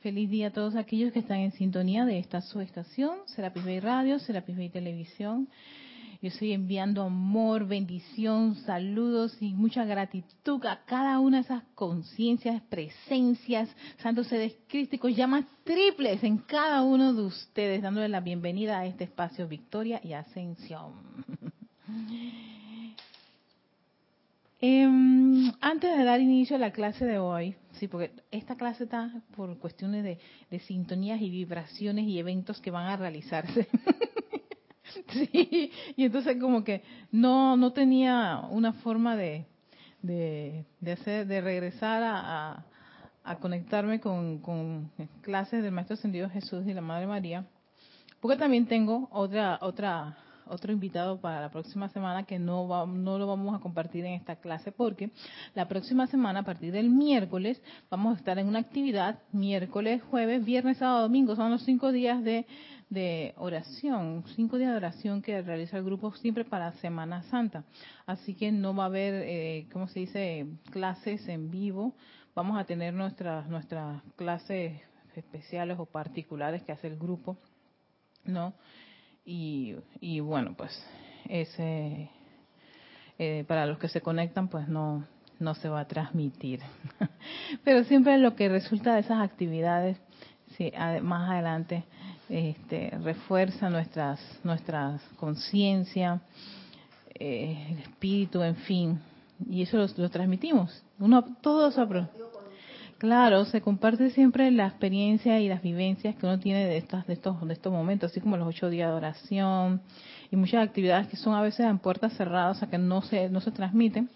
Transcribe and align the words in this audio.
Feliz 0.00 0.30
día 0.30 0.46
a 0.46 0.52
todos 0.52 0.76
aquellos 0.76 1.12
que 1.12 1.18
están 1.18 1.38
en 1.38 1.50
sintonía 1.50 2.04
de 2.04 2.20
esta 2.20 2.40
su 2.40 2.60
estación, 2.60 3.18
Serapis 3.26 3.64
Bay 3.64 3.80
Radio, 3.80 4.20
Serapis 4.20 4.56
Bay 4.56 4.68
Televisión. 4.68 5.48
Yo 6.22 6.28
estoy 6.28 6.52
enviando 6.52 7.02
amor, 7.02 7.66
bendición, 7.66 8.54
saludos 8.64 9.36
y 9.40 9.54
mucha 9.54 9.84
gratitud 9.84 10.64
a 10.66 10.84
cada 10.84 11.18
una 11.18 11.38
de 11.38 11.42
esas 11.42 11.64
conciencias, 11.74 12.62
presencias, 12.62 13.68
santos 14.00 14.28
seres 14.28 14.56
crísticos, 14.68 15.16
llamas 15.16 15.44
triples 15.64 16.22
en 16.22 16.38
cada 16.38 16.82
uno 16.82 17.12
de 17.12 17.22
ustedes, 17.22 17.82
dándole 17.82 18.08
la 18.08 18.20
bienvenida 18.20 18.78
a 18.78 18.86
este 18.86 19.02
espacio 19.02 19.48
Victoria 19.48 20.00
y 20.04 20.12
Ascensión. 20.12 20.92
Em, 24.60 25.52
antes 25.60 25.96
de 25.96 26.02
dar 26.02 26.20
inicio 26.20 26.56
a 26.56 26.58
la 26.58 26.72
clase 26.72 27.04
de 27.04 27.18
hoy, 27.18 27.54
sí, 27.72 27.86
porque 27.86 28.10
esta 28.32 28.56
clase 28.56 28.84
está 28.84 29.22
por 29.36 29.56
cuestiones 29.58 30.02
de, 30.02 30.18
de 30.50 30.58
sintonías 30.60 31.20
y 31.20 31.30
vibraciones 31.30 32.06
y 32.06 32.18
eventos 32.18 32.60
que 32.60 32.72
van 32.72 32.86
a 32.86 32.96
realizarse. 32.96 33.68
sí, 35.12 35.70
y 35.94 36.04
entonces 36.04 36.38
como 36.40 36.64
que 36.64 36.82
no 37.12 37.56
no 37.56 37.72
tenía 37.72 38.40
una 38.50 38.72
forma 38.72 39.14
de, 39.14 39.46
de, 40.02 40.64
de 40.80 40.92
hacer, 40.92 41.28
de 41.28 41.40
regresar 41.40 42.02
a, 42.02 42.64
a, 43.22 43.36
conectarme 43.36 44.00
con, 44.00 44.38
con 44.38 44.90
clases 45.22 45.62
del 45.62 45.70
Maestro 45.70 45.94
Ascendido 45.94 46.28
Jesús 46.30 46.66
y 46.66 46.74
la 46.74 46.80
Madre 46.80 47.06
María, 47.06 47.46
porque 48.18 48.36
también 48.36 48.66
tengo 48.66 49.08
otra 49.12 49.58
otra 49.60 50.18
otro 50.50 50.72
invitado 50.72 51.20
para 51.20 51.40
la 51.40 51.50
próxima 51.50 51.88
semana 51.88 52.24
que 52.24 52.38
no, 52.38 52.86
no 52.86 53.18
lo 53.18 53.26
vamos 53.26 53.54
a 53.54 53.60
compartir 53.60 54.04
en 54.04 54.14
esta 54.14 54.36
clase 54.36 54.72
porque 54.72 55.10
la 55.54 55.68
próxima 55.68 56.06
semana, 56.06 56.40
a 56.40 56.44
partir 56.44 56.72
del 56.72 56.90
miércoles, 56.90 57.60
vamos 57.90 58.14
a 58.14 58.18
estar 58.18 58.38
en 58.38 58.48
una 58.48 58.58
actividad, 58.58 59.18
miércoles, 59.32 60.02
jueves, 60.10 60.44
viernes, 60.44 60.78
sábado, 60.78 61.02
domingo, 61.02 61.36
son 61.36 61.50
los 61.50 61.62
cinco 61.62 61.92
días 61.92 62.22
de, 62.22 62.46
de 62.90 63.34
oración, 63.36 64.24
cinco 64.34 64.58
días 64.58 64.70
de 64.70 64.76
oración 64.76 65.22
que 65.22 65.42
realiza 65.42 65.76
el 65.76 65.84
grupo 65.84 66.12
siempre 66.14 66.44
para 66.44 66.72
Semana 66.74 67.22
Santa. 67.24 67.64
Así 68.06 68.34
que 68.34 68.50
no 68.52 68.74
va 68.74 68.84
a 68.84 68.86
haber, 68.86 69.14
eh, 69.26 69.68
¿cómo 69.72 69.88
se 69.88 70.00
dice?, 70.00 70.46
clases 70.70 71.28
en 71.28 71.50
vivo. 71.50 71.94
Vamos 72.34 72.58
a 72.58 72.64
tener 72.64 72.94
nuestras, 72.94 73.48
nuestras 73.48 74.02
clases 74.16 74.80
especiales 75.16 75.78
o 75.78 75.86
particulares 75.86 76.62
que 76.62 76.72
hace 76.72 76.86
el 76.86 76.96
grupo, 76.96 77.36
¿no? 78.24 78.54
Y, 79.28 79.76
y 80.00 80.20
bueno, 80.20 80.54
pues 80.56 80.72
ese 81.28 82.08
eh, 83.18 83.44
para 83.46 83.66
los 83.66 83.78
que 83.78 83.88
se 83.88 84.00
conectan, 84.00 84.48
pues 84.48 84.68
no 84.68 85.04
no 85.38 85.54
se 85.54 85.68
va 85.68 85.80
a 85.80 85.86
transmitir. 85.86 86.60
Pero 87.64 87.84
siempre 87.84 88.18
lo 88.18 88.34
que 88.34 88.48
resulta 88.48 88.94
de 88.94 89.00
esas 89.00 89.20
actividades, 89.20 89.96
sí, 90.56 90.72
más 91.02 91.30
adelante, 91.30 91.84
este, 92.28 92.90
refuerza 93.02 93.70
nuestras 93.70 94.20
nuestras 94.42 95.02
conciencia, 95.16 96.20
eh, 97.14 97.68
el 97.70 97.78
espíritu, 97.78 98.42
en 98.42 98.56
fin, 98.56 99.00
y 99.48 99.62
eso 99.62 99.76
lo, 99.96 100.08
transmitimos. 100.08 100.82
Uno 100.98 101.24
todo 101.40 101.68
eso 101.68 101.86
Claro, 102.98 103.44
se 103.44 103.60
comparte 103.60 104.10
siempre 104.10 104.50
la 104.50 104.66
experiencia 104.66 105.38
y 105.38 105.48
las 105.48 105.62
vivencias 105.62 106.16
que 106.16 106.26
uno 106.26 106.40
tiene 106.40 106.66
de 106.66 106.78
estas, 106.78 107.06
de 107.06 107.12
estos, 107.12 107.46
de 107.46 107.52
estos 107.52 107.72
momentos, 107.72 108.10
así 108.10 108.20
como 108.20 108.36
los 108.36 108.48
ocho 108.48 108.68
días 108.68 108.90
de 108.90 108.96
oración 108.96 109.80
y 110.32 110.36
muchas 110.36 110.66
actividades 110.66 111.06
que 111.06 111.16
son 111.16 111.34
a 111.34 111.40
veces 111.40 111.60
en 111.60 111.78
puertas 111.78 112.16
cerradas, 112.16 112.56
o 112.56 112.58
sea 112.58 112.68
que 112.68 112.76
no 112.76 113.00
se, 113.02 113.28
no 113.30 113.40
se 113.40 113.52
transmiten, 113.52 114.10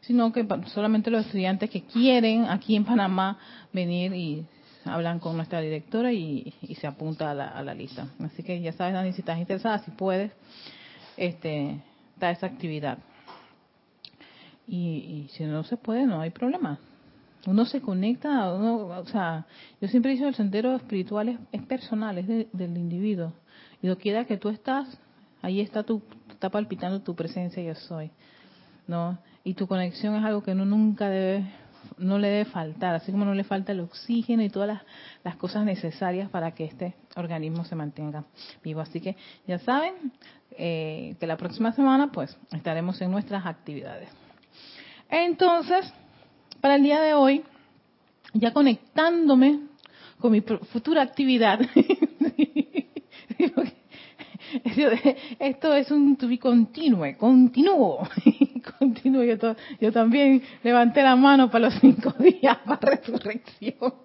sino 0.00 0.32
que 0.32 0.46
solamente 0.68 1.10
los 1.10 1.26
estudiantes 1.26 1.68
que 1.68 1.82
quieren 1.82 2.46
aquí 2.46 2.76
en 2.76 2.86
Panamá 2.86 3.38
venir 3.74 4.14
y 4.14 4.46
hablan 4.86 5.18
con 5.18 5.36
nuestra 5.36 5.60
directora 5.60 6.10
y, 6.10 6.54
se 6.80 6.86
apunta 6.86 7.30
a 7.30 7.34
la, 7.34 7.48
a 7.48 7.62
la, 7.62 7.74
lista. 7.74 8.06
Así 8.20 8.42
que 8.42 8.58
ya 8.58 8.72
sabes, 8.72 8.94
Dani, 8.94 9.12
si 9.12 9.20
estás 9.20 9.38
interesada, 9.38 9.80
si 9.80 9.90
puedes, 9.90 10.32
este, 11.18 11.78
da 12.18 12.30
esa 12.30 12.46
actividad. 12.46 12.96
Y, 14.66 15.26
y 15.26 15.28
si 15.32 15.44
no 15.44 15.62
se 15.62 15.76
puede, 15.76 16.06
no 16.06 16.22
hay 16.22 16.30
problema 16.30 16.78
uno 17.46 17.64
se 17.64 17.80
conecta, 17.80 18.52
uno, 18.54 18.86
o 18.86 19.06
sea, 19.06 19.46
yo 19.80 19.88
siempre 19.88 20.12
he 20.12 20.14
dicho 20.14 20.28
el 20.28 20.34
sendero 20.34 20.74
espiritual 20.74 21.38
es, 21.52 21.62
personal, 21.62 22.18
es 22.18 22.26
del 22.52 22.76
individuo. 22.76 23.32
Y 23.82 23.86
lo 23.88 23.98
quiera 23.98 24.24
que 24.24 24.36
tú 24.36 24.48
estás, 24.48 24.98
ahí 25.42 25.60
está 25.60 25.82
tu, 25.82 26.02
está 26.30 26.50
palpitando 26.50 27.02
tu 27.02 27.14
presencia 27.14 27.62
yo 27.62 27.74
soy, 27.74 28.10
¿no? 28.86 29.18
Y 29.44 29.54
tu 29.54 29.66
conexión 29.66 30.14
es 30.16 30.24
algo 30.24 30.42
que 30.42 30.52
uno 30.52 30.64
nunca 30.64 31.08
debe, 31.08 31.44
no 31.98 32.18
le 32.18 32.28
debe 32.28 32.44
faltar, 32.46 32.94
así 32.94 33.12
como 33.12 33.24
no 33.24 33.34
le 33.34 33.44
falta 33.44 33.72
el 33.72 33.80
oxígeno 33.80 34.42
y 34.42 34.48
todas 34.48 34.68
las, 34.68 34.82
las 35.22 35.36
cosas 35.36 35.64
necesarias 35.64 36.30
para 36.30 36.52
que 36.52 36.64
este 36.64 36.94
organismo 37.16 37.64
se 37.64 37.74
mantenga 37.74 38.24
vivo. 38.62 38.80
Así 38.80 39.00
que 39.00 39.16
ya 39.46 39.58
saben 39.58 40.12
eh, 40.56 41.16
que 41.20 41.26
la 41.26 41.36
próxima 41.36 41.72
semana 41.72 42.10
pues 42.10 42.36
estaremos 42.52 43.00
en 43.02 43.10
nuestras 43.10 43.44
actividades. 43.44 44.08
Entonces, 45.10 45.92
para 46.64 46.76
el 46.76 46.82
día 46.82 47.02
de 47.02 47.12
hoy, 47.12 47.44
ya 48.32 48.54
conectándome 48.54 49.60
con 50.18 50.32
mi 50.32 50.40
futura 50.40 51.02
actividad. 51.02 51.60
Esto 55.38 55.74
es 55.74 55.90
un 55.90 56.16
to 56.16 56.26
be 56.26 56.38
continue, 56.38 57.18
continuo, 57.18 58.08
continuo. 58.78 59.24
Yo, 59.24 59.36
yo 59.78 59.92
también 59.92 60.42
levanté 60.62 61.02
la 61.02 61.16
mano 61.16 61.50
para 61.50 61.66
los 61.66 61.74
cinco 61.82 62.12
días 62.18 62.56
para 62.64 62.92
resurrección. 62.96 63.96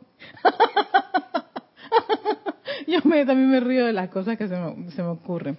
Yo 2.88 3.00
me, 3.04 3.26
también 3.26 3.50
me 3.50 3.60
río 3.60 3.86
de 3.86 3.94
las 3.94 4.10
cosas 4.10 4.38
que 4.38 4.48
se 4.48 4.56
me, 4.56 4.92
se 4.92 5.02
me 5.02 5.10
ocurren. 5.10 5.58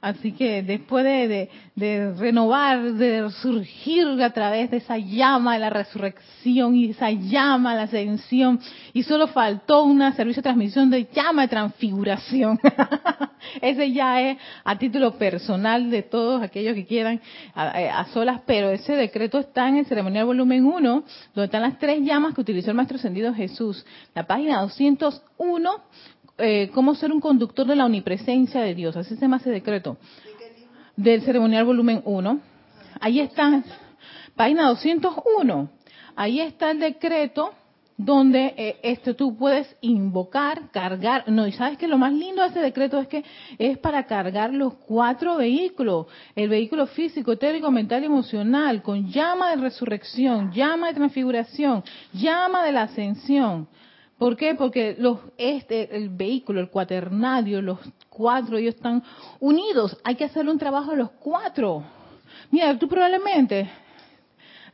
Así 0.00 0.30
que 0.30 0.62
después 0.62 1.04
de, 1.04 1.50
de, 1.74 2.12
renovar, 2.12 2.92
de 2.92 3.28
surgir 3.30 4.06
a 4.22 4.30
través 4.30 4.70
de 4.70 4.76
esa 4.76 4.96
llama 4.96 5.54
de 5.54 5.58
la 5.58 5.70
resurrección 5.70 6.76
y 6.76 6.90
esa 6.90 7.10
llama 7.10 7.72
de 7.72 7.76
la 7.78 7.82
ascensión, 7.82 8.60
y 8.92 9.02
solo 9.02 9.26
faltó 9.26 9.82
una 9.82 10.12
servicio 10.12 10.40
de 10.40 10.44
transmisión 10.44 10.88
de 10.88 11.08
llama 11.12 11.42
de 11.42 11.48
transfiguración. 11.48 12.60
ese 13.60 13.90
ya 13.90 14.20
es 14.20 14.38
a 14.62 14.78
título 14.78 15.18
personal 15.18 15.90
de 15.90 16.02
todos 16.02 16.42
aquellos 16.42 16.74
que 16.74 16.86
quieran 16.86 17.20
a, 17.56 18.04
solas, 18.12 18.42
pero 18.46 18.70
ese 18.70 18.92
decreto 18.92 19.40
está 19.40 19.68
en 19.68 19.78
el 19.78 19.86
ceremonial 19.86 20.26
volumen 20.26 20.64
1, 20.64 21.04
donde 21.34 21.44
están 21.44 21.62
las 21.62 21.76
tres 21.80 22.02
llamas 22.02 22.34
que 22.34 22.40
utilizó 22.40 22.70
el 22.70 22.76
Maestro 22.76 22.98
Ascendido 22.98 23.34
Jesús. 23.34 23.84
La 24.14 24.28
página 24.28 24.60
201 24.60 25.70
eh, 26.38 26.70
cómo 26.72 26.94
ser 26.94 27.12
un 27.12 27.20
conductor 27.20 27.66
de 27.66 27.76
la 27.76 27.86
omnipresencia 27.86 28.60
de 28.60 28.74
Dios. 28.74 28.96
Así 28.96 29.14
se 29.14 29.20
llama 29.20 29.38
ese 29.38 29.50
decreto. 29.50 29.96
Del 30.96 31.22
ceremonial 31.22 31.64
volumen 31.64 32.02
1. 32.04 32.40
Ahí 33.00 33.20
está, 33.20 33.62
página 34.34 34.68
201. 34.68 35.70
Ahí 36.16 36.40
está 36.40 36.70
el 36.70 36.80
decreto 36.80 37.52
donde 37.98 38.54
eh, 38.56 38.76
este, 38.84 39.12
tú 39.12 39.36
puedes 39.36 39.76
invocar, 39.80 40.70
cargar, 40.70 41.24
no, 41.28 41.48
y 41.48 41.52
sabes 41.52 41.76
que 41.78 41.88
lo 41.88 41.98
más 41.98 42.12
lindo 42.12 42.42
de 42.42 42.48
ese 42.48 42.60
decreto 42.60 43.00
es 43.00 43.08
que 43.08 43.24
es 43.58 43.76
para 43.78 44.06
cargar 44.06 44.54
los 44.54 44.74
cuatro 44.74 45.36
vehículos, 45.36 46.06
el 46.36 46.48
vehículo 46.48 46.86
físico, 46.86 47.32
etérico, 47.32 47.72
mental 47.72 48.04
y 48.04 48.06
emocional, 48.06 48.82
con 48.82 49.10
llama 49.10 49.50
de 49.50 49.56
resurrección, 49.56 50.52
llama 50.52 50.88
de 50.88 50.94
transfiguración, 50.94 51.82
llama 52.12 52.64
de 52.64 52.72
la 52.72 52.82
ascensión. 52.82 53.66
¿Por 54.18 54.36
qué? 54.36 54.54
Porque 54.54 54.96
los, 54.98 55.20
este, 55.38 55.94
el 55.96 56.08
vehículo, 56.08 56.60
el 56.60 56.70
cuaternario, 56.70 57.62
los 57.62 57.78
cuatro, 58.08 58.58
ellos 58.58 58.74
están 58.74 59.02
unidos. 59.38 59.96
Hay 60.02 60.16
que 60.16 60.24
hacer 60.24 60.48
un 60.48 60.58
trabajo 60.58 60.90
de 60.90 60.96
los 60.96 61.10
cuatro. 61.12 61.84
Mira, 62.50 62.76
tú 62.78 62.88
probablemente 62.88 63.70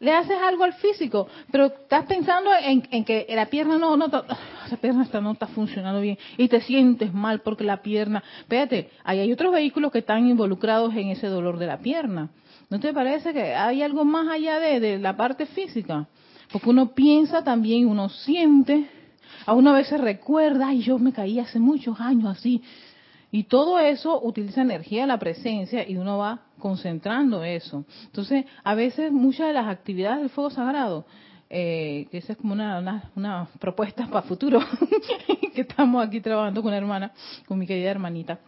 le 0.00 0.12
haces 0.12 0.36
algo 0.42 0.64
al 0.64 0.72
físico, 0.74 1.28
pero 1.50 1.66
estás 1.66 2.06
pensando 2.06 2.50
en, 2.60 3.04
que 3.04 3.26
la 3.30 3.46
pierna 3.46 3.78
no, 3.78 3.96
no, 3.96 4.06
esa 4.06 4.76
pierna 4.80 5.04
está, 5.04 5.20
no 5.20 5.32
está 5.32 5.46
funcionando 5.46 6.00
bien 6.00 6.18
y 6.36 6.48
te 6.48 6.60
sientes 6.62 7.12
mal 7.12 7.40
porque 7.40 7.64
la 7.64 7.82
pierna, 7.82 8.22
espérate, 8.40 8.90
ahí 9.04 9.20
hay 9.20 9.32
otros 9.32 9.52
vehículos 9.52 9.92
que 9.92 9.98
están 9.98 10.26
involucrados 10.26 10.94
en 10.94 11.08
ese 11.08 11.26
dolor 11.26 11.58
de 11.58 11.66
la 11.66 11.78
pierna. 11.78 12.30
¿No 12.70 12.80
te 12.80 12.92
parece 12.92 13.32
que 13.32 13.54
hay 13.54 13.82
algo 13.82 14.04
más 14.04 14.26
allá 14.28 14.58
de, 14.58 14.80
de 14.80 14.98
la 14.98 15.16
parte 15.16 15.46
física? 15.46 16.08
Porque 16.50 16.70
uno 16.70 16.94
piensa 16.94 17.44
también, 17.44 17.86
uno 17.86 18.08
siente, 18.08 18.88
a 19.46 19.52
uno 19.52 19.70
a 19.70 19.74
veces 19.74 20.00
recuerda, 20.00 20.68
ay, 20.68 20.82
yo 20.82 20.98
me 20.98 21.12
caí 21.12 21.38
hace 21.38 21.58
muchos 21.58 22.00
años 22.00 22.38
así. 22.38 22.62
Y 23.30 23.44
todo 23.44 23.80
eso 23.80 24.22
utiliza 24.22 24.62
energía 24.62 25.02
de 25.02 25.06
la 25.08 25.18
presencia 25.18 25.88
y 25.88 25.96
uno 25.96 26.18
va 26.18 26.42
concentrando 26.58 27.42
eso. 27.42 27.84
Entonces, 28.04 28.44
a 28.62 28.74
veces 28.74 29.10
muchas 29.10 29.48
de 29.48 29.54
las 29.54 29.66
actividades 29.66 30.20
del 30.20 30.30
fuego 30.30 30.50
sagrado, 30.50 31.04
eh, 31.50 32.06
que 32.10 32.18
esa 32.18 32.32
es 32.34 32.38
como 32.38 32.52
una, 32.52 33.10
una, 33.16 33.48
propuesta 33.58 34.06
para 34.10 34.22
futuro, 34.22 34.60
que 35.54 35.62
estamos 35.62 36.06
aquí 36.06 36.20
trabajando 36.20 36.62
con 36.62 36.70
la 36.70 36.76
hermana, 36.76 37.12
con 37.46 37.58
mi 37.58 37.66
querida 37.66 37.90
hermanita 37.90 38.38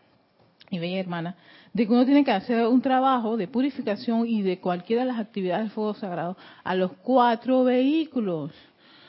y 0.70 0.78
bella 0.78 0.98
hermana, 0.98 1.36
de 1.72 1.86
que 1.86 1.92
uno 1.92 2.04
tiene 2.04 2.24
que 2.24 2.32
hacer 2.32 2.66
un 2.66 2.80
trabajo 2.80 3.36
de 3.36 3.48
purificación 3.48 4.26
y 4.26 4.42
de 4.42 4.60
cualquiera 4.60 5.02
de 5.02 5.08
las 5.08 5.18
actividades 5.18 5.64
del 5.64 5.70
fuego 5.72 5.94
sagrado 5.94 6.36
a 6.64 6.74
los 6.74 6.92
cuatro 7.02 7.64
vehículos 7.64 8.52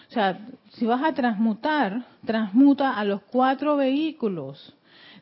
O 0.10 0.12
sea, 0.12 0.40
si 0.72 0.86
vas 0.86 1.04
a 1.04 1.14
transmutar, 1.14 2.06
transmuta 2.26 2.98
a 2.98 3.04
los 3.04 3.22
cuatro 3.24 3.76
vehículos. 3.76 4.74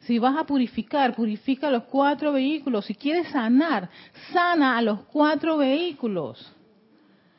Si 0.02 0.20
vas 0.20 0.38
a 0.38 0.44
purificar, 0.44 1.16
purifica 1.16 1.72
los 1.72 1.84
cuatro 1.86 2.32
vehículos. 2.32 2.86
Si 2.86 2.94
quieres 2.94 3.28
sanar, 3.30 3.90
sana 4.32 4.78
a 4.78 4.82
los 4.84 5.02
cuatro 5.06 5.58
vehículos. 5.58 6.52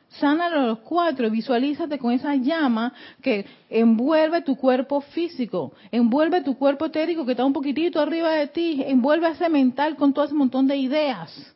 Sana 0.09 0.47
a 0.47 0.51
los 0.51 0.79
cuatro. 0.81 1.31
Visualízate 1.31 1.99
con 1.99 2.11
esa 2.13 2.35
llama 2.35 2.93
que 3.23 3.47
envuelve 3.71 4.43
tu 4.43 4.57
cuerpo 4.57 5.01
físico, 5.01 5.73
envuelve 5.93 6.41
tu 6.41 6.57
cuerpo 6.59 6.87
etérico 6.87 7.25
que 7.25 7.33
está 7.33 7.45
un 7.45 7.53
poquitito 7.53 8.01
arriba 8.01 8.33
de 8.33 8.49
ti, 8.49 8.83
envuelve 8.85 9.29
ese 9.29 9.49
mental 9.49 9.95
con 9.95 10.13
todo 10.13 10.25
ese 10.25 10.35
montón 10.35 10.67
de 10.67 10.77
ideas 10.77 11.56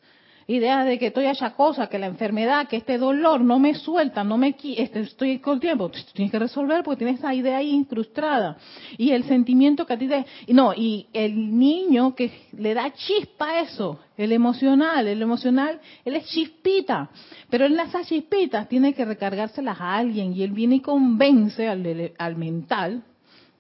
ideas 0.50 0.84
de 0.84 0.98
que 0.98 1.06
estoy 1.06 1.26
cosa, 1.56 1.86
que 1.86 1.98
la 1.98 2.06
enfermedad, 2.06 2.66
que 2.68 2.76
este 2.76 2.98
dolor 2.98 3.40
no 3.40 3.58
me 3.58 3.74
suelta, 3.74 4.24
no 4.24 4.36
me 4.36 4.56
este, 4.76 5.00
estoy 5.00 5.38
con 5.38 5.60
tiempo, 5.60 5.90
tienes 6.12 6.32
que 6.32 6.38
resolver 6.38 6.82
porque 6.82 7.04
tienes 7.04 7.20
esa 7.20 7.32
idea 7.32 7.58
ahí 7.58 7.70
incrustada. 7.70 8.56
Y 8.98 9.12
el 9.12 9.24
sentimiento 9.24 9.86
que 9.86 9.92
a 9.92 9.98
ti 9.98 10.08
te, 10.08 10.26
no, 10.48 10.74
y 10.74 11.06
el 11.12 11.56
niño 11.56 12.14
que 12.14 12.32
le 12.52 12.74
da 12.74 12.92
chispa 12.92 13.50
a 13.50 13.60
eso, 13.60 14.00
el 14.16 14.32
emocional, 14.32 15.06
el 15.06 15.22
emocional, 15.22 15.80
él 16.04 16.16
es 16.16 16.26
chispita, 16.26 17.10
pero 17.48 17.66
en 17.66 17.78
esas 17.78 18.08
chispitas 18.08 18.68
tiene 18.68 18.92
que 18.92 19.04
recargárselas 19.04 19.80
a 19.80 19.96
alguien 19.96 20.32
y 20.34 20.42
él 20.42 20.50
viene 20.50 20.76
y 20.76 20.80
convence 20.80 21.68
al, 21.68 22.12
al 22.18 22.36
mental 22.36 23.04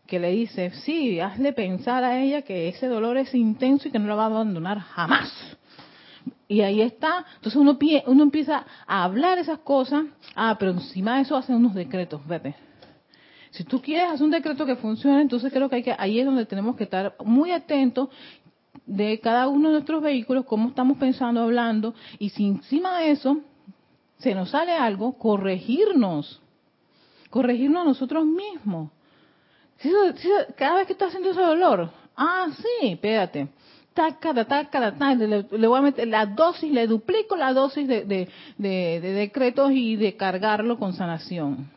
que 0.08 0.18
le 0.18 0.32
dice, 0.32 0.72
sí, 0.84 1.20
hazle 1.20 1.52
pensar 1.52 2.02
a 2.02 2.20
ella 2.20 2.42
que 2.42 2.68
ese 2.68 2.88
dolor 2.88 3.16
es 3.16 3.32
intenso 3.32 3.86
y 3.86 3.92
que 3.92 4.00
no 4.00 4.08
lo 4.08 4.16
va 4.16 4.24
a 4.24 4.26
abandonar 4.26 4.80
jamás 4.80 5.56
y 6.50 6.62
ahí 6.62 6.82
está. 6.82 7.24
Entonces 7.36 7.54
uno, 7.54 7.78
uno 8.06 8.22
empieza 8.24 8.66
a 8.84 9.04
hablar 9.04 9.38
esas 9.38 9.60
cosas. 9.60 10.06
Ah, 10.34 10.56
pero 10.58 10.72
encima 10.72 11.14
de 11.14 11.22
eso 11.22 11.36
hacen 11.36 11.54
unos 11.54 11.74
decretos, 11.74 12.26
vete. 12.26 12.56
Si 13.52 13.62
tú 13.62 13.80
quieres 13.80 14.10
hacer 14.10 14.24
un 14.24 14.32
decreto 14.32 14.66
que 14.66 14.74
funcione, 14.74 15.22
entonces 15.22 15.52
creo 15.52 15.68
que, 15.68 15.76
hay 15.76 15.82
que 15.84 15.94
ahí 15.96 16.18
es 16.18 16.26
donde 16.26 16.46
tenemos 16.46 16.74
que 16.74 16.84
estar 16.84 17.14
muy 17.24 17.52
atentos 17.52 18.08
de 18.84 19.20
cada 19.20 19.46
uno 19.46 19.68
de 19.68 19.74
nuestros 19.74 20.02
vehículos, 20.02 20.44
cómo 20.44 20.70
estamos 20.70 20.98
pensando, 20.98 21.40
hablando, 21.40 21.94
y 22.18 22.30
si 22.30 22.46
encima 22.46 22.98
de 22.98 23.12
eso 23.12 23.38
se 24.18 24.34
nos 24.34 24.50
sale 24.50 24.72
algo, 24.72 25.12
corregirnos, 25.18 26.40
corregirnos 27.30 27.82
a 27.82 27.84
nosotros 27.84 28.24
mismos. 28.26 28.90
cada 30.56 30.78
vez 30.78 30.86
que 30.88 30.94
estás 30.94 31.08
haciendo 31.08 31.30
ese 31.30 31.40
dolor, 31.42 31.90
ah, 32.16 32.48
sí, 32.56 32.88
espérate, 32.88 33.48
le, 35.26 35.66
voy 35.66 35.78
a 35.78 35.82
meter 35.82 36.08
la 36.08 36.26
dosis, 36.26 36.70
le 36.72 36.86
duplico 36.86 37.36
la 37.36 37.52
dosis 37.52 37.86
de, 37.86 38.28
de 38.58 39.00
decretos 39.00 39.70
y 39.72 39.96
de 39.96 40.16
cargarlo 40.16 40.78
con 40.78 40.92
sanación. 40.92 41.68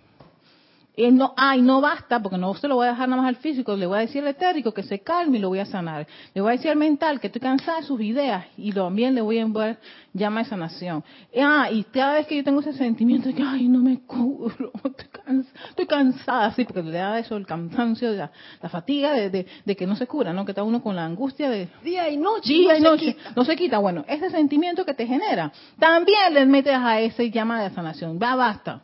Y 0.95 1.09
no, 1.11 1.33
ay, 1.35 1.63
no 1.63 1.81
basta, 1.81 2.21
porque 2.21 2.37
no 2.37 2.53
se 2.53 2.67
lo 2.67 2.75
voy 2.75 2.85
a 2.85 2.91
dejar 2.91 3.09
nada 3.09 3.23
más 3.23 3.29
al 3.29 3.37
físico, 3.37 3.75
le 3.75 3.87
voy 3.87 3.97
a 3.97 4.01
decir 4.01 4.21
al 4.21 4.27
etérico 4.27 4.73
que 4.73 4.83
se 4.83 4.99
calme 4.99 5.39
y 5.39 5.41
lo 5.41 5.49
voy 5.49 5.57
a 5.57 5.65
sanar. 5.65 6.05
Le 6.35 6.41
voy 6.41 6.49
a 6.49 6.51
decir 6.51 6.69
al 6.69 6.77
mental 6.77 7.19
que 7.19 7.27
estoy 7.27 7.41
cansada 7.41 7.79
de 7.79 7.87
sus 7.87 7.99
ideas 7.99 8.45
y 8.57 8.71
también 8.71 9.15
le 9.15 9.21
voy 9.21 9.39
a 9.39 9.41
enviar 9.41 9.79
llama 10.13 10.43
de 10.43 10.49
sanación. 10.49 11.03
Y, 11.33 11.39
ah, 11.39 11.69
y 11.71 11.83
cada 11.85 12.13
vez 12.13 12.27
que 12.27 12.37
yo 12.37 12.43
tengo 12.43 12.59
ese 12.59 12.73
sentimiento 12.73 13.29
de 13.29 13.33
que, 13.33 13.41
ay, 13.41 13.67
no 13.67 13.79
me 13.79 14.01
curo, 14.01 14.71
estoy, 15.69 15.87
cansada, 15.87 16.51
sí, 16.51 16.63
porque 16.63 16.83
le 16.83 16.99
da 16.99 17.17
eso 17.17 17.37
el 17.37 17.47
cansancio, 17.47 18.11
la, 18.11 18.31
la 18.61 18.69
fatiga 18.69 19.13
de, 19.13 19.47
de, 19.65 19.75
que 19.75 19.87
no 19.87 19.95
se 19.95 20.05
cura, 20.05 20.31
¿no? 20.31 20.45
Que 20.45 20.51
está 20.51 20.61
uno 20.61 20.83
con 20.83 20.95
la 20.95 21.05
angustia 21.05 21.49
de 21.49 21.69
día 21.83 22.07
y 22.09 22.17
noche. 22.17 22.53
Día 22.53 22.77
y 22.77 22.81
noche, 22.81 23.17
no 23.35 23.43
se 23.43 23.55
quita. 23.55 23.79
Bueno, 23.79 24.05
ese 24.07 24.29
sentimiento 24.29 24.85
que 24.85 24.93
te 24.93 25.07
genera, 25.07 25.51
también 25.79 26.35
le 26.35 26.45
metes 26.45 26.77
a 26.77 26.99
ese 26.99 27.31
llama 27.31 27.63
de 27.63 27.71
sanación. 27.71 28.19
Va, 28.21 28.35
basta. 28.35 28.83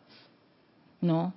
No, 1.01 1.33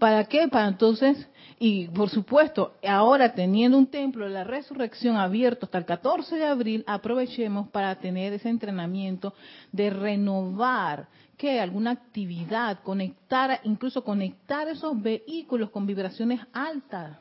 ¿Para 0.00 0.24
qué? 0.24 0.48
Para 0.48 0.66
entonces, 0.66 1.28
y 1.58 1.86
por 1.88 2.08
supuesto, 2.08 2.72
ahora 2.88 3.34
teniendo 3.34 3.76
un 3.76 3.86
templo 3.86 4.24
de 4.24 4.30
la 4.30 4.44
resurrección 4.44 5.18
abierto 5.18 5.66
hasta 5.66 5.76
el 5.76 5.84
14 5.84 6.36
de 6.36 6.46
abril, 6.46 6.84
aprovechemos 6.86 7.68
para 7.68 7.94
tener 7.96 8.32
ese 8.32 8.48
entrenamiento 8.48 9.34
de 9.72 9.90
renovar 9.90 11.06
que 11.36 11.60
alguna 11.60 11.90
actividad, 11.90 12.80
conectar, 12.82 13.60
incluso 13.64 14.02
conectar 14.02 14.68
esos 14.68 15.00
vehículos 15.02 15.68
con 15.68 15.84
vibraciones 15.84 16.40
altas. 16.54 17.18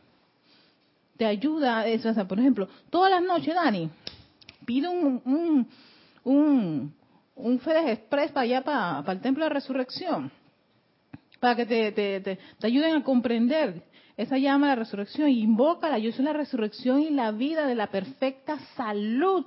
Te 1.18 1.26
ayuda 1.26 1.80
a 1.80 1.88
eso. 1.88 2.14
por 2.30 2.40
ejemplo, 2.40 2.70
todas 2.90 3.12
las 3.12 3.22
noches, 3.22 3.54
Dani, 3.54 3.90
pide 4.66 4.88
un, 4.88 5.22
un, 5.26 5.68
un, 6.24 6.94
un 7.36 7.60
FedEx 7.60 7.90
Express 7.90 8.32
para 8.32 8.44
allá, 8.46 8.64
para, 8.64 9.02
para 9.02 9.14
el 9.14 9.22
templo 9.22 9.44
de 9.44 9.50
resurrección 9.50 10.32
para 11.40 11.56
que 11.56 11.66
te, 11.66 11.92
te, 11.92 12.22
te, 12.22 12.68
ayuden 12.68 12.96
a 12.96 13.04
comprender 13.04 13.84
esa 14.18 14.38
llama 14.38 14.68
de 14.68 14.76
la 14.76 14.84
resurrección. 14.84 15.30
Invócala, 15.30 15.98
yo 15.98 16.12
soy 16.12 16.26
la 16.26 16.34
resurrección 16.34 17.02
y 17.02 17.10
la 17.10 17.32
vida 17.32 17.66
de 17.66 17.76
la 17.76 17.88
perfecta 17.88 18.60
salud. 18.76 19.46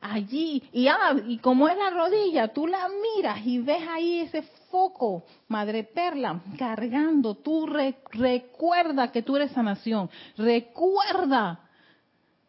Allí, 0.00 0.62
y, 0.72 0.88
ah, 0.88 1.14
y 1.28 1.38
como 1.38 1.68
es 1.68 1.76
la 1.76 1.90
rodilla, 1.90 2.48
tú 2.48 2.66
la 2.66 2.88
miras 2.88 3.46
y 3.46 3.58
ves 3.58 3.82
ahí 3.88 4.20
ese 4.20 4.42
foco, 4.68 5.24
madre 5.46 5.84
perla, 5.84 6.40
cargando. 6.58 7.36
Tú 7.36 7.66
recuerda 7.66 9.12
que 9.12 9.22
tú 9.22 9.36
eres 9.36 9.52
sanación. 9.52 10.10
Recuerda 10.36 11.60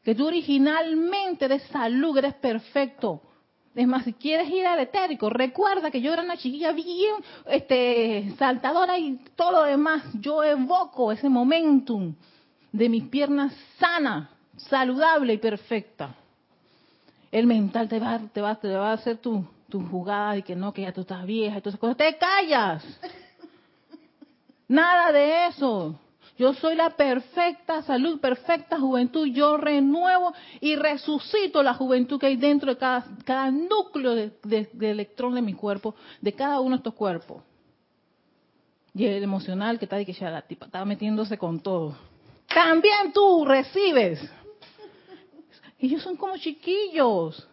que 0.04 0.16
tú 0.16 0.26
originalmente 0.26 1.46
eres 1.46 1.62
salud, 1.64 2.18
eres 2.18 2.34
perfecto 2.36 3.22
es 3.76 3.88
más, 3.88 4.04
si 4.04 4.14
quieres 4.14 4.50
ir 4.50 4.66
al 4.68 4.80
etérico, 4.80 5.30
recuerda 5.30 5.90
que 5.90 6.02
yo 6.02 6.14
era 6.14 6.22
una 6.22 6.38
chiquilla 6.38 6.72
bien 6.72 7.16
este, 7.48 8.32
saltadora 8.38 9.00
y 9.00 9.20
todo 9.36 9.52
lo 9.52 9.64
demás. 9.64 10.04
Yo 10.20 10.44
evoco 10.44 11.12
ese 11.12 11.28
momentum 11.28 12.14
de 12.72 12.90
mis 12.90 13.06
piernas 13.06 13.54
sana, 13.80 14.30
saludable 14.58 15.34
y 15.34 15.38
perfecta. 15.38 16.16
El 17.32 17.48
mental 17.48 17.90
te 17.90 18.00
va, 18.00 18.20
te 18.20 18.42
va, 18.42 18.56
te 18.56 18.68
va 18.68 18.92
a 18.92 18.94
hacer 18.94 19.18
tu, 19.18 19.44
tu 19.70 19.82
jugada 19.88 20.38
y 20.38 20.44
que 20.44 20.56
no, 20.56 20.72
que 20.72 20.84
ya 20.84 20.92
tú 20.92 21.02
estás 21.02 21.26
vieja 21.26 21.58
y 21.58 21.62
todas 21.62 21.74
esas 21.74 21.80
cosas. 21.80 21.98
¡Te 21.98 22.16
callas! 22.18 22.86
Nada 24.68 25.12
de 25.12 25.48
eso. 25.48 26.00
Yo 26.38 26.54
soy 26.56 26.76
la 26.76 26.90
perfecta 26.90 27.84
salud, 27.84 28.20
perfecta 28.20 28.80
juventud. 28.80 29.28
Yo 29.28 29.58
renuevo 29.58 30.34
y 30.62 30.76
resucito 30.76 31.62
la 31.62 31.76
juventud 31.76 32.20
que 32.20 32.26
hay 32.28 32.38
dentro 32.38 32.72
de 32.72 32.78
cada, 32.78 33.06
cada 33.24 33.52
núcleo 33.52 34.16
de, 34.16 34.70
electrón 34.82 35.36
de 35.36 35.44
mi 35.44 35.54
cuerpo, 35.54 35.94
de 36.22 36.34
cada 36.34 36.60
uno 36.60 36.72
de 36.72 36.78
estos 36.78 36.96
cuerpos. 36.96 37.44
Y 38.96 39.06
el 39.06 39.24
emocional 39.24 39.78
que 39.78 39.86
está 39.86 39.98
de 39.98 40.06
que 40.06 40.14
ya 40.14 40.30
la 40.32 40.42
tipa 40.42 40.66
está 40.66 40.84
metiéndose 40.86 41.38
con 41.38 41.60
todo. 41.60 41.96
También 42.48 43.14
tú 43.14 43.46
recibes. 43.46 44.20
Ellos 45.80 46.02
son 46.02 46.16
como 46.16 46.38
chiquillos. 46.38 47.48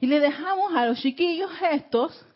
Y 0.00 0.06
le 0.06 0.20
dejamos 0.20 0.74
a 0.74 0.86
los 0.86 1.00
chiquillos 1.00 1.50
estos. 1.70 2.26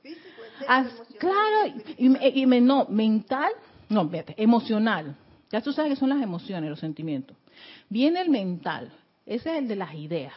claro, 1.18 1.74
y, 1.98 2.42
y, 2.42 2.46
no, 2.46 2.86
mental, 2.88 3.52
no, 3.90 4.08
fíjate, 4.08 4.34
emocional 4.42 5.14
ya 5.50 5.60
tú 5.60 5.72
sabes 5.72 5.90
que 5.90 5.96
son 5.96 6.10
las 6.10 6.22
emociones, 6.22 6.70
los 6.70 6.80
sentimientos. 6.80 7.36
Viene 7.88 8.20
el 8.20 8.30
mental, 8.30 8.92
ese 9.26 9.52
es 9.52 9.58
el 9.58 9.68
de 9.68 9.76
las 9.76 9.94
ideas, 9.94 10.34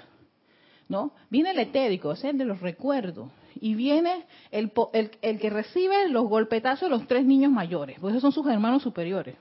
¿no? 0.88 1.12
Viene 1.30 1.52
el 1.52 1.60
etérico, 1.60 2.12
ese 2.12 2.28
es 2.28 2.34
el 2.34 2.40
de 2.40 2.46
los 2.46 2.62
recuerdos. 2.62 3.30
Y 3.60 3.76
viene 3.76 4.26
el, 4.50 4.72
el, 4.94 5.40
que 5.40 5.50
recibe 5.50 6.08
los 6.08 6.28
golpetazos 6.28 6.90
de 6.90 6.96
los 6.96 7.08
tres 7.08 7.26
niños 7.26 7.52
mayores, 7.52 8.00
pues 8.00 8.14
esos 8.14 8.22
son 8.22 8.44
sus 8.44 8.52
hermanos 8.52 8.82
superiores. 8.82 9.36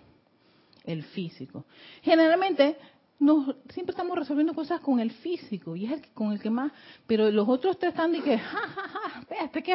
El 0.85 1.05
físico. 1.05 1.65
Generalmente 2.03 2.77
nos, 3.21 3.55
siempre 3.69 3.93
estamos 3.93 4.19
resolviendo 4.19 4.55
cosas 4.55 4.81
con 4.81 4.99
el 4.99 5.13
físico 5.13 5.77
y 5.77 5.85
es 5.85 5.93
el 5.93 6.09
con 6.13 6.33
el 6.33 6.41
que 6.41 6.51
más, 6.51 6.73
pero 7.07 7.31
los 7.31 7.49
otros 7.49 7.79
tres 7.79 7.93
están 7.93 8.13
de 8.13 8.23
que, 8.23 8.39
ja, 8.39 8.59
ja, 8.59 8.89
ja, 8.89 9.21
espérate 9.21 9.63
que 9.63 9.75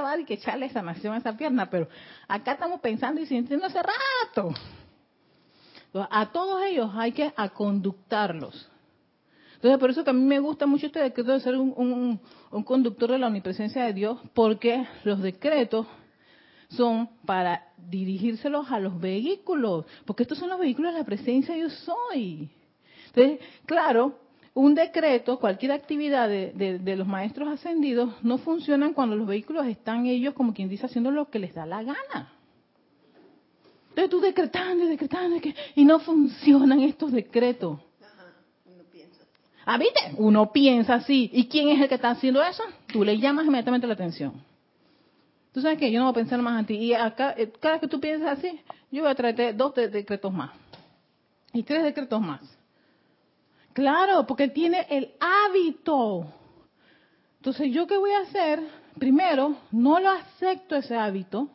va 0.00 0.12
a 0.12 0.24
que 0.24 0.34
echarle 0.34 0.70
sanación 0.70 1.12
a 1.12 1.18
esa 1.18 1.36
pierna, 1.36 1.68
pero 1.68 1.88
acá 2.28 2.52
estamos 2.52 2.80
pensando 2.80 3.20
y 3.20 3.26
sintiendo 3.26 3.66
hace 3.66 3.80
rato. 3.82 4.54
A 6.10 6.32
todos 6.32 6.62
ellos 6.64 6.90
hay 6.94 7.12
que 7.12 7.32
aconductarlos. 7.36 8.70
Entonces, 9.56 9.80
por 9.80 9.90
eso 9.90 10.04
que 10.04 10.10
a 10.10 10.12
mí 10.12 10.22
me 10.22 10.38
gusta 10.38 10.66
mucho 10.66 10.86
este 10.86 11.00
decreto 11.00 11.32
de 11.32 11.40
ser 11.40 11.56
un, 11.56 12.20
conductor 12.64 13.10
de 13.10 13.18
la 13.18 13.28
omnipresencia 13.28 13.84
de 13.84 13.94
Dios, 13.94 14.20
porque 14.34 14.86
los 15.04 15.20
decretos 15.22 15.86
son 16.68 17.08
para 17.24 17.72
dirigírselos 17.76 18.70
a 18.70 18.78
los 18.80 19.00
vehículos, 19.00 19.86
porque 20.04 20.24
estos 20.24 20.38
son 20.38 20.50
los 20.50 20.58
vehículos 20.58 20.92
de 20.92 20.98
la 20.98 21.04
presencia 21.06 21.56
yo 21.56 21.70
soy. 21.70 22.50
Entonces, 23.06 23.40
claro, 23.64 24.18
un 24.52 24.74
decreto, 24.74 25.38
cualquier 25.38 25.72
actividad 25.72 26.28
de, 26.28 26.78
de, 26.78 26.96
los 26.96 27.06
maestros 27.06 27.48
ascendidos, 27.48 28.12
no 28.22 28.38
funcionan 28.38 28.92
cuando 28.92 29.16
los 29.16 29.26
vehículos 29.26 29.66
están 29.66 30.06
ellos, 30.06 30.34
como 30.34 30.52
quien 30.52 30.68
dice, 30.68 30.86
haciendo 30.86 31.10
lo 31.10 31.30
que 31.30 31.38
les 31.38 31.54
da 31.54 31.66
la 31.66 31.82
gana. 31.82 32.35
Entonces 33.96 34.10
tú 34.10 34.20
decretando 34.20 34.84
y 34.84 34.88
decretando 34.88 35.40
y, 35.74 35.84
no 35.86 35.98
funcionan 36.00 36.80
estos 36.80 37.12
decretos. 37.12 37.78
uno 38.66 38.82
piensa. 38.92 39.22
Ah, 39.64 39.78
¿viste? 39.78 40.00
Uno 40.18 40.52
piensa 40.52 40.96
así. 40.96 41.30
¿Y 41.32 41.48
quién 41.48 41.70
es 41.70 41.80
el 41.80 41.88
que 41.88 41.94
está 41.94 42.10
haciendo 42.10 42.42
eso? 42.42 42.62
Tú 42.88 43.02
le 43.02 43.18
llamas 43.18 43.46
inmediatamente 43.46 43.86
la 43.86 43.94
atención. 43.94 44.34
tú 45.50 45.62
sabes 45.62 45.78
que 45.78 45.90
yo 45.90 45.98
no 45.98 46.04
voy 46.04 46.10
a 46.10 46.14
pensar 46.14 46.42
más 46.42 46.60
en 46.60 46.66
ti. 46.66 46.74
Y 46.74 46.92
acá, 46.92 47.34
eh, 47.38 47.50
cada 47.58 47.76
vez 47.76 47.80
que 47.80 47.88
tú 47.88 47.98
piensas 47.98 48.38
así, 48.38 48.60
yo 48.90 49.00
voy 49.00 49.10
a 49.10 49.14
traerte 49.14 49.54
dos 49.54 49.74
decretos 49.74 50.30
más. 50.30 50.50
Y 51.54 51.62
tres 51.62 51.82
decretos 51.82 52.20
más. 52.20 52.42
Claro, 53.72 54.26
porque 54.26 54.48
tiene 54.48 54.86
el 54.90 55.14
hábito. 55.20 56.26
Entonces, 57.38 57.72
¿yo 57.72 57.86
qué 57.86 57.96
voy 57.96 58.10
a 58.10 58.20
hacer? 58.20 58.62
Primero, 58.98 59.56
no 59.70 60.00
lo 60.00 60.10
acepto 60.10 60.76
ese 60.76 60.96
hábito, 60.96 61.48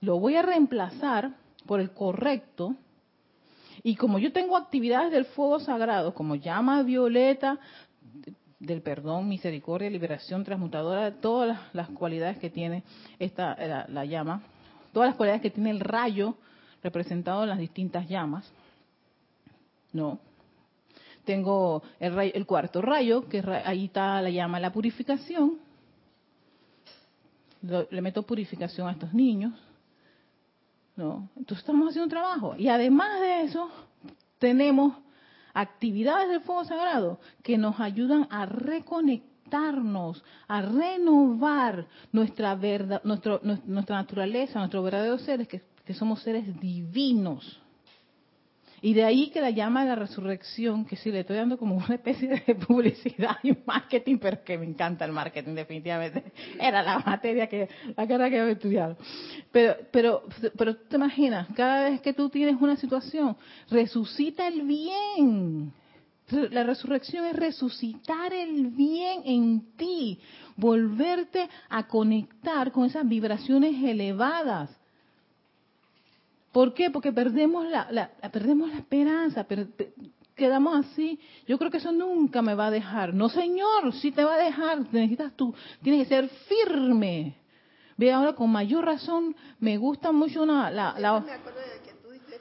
lo 0.00 0.20
voy 0.20 0.36
a 0.36 0.42
reemplazar 0.42 1.32
por 1.68 1.80
el 1.80 1.90
correcto. 1.90 2.74
Y 3.84 3.94
como 3.94 4.18
yo 4.18 4.32
tengo 4.32 4.56
actividades 4.56 5.12
del 5.12 5.26
fuego 5.26 5.60
sagrado, 5.60 6.14
como 6.14 6.34
llama 6.34 6.82
violeta, 6.82 7.60
del 8.58 8.82
perdón, 8.82 9.28
misericordia, 9.28 9.88
liberación, 9.88 10.42
transmutadora, 10.42 11.12
todas 11.20 11.60
las, 11.72 11.88
cualidades 11.90 12.38
que 12.38 12.50
tiene 12.50 12.82
esta 13.20 13.86
la, 13.86 14.04
llama, 14.04 14.42
todas 14.92 15.10
las 15.10 15.16
cualidades 15.16 15.42
que 15.42 15.50
tiene 15.50 15.70
el 15.70 15.78
rayo 15.78 16.34
representado 16.82 17.44
en 17.44 17.50
las 17.50 17.58
distintas 17.58 18.08
llamas. 18.08 18.50
No. 19.92 20.18
Tengo 21.24 21.82
el, 22.00 22.18
el 22.18 22.46
cuarto 22.46 22.80
rayo, 22.80 23.28
que 23.28 23.44
ahí 23.64 23.84
está 23.84 24.20
la 24.22 24.30
llama 24.30 24.58
la 24.58 24.72
purificación. 24.72 25.58
le 27.62 28.02
meto 28.02 28.22
purificación 28.22 28.88
a 28.88 28.92
estos 28.92 29.12
niños. 29.12 29.52
No. 30.98 31.28
Entonces 31.36 31.58
estamos 31.58 31.88
haciendo 31.88 32.06
un 32.06 32.10
trabajo. 32.10 32.56
Y 32.58 32.66
además 32.66 33.20
de 33.20 33.42
eso, 33.42 33.70
tenemos 34.40 34.94
actividades 35.54 36.28
del 36.28 36.40
fuego 36.40 36.64
sagrado 36.64 37.20
que 37.44 37.56
nos 37.56 37.78
ayudan 37.78 38.26
a 38.30 38.46
reconectarnos, 38.46 40.24
a 40.48 40.60
renovar 40.60 41.86
nuestra 42.10 42.56
verdad, 42.56 43.00
nuestro, 43.04 43.40
nuestra 43.42 43.94
naturaleza, 43.94 44.58
nuestro 44.58 44.82
verdadero 44.82 45.18
ser, 45.18 45.46
que, 45.46 45.62
que 45.84 45.94
somos 45.94 46.20
seres 46.22 46.58
divinos. 46.58 47.62
Y 48.80 48.94
de 48.94 49.04
ahí 49.04 49.30
que 49.30 49.40
la 49.40 49.50
llama 49.50 49.82
de 49.82 49.88
la 49.88 49.94
resurrección, 49.96 50.84
que 50.84 50.96
sí 50.96 51.10
le 51.10 51.20
estoy 51.20 51.36
dando 51.36 51.58
como 51.58 51.76
una 51.76 51.94
especie 51.94 52.28
de 52.28 52.54
publicidad 52.66 53.36
y 53.42 53.56
marketing, 53.66 54.18
pero 54.18 54.44
que 54.44 54.56
me 54.56 54.66
encanta 54.66 55.04
el 55.04 55.12
marketing 55.12 55.54
definitivamente. 55.54 56.32
Era 56.60 56.82
la 56.82 57.00
materia 57.00 57.48
que, 57.48 57.68
la 57.96 58.06
carrera 58.06 58.30
que 58.30 58.40
había 58.40 58.52
estudiado. 58.52 58.96
Pero, 59.50 59.76
pero, 59.90 60.22
pero 60.56 60.76
te 60.76 60.96
imaginas, 60.96 61.48
cada 61.54 61.90
vez 61.90 62.00
que 62.00 62.12
tú 62.12 62.28
tienes 62.28 62.56
una 62.60 62.76
situación, 62.76 63.36
resucita 63.70 64.46
el 64.46 64.62
bien. 64.62 65.72
La 66.50 66.62
resurrección 66.62 67.24
es 67.24 67.34
resucitar 67.34 68.32
el 68.34 68.68
bien 68.68 69.22
en 69.24 69.76
ti, 69.76 70.20
volverte 70.56 71.48
a 71.70 71.88
conectar 71.88 72.70
con 72.70 72.84
esas 72.84 73.08
vibraciones 73.08 73.82
elevadas 73.82 74.77
¿Por 76.52 76.72
qué? 76.72 76.90
Porque 76.90 77.12
perdemos 77.12 77.66
la, 77.66 78.10
perdemos 78.32 78.70
la 78.70 78.76
esperanza, 78.76 79.46
quedamos 80.34 80.86
así. 80.86 81.20
Yo 81.46 81.58
creo 81.58 81.70
que 81.70 81.76
eso 81.76 81.92
nunca 81.92 82.40
me 82.40 82.54
va 82.54 82.68
a 82.68 82.70
dejar. 82.70 83.12
No, 83.12 83.28
señor, 83.28 83.92
sí 83.94 84.12
te 84.12 84.24
va 84.24 84.34
a 84.34 84.38
dejar. 84.38 84.80
Necesitas 84.92 85.32
tú, 85.34 85.54
tienes 85.82 86.08
que 86.08 86.14
ser 86.14 86.28
firme. 86.28 87.34
Ve 87.96 88.12
ahora 88.12 88.32
con 88.32 88.50
mayor 88.50 88.84
razón, 88.84 89.34
me 89.58 89.76
gusta 89.76 90.12
mucho 90.12 90.44
una, 90.44 90.70
la, 90.70 90.94
me 90.94 91.32
acuerdo 91.32 91.58
de 91.58 91.82
que 91.84 91.94
tú 92.00 92.10
dices. 92.10 92.40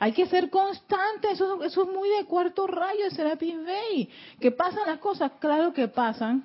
Hay 0.00 0.12
que 0.12 0.26
ser 0.26 0.50
constante, 0.50 1.30
eso, 1.30 1.62
eso 1.62 1.82
es 1.84 1.88
muy 1.88 2.08
de 2.10 2.24
cuarto 2.26 2.66
rayo 2.66 3.04
de 3.04 3.10
Serapis 3.12 3.56
Bay. 3.64 4.10
Que 4.40 4.50
pasan 4.50 4.82
las 4.86 4.98
cosas, 4.98 5.32
claro 5.38 5.72
que 5.72 5.88
pasan. 5.88 6.44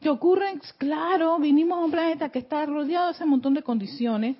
Que 0.00 0.10
ocurren, 0.10 0.60
claro, 0.76 1.38
vinimos 1.38 1.78
a 1.78 1.84
un 1.84 1.90
planeta 1.90 2.28
que 2.28 2.38
está 2.38 2.64
rodeado 2.66 3.06
de 3.06 3.12
ese 3.12 3.24
montón 3.24 3.54
de 3.54 3.62
condiciones 3.62 4.36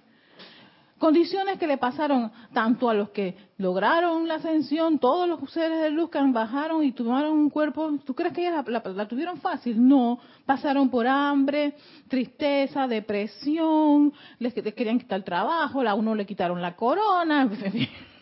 Condiciones 1.04 1.58
que 1.58 1.66
le 1.66 1.76
pasaron 1.76 2.32
tanto 2.54 2.88
a 2.88 2.94
los 2.94 3.10
que 3.10 3.36
lograron 3.58 4.26
la 4.26 4.36
ascensión, 4.36 4.98
todos 4.98 5.28
los 5.28 5.52
seres 5.52 5.82
de 5.82 5.90
luz 5.90 6.08
que 6.08 6.18
bajaron 6.18 6.82
y 6.82 6.92
tomaron 6.92 7.32
un 7.36 7.50
cuerpo. 7.50 7.98
¿Tú 8.06 8.14
crees 8.14 8.32
que 8.32 8.48
ellos 8.48 8.64
la, 8.68 9.06
tuvieron 9.06 9.36
fácil? 9.36 9.86
No. 9.86 10.18
Pasaron 10.46 10.88
por 10.88 11.06
hambre, 11.06 11.76
tristeza, 12.08 12.88
depresión, 12.88 14.14
les, 14.38 14.54
querían 14.54 14.98
quitar 14.98 15.18
el 15.18 15.24
trabajo, 15.24 15.82
a 15.82 15.94
uno 15.94 16.14
le 16.14 16.24
quitaron 16.24 16.62
la 16.62 16.74
corona. 16.74 17.50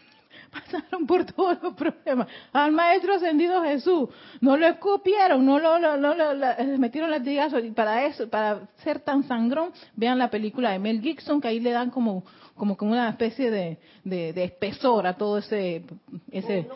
pasaron 0.53 1.07
por 1.07 1.25
todos 1.25 1.59
los 1.63 1.75
problemas. 1.75 2.29
Al 2.53 2.73
maestro 2.73 3.15
ascendido 3.15 3.63
Jesús, 3.63 4.09
no 4.41 4.57
lo 4.57 4.67
escupieron, 4.67 5.45
no 5.45 5.59
lo, 5.59 6.79
metieron 6.79 7.11
latigazos. 7.11 7.65
Y 7.65 7.71
para 7.71 8.07
eso, 8.07 8.29
para 8.29 8.69
ser 8.85 9.01
tan 9.01 9.25
sangrón, 9.25 9.73
vean 9.97 10.19
la 10.19 10.31
película 10.31 10.71
de 10.71 10.79
Mel 10.79 11.01
Gibson, 11.01 11.41
que 11.41 11.49
ahí 11.49 11.61
le 11.61 11.73
dan 11.73 11.91
como 11.91 12.25
como, 12.55 12.77
como 12.77 12.93
una 12.93 13.09
especie 13.09 13.51
de, 13.51 13.79
de, 14.05 14.45
espesor 14.45 15.07
a 15.07 15.17
todo 15.17 15.39
ese, 15.39 15.85
ese 16.31 16.69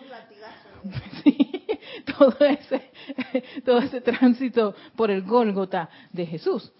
todo 2.18 2.34
ese 2.40 2.90
todo 3.62 3.78
ese 3.78 4.00
tránsito 4.00 4.74
por 4.96 5.10
el 5.10 5.22
Gólgota 5.22 5.90
de 6.12 6.26
Jesús. 6.26 6.72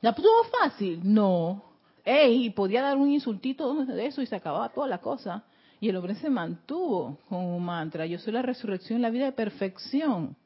¿La 0.00 0.14
puso 0.14 0.28
fácil? 0.60 1.00
No. 1.04 1.62
Ey, 2.04 2.50
podía 2.50 2.82
dar 2.82 2.96
un 2.96 3.08
insultito 3.08 3.84
de 3.84 4.06
eso 4.06 4.20
y 4.20 4.26
se 4.26 4.34
acababa 4.34 4.68
toda 4.70 4.88
la 4.88 4.98
cosa. 4.98 5.44
Y 5.82 5.88
el 5.88 5.96
hombre 5.96 6.14
se 6.14 6.30
mantuvo 6.30 7.18
con 7.28 7.44
un 7.44 7.64
mantra. 7.64 8.06
Yo 8.06 8.16
soy 8.16 8.32
la 8.32 8.42
resurrección, 8.42 9.02
la 9.02 9.10
vida 9.10 9.24
de 9.24 9.32
perfección. 9.32 10.36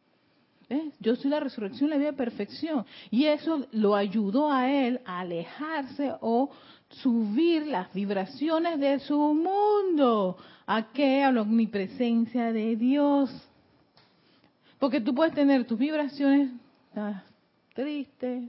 Yo 0.99 1.15
soy 1.15 1.31
la 1.31 1.41
resurrección, 1.41 1.91
la 1.91 1.99
vida 1.99 2.13
de 2.13 2.17
perfección. 2.17 2.87
Y 3.11 3.27
eso 3.27 3.67
lo 3.71 3.95
ayudó 3.95 4.51
a 4.51 4.73
él 4.73 4.99
a 5.05 5.21
alejarse 5.21 6.15
o 6.23 6.49
subir 6.89 7.67
las 7.67 7.93
vibraciones 7.93 8.81
de 8.81 8.99
su 9.01 9.19
mundo. 9.19 10.39
¿A 10.67 10.91
qué? 10.95 11.23
A 11.23 11.31
la 11.31 11.43
omnipresencia 11.43 12.51
de 12.51 12.75
Dios. 12.75 13.31
Porque 14.79 15.03
tú 15.03 15.15
puedes 15.15 15.35
tener 15.35 15.67
tus 15.67 15.79
vibraciones 15.79 16.51
ah, 16.95 17.23
tristes, 17.75 18.49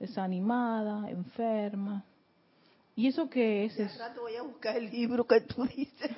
desanimada, 0.00 1.08
enferma. 1.10 2.02
¿Y 2.98 3.06
eso 3.06 3.30
qué 3.30 3.66
es? 3.66 3.76
Ya 3.76 3.86
rato 3.96 4.22
voy 4.22 4.34
a 4.34 4.42
buscar 4.42 4.76
el 4.76 4.90
libro 4.90 5.24
que 5.24 5.40
tú 5.42 5.64
dices. 5.66 6.10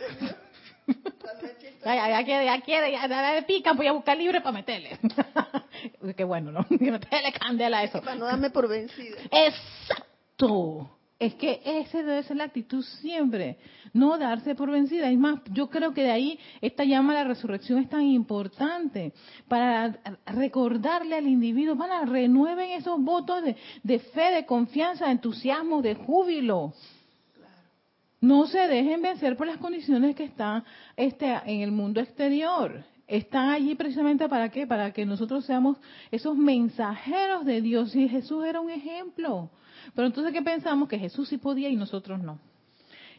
ya, 1.85 2.25
quiere, 2.25 2.47
ya 2.47 2.61
quiere, 2.63 2.91
ya, 2.91 3.07
ya 3.07 3.47
pica, 3.47 3.75
voy 3.75 3.87
a 3.87 3.93
buscar 3.93 4.17
el 4.17 4.23
libro 4.23 4.43
para 4.43 4.53
meterle. 4.53 4.99
Qué 6.17 6.25
bueno, 6.25 6.51
¿no? 6.51 6.65
meterle 6.71 7.33
candela 7.39 7.81
a 7.81 7.85
eso. 7.85 8.01
Para 8.01 8.15
no 8.15 8.25
darme 8.25 8.49
por 8.49 8.67
vencida. 8.67 9.19
Exacto. 9.31 10.89
Es 11.21 11.35
que 11.35 11.61
esa 11.67 11.99
debe 11.99 12.23
ser 12.23 12.39
la 12.39 12.45
actitud 12.45 12.83
siempre, 12.83 13.59
no 13.93 14.17
darse 14.17 14.55
por 14.55 14.71
vencida. 14.71 15.11
Es 15.11 15.19
más, 15.19 15.41
yo 15.53 15.69
creo 15.69 15.93
que 15.93 16.03
de 16.03 16.11
ahí 16.11 16.39
esta 16.63 16.83
llama 16.83 17.13
a 17.13 17.17
la 17.17 17.25
resurrección 17.25 17.79
es 17.79 17.91
tan 17.91 18.07
importante 18.07 19.13
para 19.47 19.99
recordarle 20.25 21.17
al 21.17 21.27
individuo, 21.27 21.77
para 21.77 22.07
renueven 22.07 22.71
esos 22.71 22.99
votos 23.03 23.45
de, 23.83 23.99
fe, 23.99 24.31
de 24.31 24.47
confianza, 24.47 25.05
de 25.05 25.13
entusiasmo, 25.13 25.83
de 25.83 25.95
júbilo. 25.95 26.73
No 28.23 28.47
se 28.47 28.67
dejen 28.67 29.03
vencer 29.03 29.37
por 29.37 29.47
las 29.47 29.59
condiciones 29.59 30.17
que 30.17 30.25
están 30.25 30.65
este, 30.97 31.27
en 31.45 31.61
el 31.61 31.71
mundo 31.71 32.01
exterior. 32.01 32.83
Están 33.07 33.51
allí 33.51 33.75
precisamente 33.75 34.27
para 34.27 34.49
qué? 34.49 34.67
Para 34.67 34.91
que 34.95 35.05
nosotros 35.05 35.45
seamos 35.45 35.77
esos 36.11 36.35
mensajeros 36.35 37.45
de 37.45 37.61
Dios. 37.61 37.95
Y 37.95 38.09
Jesús 38.09 38.43
era 38.47 38.61
un 38.61 38.71
ejemplo. 38.71 39.51
Pero 39.95 40.07
entonces, 40.07 40.33
¿qué 40.33 40.43
pensamos? 40.43 40.89
Que 40.89 40.99
Jesús 40.99 41.29
sí 41.29 41.39
podía 41.39 41.69
y 41.69 41.77
nosotros 41.77 42.21
no. 42.21 42.39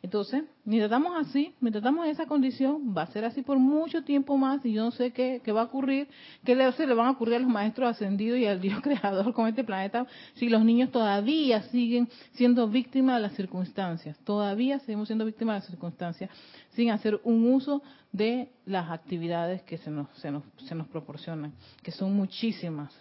Entonces, 0.04 0.44
mientras 0.66 0.90
estamos 0.90 1.14
así, 1.16 1.54
mientras 1.60 1.82
estamos 1.82 2.06
en 2.06 2.12
esa 2.12 2.26
condición, 2.26 2.96
va 2.98 3.04
a 3.04 3.08
ser 3.08 3.24
así 3.24 3.44
por 3.44 3.60
mucho 3.60 4.04
tiempo 4.04 4.36
más 4.36 4.66
y 4.66 4.74
yo 4.74 4.84
no 4.84 4.92
sé 4.92 5.12
qué, 5.12 5.40
va 5.52 5.62
a 5.62 5.66
ocurrir, 5.66 6.08
qué 6.44 6.56
le, 6.56 6.72
le 6.72 6.94
van 6.96 7.08
a 7.08 7.12
ocurrir 7.12 7.36
a 7.36 7.40
los 7.40 7.50
maestros 7.50 7.92
ascendidos 7.92 8.40
y 8.40 8.48
al 8.48 8.60
Dios 8.60 8.82
creador 8.84 9.32
con 9.34 9.48
este 9.48 9.64
planeta 9.64 10.08
si 10.34 10.50
los 10.50 10.66
niños 10.66 10.92
todavía 10.92 11.62
siguen 11.64 12.10
siendo 12.32 12.68
víctimas 12.68 13.18
de 13.18 13.22
las 13.22 13.34
circunstancias, 13.34 14.18
todavía 14.24 14.80
seguimos 14.80 15.08
siendo 15.08 15.24
víctimas 15.24 15.56
de 15.56 15.60
las 15.60 15.70
circunstancias 15.70 16.32
sin 16.72 16.90
hacer 16.90 17.22
un 17.24 17.54
uso 17.54 17.84
de 18.12 18.50
las 18.66 18.90
actividades 18.90 19.62
que 19.64 19.78
se 19.78 19.92
nos, 19.92 20.10
se 20.18 20.32
nos, 20.32 20.44
se 20.66 20.74
nos 20.74 20.88
proporcionan, 20.88 21.54
que 21.84 21.92
son 21.92 22.16
muchísimas, 22.16 22.92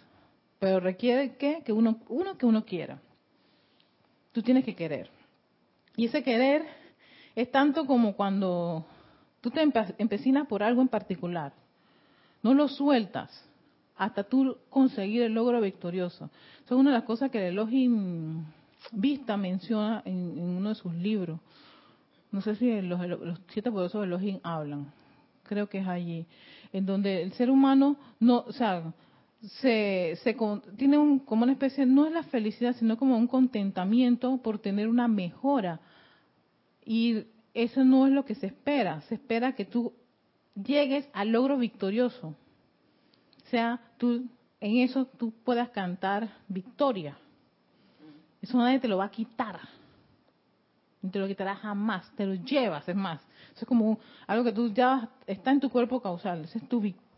pero 0.59 0.79
requiere 0.79 1.35
que, 1.37 1.63
que 1.65 1.73
uno, 1.73 1.99
uno 2.09 2.37
que 2.37 2.45
uno 2.45 2.63
quiera. 2.63 2.99
Tú 4.31 4.41
tienes 4.41 4.63
que 4.63 4.75
querer. 4.75 5.09
Y 5.95 6.05
ese 6.05 6.23
querer 6.23 6.65
es 7.35 7.51
tanto 7.51 7.85
como 7.85 8.15
cuando 8.15 8.85
tú 9.41 9.51
te 9.51 9.61
empecinas 9.97 10.47
por 10.47 10.63
algo 10.63 10.81
en 10.81 10.87
particular. 10.87 11.53
No 12.43 12.53
lo 12.53 12.67
sueltas 12.67 13.45
hasta 13.97 14.23
tú 14.23 14.57
conseguir 14.69 15.21
el 15.23 15.33
logro 15.33 15.61
victorioso. 15.61 16.29
Eso 16.65 16.75
es 16.75 16.79
una 16.79 16.91
de 16.91 16.97
las 16.97 17.05
cosas 17.05 17.29
que 17.29 17.39
el 17.39 17.53
Elohim 17.53 18.45
Vista 18.91 19.37
menciona 19.37 20.01
en, 20.05 20.39
uno 20.39 20.69
de 20.69 20.75
sus 20.75 20.93
libros. 20.95 21.39
No 22.31 22.41
sé 22.41 22.55
si 22.55 22.81
los, 22.81 22.99
los 23.07 23.39
siete 23.49 23.71
poderosos 23.71 24.01
de 24.01 24.07
Elohim 24.07 24.39
hablan. 24.41 24.91
Creo 25.43 25.67
que 25.67 25.79
es 25.79 25.87
allí. 25.87 26.25
En 26.73 26.85
donde 26.85 27.21
el 27.21 27.33
ser 27.33 27.51
humano 27.51 27.97
no, 28.19 28.39
o 28.47 28.53
sea, 28.53 28.91
se, 29.41 30.19
se 30.23 30.37
tiene 30.77 30.97
un, 30.97 31.19
como 31.19 31.43
una 31.43 31.53
especie, 31.53 31.85
no 31.85 32.05
es 32.05 32.11
la 32.11 32.23
felicidad, 32.23 32.75
sino 32.75 32.97
como 32.97 33.17
un 33.17 33.27
contentamiento 33.27 34.37
por 34.37 34.59
tener 34.59 34.87
una 34.87 35.07
mejora. 35.07 35.79
Y 36.85 37.25
eso 37.53 37.83
no 37.83 38.05
es 38.05 38.13
lo 38.13 38.25
que 38.25 38.35
se 38.35 38.47
espera. 38.47 39.01
Se 39.01 39.15
espera 39.15 39.53
que 39.53 39.65
tú 39.65 39.93
llegues 40.55 41.07
al 41.13 41.29
logro 41.29 41.57
victorioso. 41.57 42.27
O 42.27 43.49
sea, 43.49 43.81
tú 43.97 44.27
en 44.59 44.77
eso 44.77 45.05
tú 45.05 45.33
puedas 45.43 45.69
cantar 45.69 46.29
victoria. 46.47 47.17
Eso 48.41 48.57
nadie 48.57 48.79
te 48.79 48.87
lo 48.87 48.97
va 48.97 49.05
a 49.05 49.11
quitar. 49.11 49.59
No 51.01 51.09
te 51.09 51.17
lo 51.17 51.27
quitará 51.27 51.55
jamás. 51.55 52.11
Te 52.15 52.27
lo 52.27 52.35
llevas, 52.35 52.87
es 52.87 52.95
más. 52.95 53.21
Eso 53.53 53.61
es 53.61 53.67
como 53.67 53.99
algo 54.27 54.43
que 54.43 54.51
tú 54.51 54.71
ya 54.71 55.09
está 55.25 55.51
en 55.51 55.59
tu 55.59 55.69
cuerpo 55.71 55.99
causal. 55.99 56.43
Esa 56.43 56.59
es 56.59 56.69
tu 56.69 56.79
victoria 56.79 57.10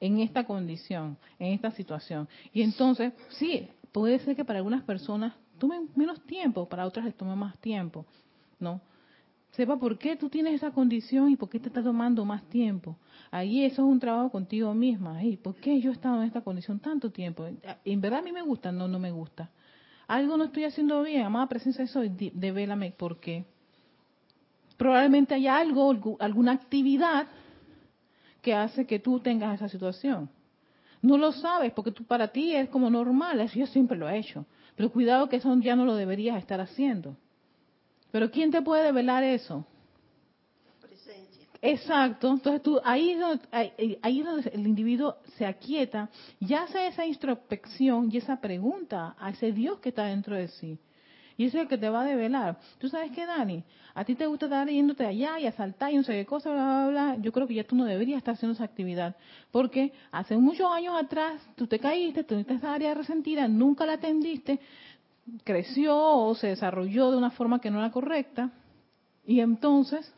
en 0.00 0.20
esta 0.20 0.44
condición, 0.44 1.16
en 1.38 1.52
esta 1.52 1.70
situación. 1.70 2.28
Y 2.52 2.62
entonces, 2.62 3.12
sí, 3.30 3.68
puede 3.92 4.18
ser 4.18 4.36
que 4.36 4.44
para 4.44 4.58
algunas 4.58 4.82
personas 4.82 5.34
tomen 5.58 5.88
menos 5.94 6.20
tiempo, 6.26 6.68
para 6.68 6.86
otras 6.86 7.04
les 7.04 7.14
tome 7.14 7.36
más 7.36 7.56
tiempo, 7.58 8.04
¿no? 8.58 8.80
Sepa 9.52 9.76
por 9.76 9.98
qué 9.98 10.16
tú 10.16 10.28
tienes 10.28 10.54
esa 10.54 10.70
condición 10.70 11.30
y 11.30 11.36
por 11.36 11.48
qué 11.48 11.58
te 11.58 11.68
está 11.68 11.82
tomando 11.82 12.24
más 12.24 12.42
tiempo. 12.44 12.96
Ahí 13.32 13.64
eso 13.64 13.82
es 13.82 13.88
un 13.88 13.98
trabajo 13.98 14.30
contigo 14.30 14.72
misma. 14.74 15.22
¿Y 15.24 15.36
¿Por 15.36 15.56
qué 15.56 15.80
yo 15.80 15.90
he 15.90 15.94
estado 15.94 16.20
en 16.22 16.28
esta 16.28 16.40
condición 16.40 16.78
tanto 16.78 17.10
tiempo? 17.10 17.46
¿En 17.84 18.00
verdad 18.00 18.20
a 18.20 18.22
mí 18.22 18.30
me 18.30 18.42
gusta? 18.42 18.70
No, 18.70 18.86
no 18.86 18.98
me 19.00 19.10
gusta. 19.10 19.50
Algo 20.06 20.36
no 20.36 20.44
estoy 20.44 20.64
haciendo 20.64 21.02
bien, 21.02 21.24
amada 21.24 21.48
presencia 21.48 21.84
de 21.84 21.90
soy, 21.90 22.32
devélame 22.34 22.92
por 22.92 23.18
qué. 23.18 23.44
Probablemente 24.76 25.34
hay 25.34 25.46
algo, 25.48 26.16
alguna 26.20 26.52
actividad 26.52 27.26
que 28.42 28.54
hace 28.54 28.86
que 28.86 28.98
tú 28.98 29.20
tengas 29.20 29.54
esa 29.54 29.68
situación. 29.68 30.28
No 31.02 31.16
lo 31.16 31.32
sabes 31.32 31.72
porque 31.72 31.92
tú 31.92 32.04
para 32.04 32.28
ti 32.28 32.54
es 32.54 32.68
como 32.68 32.90
normal, 32.90 33.40
eso 33.40 33.58
yo 33.58 33.66
siempre 33.66 33.96
lo 33.96 34.08
he 34.08 34.18
hecho. 34.18 34.44
Pero 34.76 34.90
cuidado 34.90 35.28
que 35.28 35.36
eso 35.36 35.54
ya 35.60 35.76
no 35.76 35.84
lo 35.84 35.94
deberías 35.94 36.38
estar 36.38 36.60
haciendo. 36.60 37.16
Pero 38.10 38.30
¿quién 38.30 38.50
te 38.50 38.60
puede 38.62 38.84
develar 38.84 39.22
eso? 39.22 39.64
Presencia. 40.80 41.46
Exacto. 41.62 42.30
Entonces 42.30 42.62
tú 42.62 42.80
ahí 42.84 43.18
ahí, 44.02 44.22
donde 44.22 44.50
el 44.50 44.66
individuo 44.66 45.16
se 45.36 45.46
aquieta 45.46 46.10
y 46.38 46.54
hace 46.54 46.86
esa 46.86 47.06
introspección 47.06 48.10
y 48.12 48.18
esa 48.18 48.40
pregunta 48.40 49.16
a 49.18 49.30
ese 49.30 49.52
Dios 49.52 49.78
que 49.78 49.90
está 49.90 50.04
dentro 50.04 50.34
de 50.34 50.48
sí. 50.48 50.78
Y 51.40 51.46
ese 51.46 51.56
es 51.56 51.62
el 51.62 51.68
que 51.68 51.78
te 51.78 51.88
va 51.88 52.02
a 52.02 52.04
develar. 52.04 52.58
¿Tú 52.76 52.90
sabes 52.90 53.12
qué, 53.12 53.24
Dani? 53.24 53.64
A 53.94 54.04
ti 54.04 54.14
te 54.14 54.26
gusta 54.26 54.44
estar 54.44 54.68
yéndote 54.68 55.06
allá 55.06 55.40
y 55.40 55.46
a 55.46 55.52
saltar 55.52 55.90
y 55.90 55.96
no 55.96 56.02
sé 56.02 56.12
qué 56.12 56.26
cosa, 56.26 56.52
bla, 56.52 56.62
bla, 56.62 56.88
bla. 56.90 57.16
Yo 57.22 57.32
creo 57.32 57.46
que 57.46 57.54
ya 57.54 57.64
tú 57.64 57.74
no 57.76 57.86
deberías 57.86 58.18
estar 58.18 58.34
haciendo 58.34 58.52
esa 58.52 58.64
actividad. 58.64 59.16
Porque 59.50 59.94
hace 60.12 60.36
muchos 60.36 60.70
años 60.70 61.02
atrás 61.02 61.40
tú 61.56 61.66
te 61.66 61.78
caíste, 61.78 62.24
tuviste 62.24 62.52
esa 62.52 62.74
área 62.74 62.92
resentida, 62.92 63.48
nunca 63.48 63.86
la 63.86 63.94
atendiste, 63.94 64.60
creció 65.42 65.96
o 65.96 66.34
se 66.34 66.48
desarrolló 66.48 67.10
de 67.10 67.16
una 67.16 67.30
forma 67.30 67.58
que 67.58 67.70
no 67.70 67.78
era 67.78 67.90
correcta 67.90 68.50
y 69.26 69.40
entonces 69.40 70.12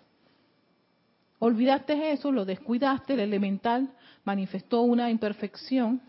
olvidaste 1.38 2.10
eso, 2.10 2.32
lo 2.32 2.44
descuidaste, 2.44 3.12
el 3.12 3.20
elemental 3.20 3.92
manifestó 4.24 4.82
una 4.82 5.08
imperfección. 5.08 6.00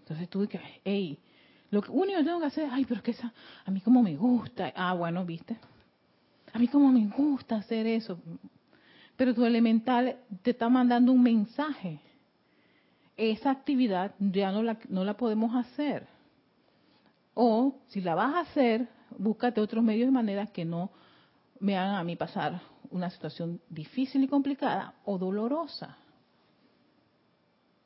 Entonces 0.00 0.28
tú 0.28 0.40
dices, 0.40 0.60
hey, 0.82 1.16
lo 1.74 1.82
único 1.88 2.18
que 2.18 2.24
tengo 2.24 2.40
que 2.40 2.46
hacer, 2.46 2.68
ay, 2.70 2.84
pero 2.84 3.02
que 3.02 3.10
esa, 3.10 3.32
a 3.64 3.70
mí 3.70 3.80
como 3.80 4.02
me 4.02 4.16
gusta, 4.16 4.72
ah, 4.76 4.94
bueno, 4.94 5.24
viste, 5.24 5.56
a 6.52 6.58
mí 6.58 6.68
como 6.68 6.92
me 6.92 7.06
gusta 7.08 7.56
hacer 7.56 7.86
eso, 7.86 8.18
pero 9.16 9.34
tu 9.34 9.44
elemental 9.44 10.16
te 10.42 10.52
está 10.52 10.68
mandando 10.68 11.10
un 11.10 11.22
mensaje. 11.22 12.00
Esa 13.16 13.50
actividad 13.50 14.14
ya 14.18 14.52
no 14.52 14.62
la, 14.62 14.78
no 14.88 15.04
la 15.04 15.16
podemos 15.16 15.54
hacer. 15.54 16.06
O 17.34 17.74
si 17.88 18.00
la 18.00 18.14
vas 18.14 18.34
a 18.34 18.40
hacer, 18.40 18.88
búscate 19.18 19.60
otros 19.60 19.82
medios 19.82 20.06
de 20.06 20.12
manera 20.12 20.46
que 20.46 20.64
no 20.64 20.90
me 21.58 21.76
hagan 21.76 21.96
a 21.96 22.04
mí 22.04 22.14
pasar 22.14 22.60
una 22.90 23.10
situación 23.10 23.60
difícil 23.68 24.22
y 24.22 24.28
complicada 24.28 24.94
o 25.04 25.18
dolorosa. 25.18 25.96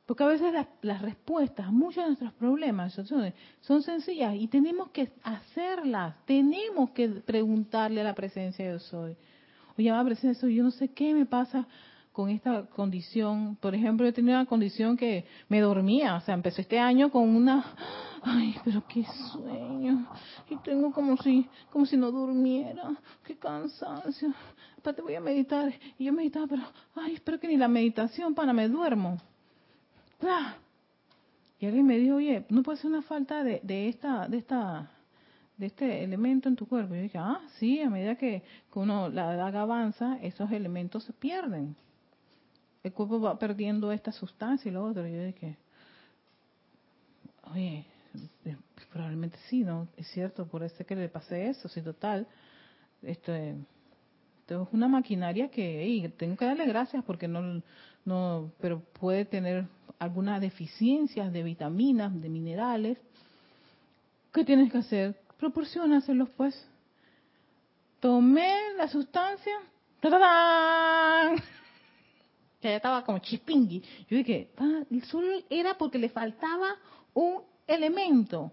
Porque 0.08 0.24
a 0.24 0.26
veces 0.26 0.54
las, 0.80 1.02
respuestas 1.02 1.66
a 1.66 1.70
muchos 1.70 2.02
de 2.02 2.06
nuestros 2.06 2.32
problemas 2.32 2.94
son, 2.94 3.34
son 3.60 3.82
sencillas 3.82 4.34
y 4.36 4.48
tenemos 4.48 4.88
que 4.88 5.12
hacerlas, 5.22 6.16
tenemos 6.24 6.92
que 6.92 7.08
preguntarle 7.08 8.00
a 8.00 8.04
la 8.04 8.14
presencia 8.14 8.64
de 8.64 8.72
yo 8.72 8.78
soy. 8.78 9.16
Oye, 9.76 9.90
la 9.90 10.02
presencia 10.02 10.30
de 10.30 10.34
soy, 10.36 10.54
yo 10.54 10.64
no 10.64 10.70
sé 10.70 10.88
qué 10.88 11.12
me 11.12 11.26
pasa 11.26 11.68
con 12.10 12.30
esta 12.30 12.64
condición. 12.68 13.58
Por 13.60 13.74
ejemplo, 13.74 14.06
yo 14.06 14.14
tenía 14.14 14.36
una 14.36 14.46
condición 14.46 14.96
que 14.96 15.26
me 15.46 15.60
dormía, 15.60 16.14
o 16.14 16.22
sea, 16.22 16.32
empecé 16.32 16.62
este 16.62 16.78
año 16.78 17.10
con 17.10 17.28
una, 17.28 17.62
ay, 18.22 18.56
pero 18.64 18.82
qué 18.88 19.04
sueño, 19.30 20.08
y 20.48 20.56
tengo 20.64 20.90
como 20.90 21.18
si, 21.18 21.46
como 21.70 21.84
si 21.84 21.98
no 21.98 22.10
durmiera, 22.10 22.96
qué 23.24 23.36
cansancio. 23.36 24.32
Aparte 24.78 25.02
voy 25.02 25.16
a 25.16 25.20
meditar, 25.20 25.70
y 25.98 26.06
yo 26.06 26.14
meditaba, 26.14 26.46
pero, 26.46 26.62
ay, 26.94 27.12
espero 27.12 27.38
que 27.38 27.46
ni 27.46 27.58
la 27.58 27.68
meditación, 27.68 28.34
para, 28.34 28.54
me 28.54 28.70
duermo. 28.70 29.18
Y 31.60 31.66
alguien 31.66 31.86
me 31.86 31.98
dijo, 31.98 32.16
oye, 32.16 32.44
no 32.50 32.62
puede 32.62 32.78
ser 32.78 32.90
una 32.90 33.02
falta 33.02 33.42
de, 33.42 33.60
de 33.62 33.88
esta, 33.88 34.28
de 34.28 34.38
esta, 34.38 34.90
de 35.56 35.66
este 35.66 36.04
elemento 36.04 36.48
en 36.48 36.56
tu 36.56 36.66
cuerpo. 36.66 36.94
Y 36.94 36.98
yo 36.98 37.02
dije, 37.02 37.18
ah, 37.18 37.40
sí, 37.58 37.80
a 37.80 37.90
medida 37.90 38.16
que, 38.16 38.42
uno 38.74 39.08
la 39.08 39.34
edad 39.34 39.56
avanza, 39.56 40.18
esos 40.22 40.52
elementos 40.52 41.02
se 41.04 41.12
pierden 41.12 41.74
el 42.82 42.92
cuerpo 42.92 43.20
va 43.20 43.38
perdiendo 43.38 43.92
esta 43.92 44.12
sustancia 44.12 44.68
y 44.68 44.72
lo 44.72 44.84
otro. 44.84 45.06
Y 45.06 45.12
yo 45.12 45.24
dije, 45.24 45.56
oye, 47.52 47.84
eh, 48.44 48.56
probablemente 48.92 49.38
sí, 49.48 49.64
¿no? 49.64 49.88
Es 49.96 50.08
cierto, 50.08 50.46
por 50.46 50.62
eso 50.62 50.84
que 50.84 50.96
le 50.96 51.08
pasé 51.08 51.48
eso, 51.48 51.68
sí, 51.68 51.82
total. 51.82 52.26
Esto, 53.02 53.32
es 53.34 53.56
una 54.72 54.88
maquinaria 54.88 55.50
que 55.50 56.12
tengo 56.16 56.36
que 56.36 56.44
darle 56.44 56.66
gracias 56.66 57.04
porque 57.04 57.28
no, 57.28 57.62
no, 58.04 58.50
pero 58.60 58.80
puede 58.80 59.24
tener 59.24 59.66
algunas 59.98 60.40
deficiencias 60.40 61.32
de 61.32 61.42
vitaminas, 61.42 62.20
de 62.20 62.28
minerales. 62.28 62.98
¿Qué 64.32 64.44
tienes 64.44 64.70
que 64.70 64.78
hacer? 64.78 65.20
Proporcionaselos, 65.38 66.28
pues. 66.30 66.68
Tomé 68.00 68.74
la 68.76 68.88
sustancia, 68.88 69.54
¡tadán! 70.00 71.36
que 72.60 72.68
ya 72.68 72.76
estaba 72.76 73.04
como 73.04 73.18
chipingui. 73.18 73.82
Yo 74.08 74.16
dije, 74.18 74.50
ah, 74.56 74.82
solo 75.04 75.28
era 75.50 75.76
porque 75.76 75.98
le 75.98 76.08
faltaba 76.08 76.76
un 77.14 77.42
elemento. 77.66 78.52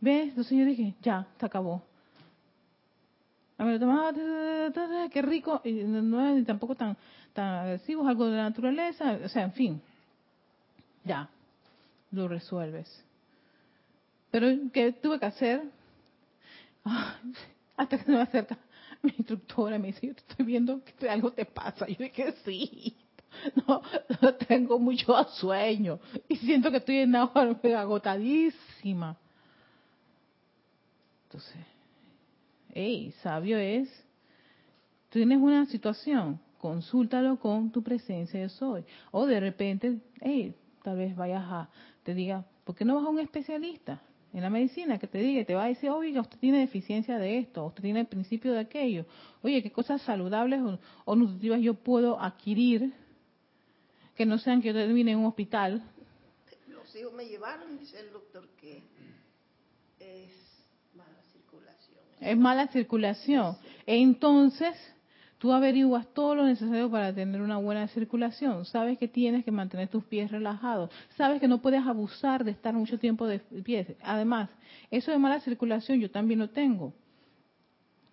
¿Ves? 0.00 0.28
Entonces 0.28 0.58
yo 0.58 0.64
dije, 0.64 0.94
ya, 1.02 1.26
se 1.38 1.46
acabó. 1.46 1.82
A 3.58 3.64
ver, 3.64 3.78
tomaba, 3.78 4.12
qué 5.10 5.20
rico, 5.20 5.60
y 5.64 5.72
no 5.72 6.34
es 6.34 6.46
tampoco 6.46 6.74
tan, 6.74 6.96
tan 7.34 7.66
agresivo, 7.66 8.08
algo 8.08 8.26
de 8.26 8.36
la 8.36 8.44
naturaleza, 8.44 9.18
o 9.22 9.28
sea, 9.28 9.42
en 9.42 9.52
fin. 9.52 9.82
Ya, 11.04 11.28
lo 12.10 12.28
resuelves. 12.28 13.04
Pero, 14.30 14.46
¿qué 14.72 14.92
tuve 14.92 15.18
que 15.18 15.26
hacer? 15.26 15.62
Hasta 17.76 17.98
que 17.98 18.04
se 18.04 18.10
me 18.10 18.20
acerca 18.20 18.58
mi 19.02 19.14
instructora 19.16 19.78
me 19.78 19.88
dice, 19.88 20.06
yo 20.08 20.14
te 20.14 20.20
estoy 20.20 20.46
viendo 20.46 20.82
que 20.84 21.08
algo 21.08 21.32
te 21.32 21.44
pasa. 21.44 21.86
Yo 21.86 21.96
dije, 21.98 22.34
sí, 22.44 22.96
no, 23.66 23.82
tengo 24.46 24.78
mucho 24.78 25.12
sueño 25.34 25.98
y 26.28 26.36
siento 26.36 26.70
que 26.70 26.78
estoy 26.78 26.98
en 26.98 27.16
agua 27.16 27.56
agotadísima. 27.78 29.16
Entonces, 31.24 31.64
hey, 32.74 33.14
sabio 33.22 33.56
es, 33.58 33.88
tienes 35.10 35.38
una 35.38 35.64
situación, 35.66 36.40
consúltalo 36.58 37.38
con 37.38 37.70
tu 37.70 37.82
presencia 37.82 38.40
de 38.40 38.48
soy. 38.48 38.84
O 39.12 39.26
de 39.26 39.40
repente, 39.40 39.98
hey, 40.20 40.54
tal 40.82 40.96
vez 40.96 41.16
vayas 41.16 41.44
a, 41.44 41.70
te 42.02 42.14
diga, 42.14 42.44
¿por 42.64 42.74
qué 42.74 42.84
no 42.84 42.96
vas 42.96 43.04
a 43.04 43.08
un 43.08 43.18
especialista? 43.18 44.00
en 44.32 44.42
la 44.42 44.50
medicina 44.50 44.98
que 44.98 45.06
te 45.06 45.18
diga, 45.18 45.44
te 45.44 45.54
va 45.54 45.64
a 45.64 45.68
decir, 45.68 45.90
oiga, 45.90 46.20
usted 46.20 46.38
tiene 46.38 46.60
deficiencia 46.60 47.18
de 47.18 47.38
esto, 47.38 47.66
usted 47.66 47.82
tiene 47.82 48.00
el 48.00 48.06
principio 48.06 48.52
de 48.52 48.60
aquello. 48.60 49.04
Oye, 49.42 49.62
¿qué 49.62 49.72
cosas 49.72 50.02
saludables 50.02 50.60
o, 51.04 51.16
nutritivas 51.16 51.60
yo 51.60 51.74
puedo 51.74 52.20
adquirir 52.20 52.92
que 54.14 54.26
no 54.26 54.38
sean 54.38 54.62
que 54.62 54.68
yo 54.68 54.74
termine 54.74 55.12
en 55.12 55.18
un 55.18 55.26
hospital? 55.26 55.82
Los 56.68 56.94
hijos 56.94 57.12
me 57.12 57.24
llevaron, 57.26 57.76
dice 57.78 57.98
el 57.98 58.12
doctor, 58.12 58.48
que 58.60 58.82
es 59.98 60.30
mala 60.94 61.22
circulación. 61.32 61.98
Es 62.20 62.36
mala 62.36 62.66
circulación. 62.68 63.56
Entonces, 63.86 64.76
Tú 65.40 65.54
averiguas 65.54 66.06
todo 66.12 66.34
lo 66.34 66.44
necesario 66.44 66.90
para 66.90 67.14
tener 67.14 67.40
una 67.40 67.56
buena 67.56 67.88
circulación. 67.88 68.66
Sabes 68.66 68.98
que 68.98 69.08
tienes 69.08 69.42
que 69.42 69.50
mantener 69.50 69.88
tus 69.88 70.04
pies 70.04 70.30
relajados. 70.30 70.90
Sabes 71.16 71.40
que 71.40 71.48
no 71.48 71.62
puedes 71.62 71.82
abusar 71.86 72.44
de 72.44 72.50
estar 72.50 72.74
mucho 72.74 72.98
tiempo 72.98 73.26
de 73.26 73.38
pies. 73.38 73.86
Además, 74.02 74.50
eso 74.90 75.10
de 75.10 75.16
mala 75.16 75.40
circulación 75.40 75.98
yo 75.98 76.10
también 76.10 76.40
lo 76.40 76.50
tengo. 76.50 76.92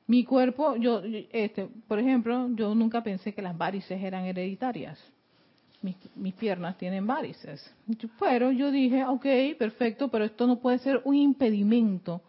Mi 0.07 0.23
cuerpo, 0.23 0.77
yo, 0.77 1.01
este, 1.33 1.67
por 1.89 1.99
ejemplo, 1.99 2.47
yo 2.55 2.73
nunca 2.73 3.03
pensé 3.03 3.33
que 3.33 3.41
las 3.41 3.57
varices 3.57 4.01
eran 4.01 4.23
hereditarias. 4.23 4.97
mis, 5.81 5.97
mis 6.15 6.33
piernas 6.33 6.77
tienen 6.77 7.05
varices. 7.05 7.75
Pero 8.21 8.53
yo 8.53 8.71
dije, 8.71 9.03
ok, 9.03 9.57
perfecto, 9.59 10.07
pero 10.07 10.23
esto 10.23 10.47
no 10.47 10.59
puede 10.59 10.77
ser 10.77 11.01
un 11.03 11.15
impedimento 11.15 12.21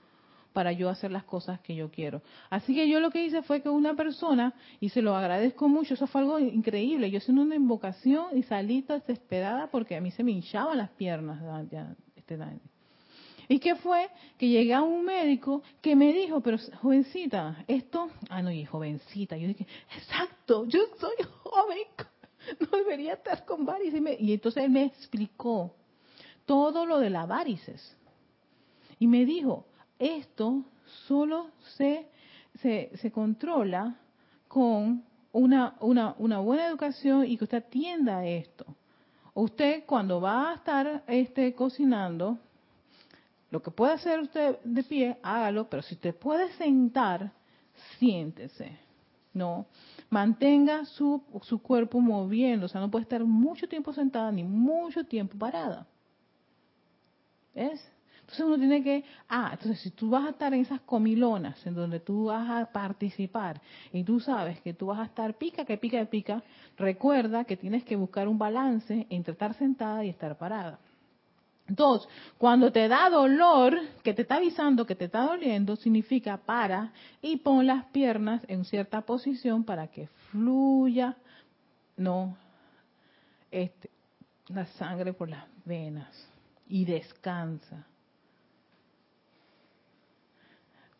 para 0.58 0.72
yo 0.72 0.88
hacer 0.88 1.12
las 1.12 1.22
cosas 1.22 1.60
que 1.60 1.76
yo 1.76 1.88
quiero. 1.88 2.20
Así 2.50 2.74
que 2.74 2.88
yo 2.88 2.98
lo 2.98 3.12
que 3.12 3.24
hice 3.24 3.42
fue 3.42 3.62
que 3.62 3.68
una 3.68 3.94
persona, 3.94 4.52
y 4.80 4.88
se 4.88 5.02
lo 5.02 5.14
agradezco 5.14 5.68
mucho, 5.68 5.94
eso 5.94 6.08
fue 6.08 6.22
algo 6.22 6.40
increíble, 6.40 7.12
yo 7.12 7.18
hice 7.18 7.30
una 7.30 7.54
invocación 7.54 8.36
y 8.36 8.42
salí 8.42 8.82
desesperada 8.82 9.68
porque 9.68 9.94
a 9.94 10.00
mí 10.00 10.10
se 10.10 10.24
me 10.24 10.32
hinchaban 10.32 10.78
las 10.78 10.90
piernas. 10.90 11.40
Ya, 11.70 11.94
este, 12.16 12.36
¿Y 13.46 13.60
qué 13.60 13.76
fue? 13.76 14.08
Que 14.36 14.48
llegué 14.48 14.74
a 14.74 14.82
un 14.82 15.04
médico 15.04 15.62
que 15.80 15.94
me 15.94 16.12
dijo, 16.12 16.40
pero 16.40 16.58
jovencita, 16.82 17.64
esto, 17.68 18.10
ah 18.28 18.42
no, 18.42 18.50
y 18.50 18.64
jovencita, 18.64 19.36
yo 19.36 19.46
dije, 19.46 19.64
exacto, 19.96 20.66
yo 20.66 20.80
soy 20.98 21.24
joven, 21.44 21.86
no 22.58 22.78
debería 22.78 23.12
estar 23.12 23.44
con 23.44 23.64
varices. 23.64 24.02
Y, 24.18 24.24
y 24.24 24.32
entonces 24.32 24.64
él 24.64 24.70
me 24.70 24.86
explicó 24.86 25.76
todo 26.46 26.84
lo 26.84 26.98
de 26.98 27.10
las 27.10 27.28
varices. 27.28 27.96
Y 28.98 29.06
me 29.06 29.24
dijo, 29.24 29.67
esto 29.98 30.64
solo 31.06 31.50
se, 31.76 32.08
se, 32.60 33.10
controla 33.12 33.96
con 34.46 35.04
una, 35.32 35.76
una, 35.80 36.14
una, 36.18 36.38
buena 36.38 36.66
educación 36.66 37.26
y 37.26 37.36
que 37.36 37.44
usted 37.44 37.58
atienda 37.58 38.18
a 38.18 38.26
esto. 38.26 38.66
Usted 39.34 39.84
cuando 39.86 40.20
va 40.20 40.50
a 40.50 40.54
estar 40.54 41.04
este, 41.06 41.54
cocinando, 41.54 42.38
lo 43.50 43.62
que 43.62 43.70
puede 43.70 43.94
hacer 43.94 44.20
usted 44.20 44.58
de 44.64 44.82
pie, 44.82 45.18
hágalo, 45.22 45.68
pero 45.68 45.82
si 45.82 45.94
usted 45.94 46.14
puede 46.14 46.52
sentar, 46.54 47.32
siéntese. 47.98 48.78
No, 49.32 49.66
mantenga 50.10 50.84
su, 50.84 51.22
su 51.42 51.62
cuerpo 51.62 52.00
moviendo, 52.00 52.66
o 52.66 52.68
sea, 52.68 52.80
no 52.80 52.90
puede 52.90 53.04
estar 53.04 53.22
mucho 53.24 53.68
tiempo 53.68 53.92
sentada 53.92 54.32
ni 54.32 54.42
mucho 54.42 55.04
tiempo 55.04 55.38
parada. 55.38 55.86
¿Ves? 57.54 57.80
Entonces 58.28 58.44
uno 58.44 58.58
tiene 58.58 58.82
que, 58.82 59.04
ah, 59.30 59.48
entonces 59.52 59.80
si 59.80 59.90
tú 59.90 60.10
vas 60.10 60.26
a 60.26 60.30
estar 60.30 60.52
en 60.52 60.60
esas 60.60 60.82
comilonas 60.82 61.66
en 61.66 61.74
donde 61.74 61.98
tú 61.98 62.26
vas 62.26 62.46
a 62.50 62.70
participar 62.70 63.58
y 63.90 64.04
tú 64.04 64.20
sabes 64.20 64.60
que 64.60 64.74
tú 64.74 64.88
vas 64.88 64.98
a 64.98 65.04
estar 65.04 65.32
pica, 65.38 65.64
que 65.64 65.78
pica, 65.78 66.00
que 66.00 66.04
pica, 66.04 66.42
recuerda 66.76 67.44
que 67.44 67.56
tienes 67.56 67.84
que 67.84 67.96
buscar 67.96 68.28
un 68.28 68.36
balance 68.36 69.06
entre 69.08 69.32
estar 69.32 69.54
sentada 69.54 70.04
y 70.04 70.10
estar 70.10 70.36
parada. 70.36 70.78
Dos, 71.68 72.06
cuando 72.36 72.70
te 72.70 72.86
da 72.86 73.08
dolor, 73.08 73.78
que 74.02 74.12
te 74.12 74.22
está 74.22 74.36
avisando 74.36 74.84
que 74.84 74.94
te 74.94 75.06
está 75.06 75.22
doliendo, 75.22 75.76
significa 75.76 76.36
para 76.36 76.92
y 77.22 77.38
pon 77.38 77.66
las 77.66 77.86
piernas 77.86 78.42
en 78.46 78.66
cierta 78.66 79.00
posición 79.00 79.64
para 79.64 79.86
que 79.86 80.08
fluya, 80.30 81.16
no, 81.96 82.36
este, 83.50 83.88
la 84.48 84.66
sangre 84.66 85.14
por 85.14 85.30
las 85.30 85.46
venas 85.64 86.28
y 86.68 86.84
descansa. 86.84 87.86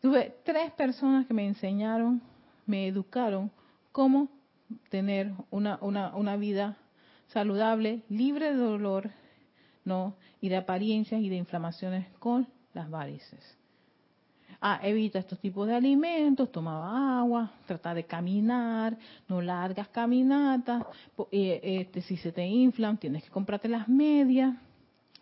Tuve 0.01 0.37
tres 0.43 0.71
personas 0.71 1.27
que 1.27 1.33
me 1.33 1.45
enseñaron, 1.45 2.21
me 2.65 2.87
educaron 2.87 3.51
cómo 3.91 4.29
tener 4.89 5.33
una, 5.49 5.77
una, 5.81 6.15
una 6.15 6.37
vida 6.37 6.77
saludable, 7.27 8.03
libre 8.09 8.53
de 8.53 8.57
dolor, 8.57 9.11
¿no? 9.83 10.15
Y 10.39 10.49
de 10.49 10.57
apariencias 10.57 11.21
y 11.21 11.29
de 11.29 11.35
inflamaciones 11.35 12.07
con 12.19 12.47
las 12.73 12.89
varices. 12.89 13.57
Ah, 14.61 14.79
evita 14.83 15.19
estos 15.19 15.39
tipos 15.39 15.67
de 15.67 15.75
alimentos, 15.75 16.51
toma 16.51 17.19
agua, 17.19 17.51
trata 17.65 17.93
de 17.93 18.03
caminar, 18.03 18.97
no 19.27 19.41
largas 19.41 19.87
caminatas, 19.89 20.83
eh, 21.31 21.59
este, 21.63 22.01
si 22.01 22.17
se 22.17 22.31
te 22.31 22.45
inflan, 22.45 22.97
tienes 22.97 23.23
que 23.23 23.29
comprarte 23.29 23.69
las 23.69 23.87
medias. 23.87 24.55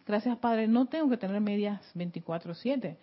Gracias, 0.06 0.38
Padre, 0.38 0.68
no 0.68 0.86
tengo 0.86 1.10
que 1.10 1.18
tener 1.18 1.40
medias 1.42 1.82
24/7 1.96 2.98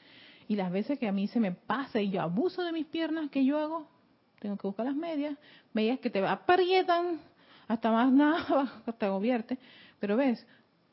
y 0.48 0.57
las 0.57 0.70
veces 0.70 0.98
que 0.98 1.09
a 1.09 1.12
mí 1.12 1.28
se 1.28 1.40
me 1.40 1.52
pasa 1.52 2.00
y 2.00 2.11
yo 2.11 2.20
abuso 2.20 2.62
de 2.62 2.72
mis 2.72 2.87
piernas, 2.87 3.30
¿qué 3.30 3.44
yo 3.44 3.59
hago? 3.59 3.87
Tengo 4.40 4.57
que 4.57 4.66
buscar 4.66 4.87
las 4.87 4.96
medias, 4.96 5.37
medias 5.72 5.98
que 6.00 6.11
te 6.11 6.24
aprietan 6.26 7.20
hasta 7.66 7.90
más 7.90 8.12
nada, 8.12 8.83
hasta 8.87 9.09
gobierte. 9.09 9.59
Pero 10.00 10.16
ves, 10.16 10.46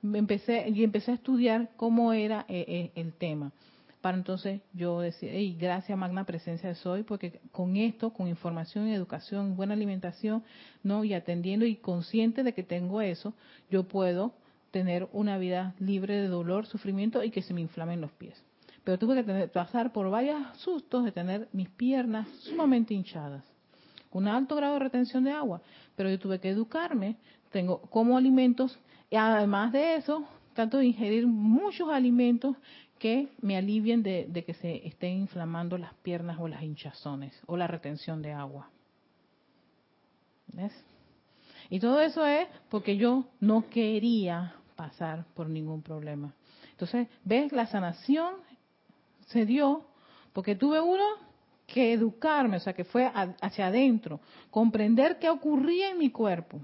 empecé, 0.04 0.70
y 0.70 0.84
empecé 0.84 1.12
a 1.12 1.16
estudiar 1.16 1.72
cómo 1.76 2.14
era 2.14 2.46
eh, 2.48 2.66
eh, 2.68 2.92
el 2.96 3.14
tema. 3.14 3.52
Para 4.00 4.18
entonces 4.18 4.62
yo 4.74 5.00
decir, 5.00 5.34
y 5.36 5.54
gracias 5.56 5.96
Magna 5.96 6.24
Presencia 6.24 6.70
de 6.70 6.76
Soy, 6.76 7.04
porque 7.04 7.40
con 7.52 7.78
esto, 7.78 8.12
con 8.12 8.28
información, 8.28 8.88
educación, 8.88 9.56
buena 9.56 9.74
alimentación, 9.74 10.44
no 10.82 11.04
y 11.04 11.14
atendiendo 11.14 11.66
y 11.66 11.76
consciente 11.76 12.42
de 12.42 12.54
que 12.54 12.64
tengo 12.64 13.02
eso, 13.02 13.36
yo 13.70 13.84
puedo 13.84 14.34
tener 14.72 15.08
una 15.12 15.38
vida 15.38 15.76
libre 15.78 16.16
de 16.16 16.30
dolor, 16.30 16.66
sufrimiento 16.66 17.24
y 17.24 17.30
que 17.30 17.44
se 17.44 17.54
me 17.54 17.62
inflamen 17.62 18.02
los 18.02 18.12
pies 18.14 18.42
pero 18.84 18.98
tuve 18.98 19.24
que 19.24 19.48
pasar 19.48 19.92
por 19.92 20.10
varios 20.10 20.42
sustos 20.58 21.04
de 21.04 21.12
tener 21.12 21.48
mis 21.54 21.70
piernas 21.70 22.28
sumamente 22.40 22.94
hinchadas, 22.94 23.44
un 24.12 24.28
alto 24.28 24.56
grado 24.56 24.74
de 24.74 24.80
retención 24.80 25.24
de 25.24 25.32
agua, 25.32 25.62
pero 25.96 26.10
yo 26.10 26.20
tuve 26.20 26.40
que 26.40 26.50
educarme, 26.50 27.18
tengo 27.52 27.82
como 27.82 28.18
alimentos, 28.18 28.78
y 29.10 29.16
además 29.16 29.72
de 29.72 29.96
eso, 29.96 30.26
tanto 30.54 30.78
de 30.78 30.86
ingerir 30.86 31.28
muchos 31.28 31.90
alimentos 31.90 32.56
que 32.98 33.30
me 33.42 33.58
alivien 33.58 34.04
de, 34.04 34.28
de 34.30 34.44
que 34.44 34.54
se 34.54 34.88
estén 34.88 35.22
inflamando 35.22 35.78
las 35.78 35.94
piernas 35.96 36.38
o 36.40 36.48
las 36.48 36.62
hinchazones 36.62 37.40
o 37.48 37.58
la 37.58 37.68
retención 37.68 38.22
de 38.22 38.32
agua. 38.32 38.70
¿Ves? 40.54 40.74
Y 41.70 41.80
todo 41.80 42.02
eso 42.02 42.26
es 42.26 42.48
porque 42.70 42.98
yo 42.98 43.26
no 43.40 43.70
quería 43.70 44.56
pasar 44.76 45.26
por 45.34 45.50
ningún 45.50 45.82
problema. 45.82 46.34
Entonces, 46.72 47.08
¿ves? 47.24 47.52
La 47.52 47.66
sanación 47.68 48.36
se 49.32 49.46
dio 49.46 49.86
porque 50.34 50.56
tuve 50.56 50.80
uno 50.80 51.04
que 51.68 51.94
educarme, 51.94 52.58
o 52.58 52.60
sea, 52.60 52.74
que 52.74 52.84
fue 52.84 53.10
hacia 53.42 53.68
adentro, 53.68 54.20
comprender 54.50 55.20
qué 55.20 55.30
ocurría 55.30 55.92
en 55.92 55.98
mi 55.98 56.10
cuerpo. 56.10 56.60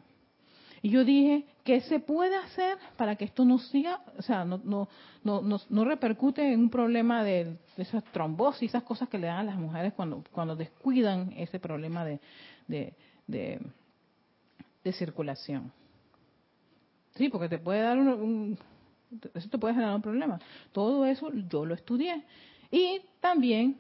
Y 0.82 0.90
yo 0.90 1.04
dije, 1.04 1.46
¿qué 1.64 1.82
se 1.82 2.00
puede 2.00 2.36
hacer 2.36 2.78
para 2.98 3.16
que 3.16 3.26
esto 3.26 3.44
no 3.46 3.58
siga, 3.58 4.02
o 4.18 4.22
sea, 4.22 4.46
no, 4.46 4.62
no, 4.64 4.88
no, 5.24 5.60
no, 5.70 5.86
repercute 5.86 6.54
en 6.54 6.60
un 6.60 6.70
problema 6.70 7.24
de, 7.24 7.58
esas 7.78 8.04
trombosis, 8.06 8.70
esas 8.70 8.84
cosas 8.84 9.10
que 9.10 9.18
le 9.18 9.28
dan 9.28 9.40
a 9.40 9.44
las 9.44 9.58
mujeres 9.58 9.94
cuando, 9.94 10.24
cuando 10.32 10.56
descuidan 10.56 11.34
ese 11.36 11.60
problema 11.60 12.06
de, 12.06 12.20
de, 12.68 12.94
de, 13.28 13.60
circulación? 14.94 15.72
Sí, 17.16 17.28
porque 17.28 17.50
te 17.50 17.58
puede 17.58 17.82
dar 17.82 17.98
un, 17.98 18.58
eso 19.34 19.50
te 19.50 19.58
puede 19.58 19.74
generar 19.74 19.96
un 19.96 20.02
problema. 20.02 20.40
Todo 20.72 21.06
eso 21.06 21.32
yo 21.50 21.66
lo 21.66 21.74
estudié. 21.74 22.24
Y 22.72 23.02
también, 23.20 23.78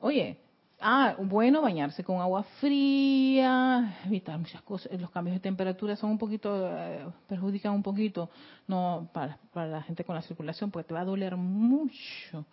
oye, 0.00 0.38
ah, 0.80 1.16
bueno, 1.18 1.62
bañarse 1.62 2.04
con 2.04 2.20
agua 2.20 2.42
fría, 2.60 3.98
evitar 4.04 4.38
muchas 4.38 4.62
cosas. 4.62 4.98
Los 5.00 5.10
cambios 5.10 5.36
de 5.36 5.40
temperatura 5.40 5.96
son 5.96 6.10
un 6.10 6.18
poquito, 6.18 6.68
eh, 6.68 7.06
perjudican 7.28 7.72
un 7.72 7.82
poquito, 7.82 8.30
no 8.66 9.08
para, 9.12 9.38
para 9.52 9.68
la 9.68 9.82
gente 9.82 10.04
con 10.04 10.14
la 10.14 10.22
circulación, 10.22 10.70
porque 10.70 10.88
te 10.88 10.94
va 10.94 11.00
a 11.00 11.04
doler 11.04 11.36
mucho. 11.36 12.44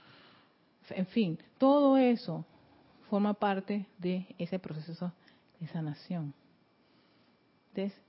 En 0.89 1.05
fin, 1.07 1.39
todo 1.57 1.97
eso 1.97 2.45
forma 3.09 3.33
parte 3.33 3.85
de 3.97 4.25
ese 4.37 4.59
proceso 4.59 5.11
de 5.59 5.67
sanación. 5.67 6.33
Entonces, 7.69 7.99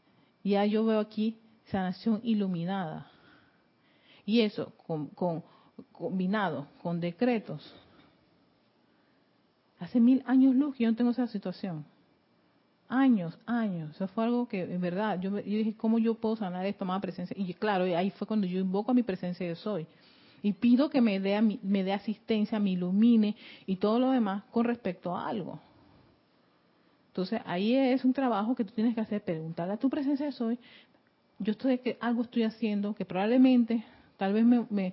ya 0.42 0.64
yo 0.66 0.84
veo 0.84 1.00
aquí 1.00 1.38
sanación 1.66 2.20
iluminada. 2.22 3.10
Y 4.26 4.40
eso 4.40 4.72
con, 4.86 5.08
con 5.08 5.44
combinado 5.92 6.66
con 6.82 7.00
decretos. 7.00 7.74
Hace 9.78 10.00
mil 10.00 10.22
años 10.26 10.54
luz 10.54 10.76
que 10.76 10.84
yo 10.84 10.90
no 10.90 10.96
tengo 10.96 11.10
esa 11.10 11.26
situación. 11.26 11.84
Años, 12.88 13.36
años. 13.46 13.94
Eso 13.94 14.06
fue 14.08 14.24
algo 14.24 14.46
que, 14.46 14.62
en 14.62 14.80
verdad, 14.80 15.20
yo, 15.20 15.30
dije, 15.30 15.74
¿cómo 15.76 15.98
yo 15.98 16.14
puedo 16.14 16.36
sanar 16.36 16.64
esto 16.66 16.84
más 16.84 17.00
presencia? 17.00 17.36
Y 17.38 17.52
claro, 17.54 17.84
ahí 17.84 18.10
fue 18.10 18.26
cuando 18.26 18.46
yo 18.46 18.60
invoco 18.60 18.90
a 18.90 18.94
mi 18.94 19.02
presencia 19.02 19.46
de 19.46 19.54
soy. 19.56 19.86
Y 20.42 20.52
pido 20.52 20.90
que 20.90 21.00
me 21.00 21.20
dé, 21.20 21.40
me 21.40 21.84
dé 21.84 21.92
asistencia, 21.92 22.58
me 22.58 22.70
ilumine 22.70 23.34
y 23.66 23.76
todo 23.76 23.98
lo 23.98 24.10
demás 24.10 24.44
con 24.50 24.64
respecto 24.64 25.16
a 25.16 25.26
algo. 25.26 25.58
Entonces, 27.08 27.40
ahí 27.46 27.74
es 27.74 28.04
un 28.04 28.12
trabajo 28.12 28.54
que 28.54 28.64
tú 28.64 28.72
tienes 28.72 28.94
que 28.94 29.00
hacer, 29.00 29.22
preguntarle 29.22 29.74
a 29.74 29.78
tu 29.78 29.88
presencia 29.88 30.26
de 30.26 30.32
soy, 30.32 30.58
yo 31.38 31.52
estoy 31.52 31.78
que 31.78 31.96
algo 32.00 32.22
estoy 32.22 32.42
haciendo 32.42 32.94
que 32.94 33.04
probablemente, 33.04 33.84
tal 34.16 34.32
vez 34.32 34.44
me 34.44 34.92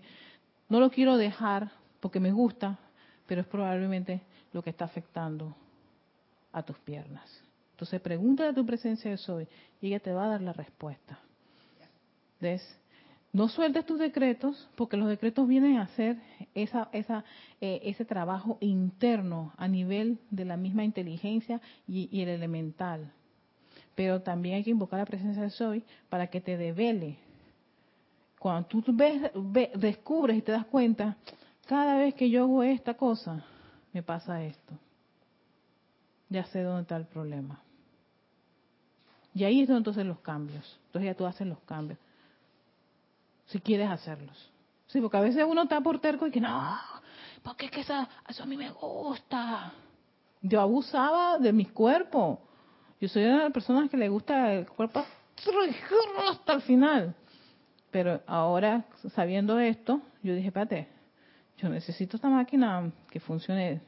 no 0.71 0.79
lo 0.79 0.89
quiero 0.89 1.17
dejar 1.17 1.69
porque 1.99 2.21
me 2.21 2.31
gusta, 2.31 2.79
pero 3.27 3.41
es 3.41 3.47
probablemente 3.47 4.21
lo 4.53 4.63
que 4.63 4.69
está 4.69 4.85
afectando 4.85 5.53
a 6.53 6.63
tus 6.63 6.77
piernas. 6.79 7.29
Entonces 7.71 7.99
pregúntale 7.99 8.51
a 8.51 8.53
tu 8.53 8.65
presencia 8.65 9.11
de 9.11 9.17
soy 9.17 9.49
y 9.81 9.87
ella 9.87 9.99
te 9.99 10.13
va 10.13 10.23
a 10.23 10.29
dar 10.29 10.41
la 10.41 10.53
respuesta. 10.53 11.19
¿Ves? 12.39 12.63
No 13.33 13.49
sueltes 13.49 13.85
tus 13.85 13.99
decretos 13.99 14.69
porque 14.75 14.95
los 14.95 15.09
decretos 15.09 15.45
vienen 15.45 15.75
a 15.75 15.83
hacer 15.83 16.15
esa, 16.55 16.87
esa, 16.93 17.25
eh, 17.59 17.81
ese 17.83 18.05
trabajo 18.05 18.57
interno 18.61 19.53
a 19.57 19.67
nivel 19.67 20.19
de 20.29 20.45
la 20.45 20.55
misma 20.55 20.85
inteligencia 20.85 21.59
y, 21.85 22.07
y 22.13 22.21
el 22.21 22.29
elemental. 22.29 23.11
pero 23.95 24.21
también 24.21 24.55
hay 24.55 24.63
que 24.63 24.71
invocar 24.71 24.99
la 24.99 25.05
presencia 25.05 25.43
de 25.43 25.49
soy 25.49 25.83
para 26.09 26.27
que 26.27 26.39
te 26.39 26.55
devele. 26.55 27.17
Cuando 28.41 28.67
tú 28.67 28.83
ves, 28.87 29.21
descubres 29.75 30.35
y 30.35 30.41
te 30.41 30.51
das 30.51 30.65
cuenta, 30.65 31.15
cada 31.67 31.97
vez 31.97 32.15
que 32.15 32.27
yo 32.27 32.45
hago 32.45 32.63
esta 32.63 32.95
cosa, 32.95 33.45
me 33.93 34.01
pasa 34.01 34.41
esto. 34.43 34.73
Ya 36.27 36.43
sé 36.45 36.63
dónde 36.63 36.81
está 36.81 36.95
el 36.97 37.05
problema. 37.05 37.61
Y 39.35 39.43
ahí 39.43 39.61
es 39.61 39.67
donde 39.67 39.81
entonces 39.81 40.07
los 40.07 40.17
cambios. 40.21 40.79
Entonces 40.87 41.11
ya 41.11 41.15
tú 41.15 41.27
haces 41.27 41.45
los 41.45 41.59
cambios. 41.59 41.99
Si 43.45 43.59
quieres 43.59 43.91
hacerlos. 43.91 44.49
Sí, 44.87 44.99
porque 44.99 45.17
a 45.17 45.21
veces 45.21 45.45
uno 45.47 45.61
está 45.61 45.79
por 45.81 45.99
terco 45.99 46.25
y 46.25 46.31
que 46.31 46.41
no, 46.41 46.79
porque 47.43 47.67
es 47.67 47.71
que 47.71 47.81
eso, 47.81 47.93
eso 48.27 48.41
a 48.41 48.47
mí 48.47 48.57
me 48.57 48.71
gusta. 48.71 49.71
Yo 50.41 50.61
abusaba 50.61 51.37
de 51.37 51.53
mi 51.53 51.65
cuerpo. 51.65 52.41
Yo 52.99 53.07
soy 53.07 53.23
una 53.23 53.37
de 53.37 53.43
las 53.43 53.53
personas 53.53 53.87
que 53.87 53.97
le 53.97 54.09
gusta 54.09 54.51
el 54.51 54.67
cuerpo 54.67 55.05
hasta 56.27 56.53
el 56.53 56.61
final. 56.63 57.15
Pero 57.91 58.21
ahora, 58.25 58.85
sabiendo 59.13 59.59
esto, 59.59 60.01
yo 60.23 60.33
dije, 60.33 60.47
espérate, 60.47 60.87
yo 61.57 61.69
necesito 61.69 62.15
esta 62.15 62.29
máquina 62.29 62.91
que 63.09 63.19
funcione 63.19 63.81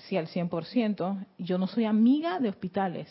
sí, 0.00 0.16
al 0.16 0.28
100%. 0.28 1.26
Yo 1.38 1.58
no 1.58 1.66
soy 1.66 1.86
amiga 1.86 2.38
de 2.38 2.50
hospitales, 2.50 3.08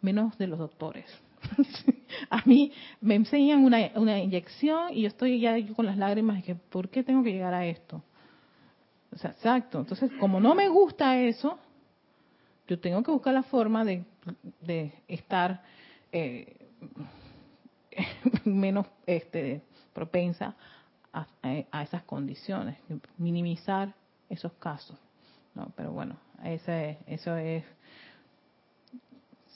menos 0.00 0.36
de 0.38 0.46
los 0.46 0.58
doctores. 0.58 1.06
a 2.30 2.42
mí 2.44 2.72
me 3.00 3.14
enseñan 3.14 3.64
una, 3.64 3.90
una 3.96 4.18
inyección 4.18 4.92
y 4.92 5.02
yo 5.02 5.08
estoy 5.08 5.40
ya 5.40 5.54
con 5.74 5.86
las 5.86 5.96
lágrimas 5.96 6.36
de 6.36 6.42
que, 6.42 6.54
¿por 6.54 6.88
qué 6.88 7.02
tengo 7.02 7.22
que 7.22 7.32
llegar 7.32 7.54
a 7.54 7.66
esto? 7.66 8.02
O 9.12 9.18
sea, 9.18 9.30
exacto. 9.30 9.78
Entonces, 9.80 10.10
como 10.20 10.40
no 10.40 10.54
me 10.54 10.68
gusta 10.68 11.18
eso, 11.18 11.58
yo 12.68 12.78
tengo 12.78 13.02
que 13.02 13.10
buscar 13.10 13.34
la 13.34 13.42
forma 13.42 13.84
de, 13.84 14.04
de 14.60 14.92
estar 15.08 15.62
eh, 16.12 16.56
menos 18.44 18.86
este, 19.06 19.62
propensa 19.92 20.54
a, 21.12 21.82
esas 21.82 22.02
condiciones, 22.02 22.76
minimizar 23.18 23.94
esos 24.28 24.52
casos. 24.54 24.98
No, 25.54 25.70
pero 25.76 25.92
bueno, 25.92 26.16
eso 26.42 27.36
es 27.36 27.64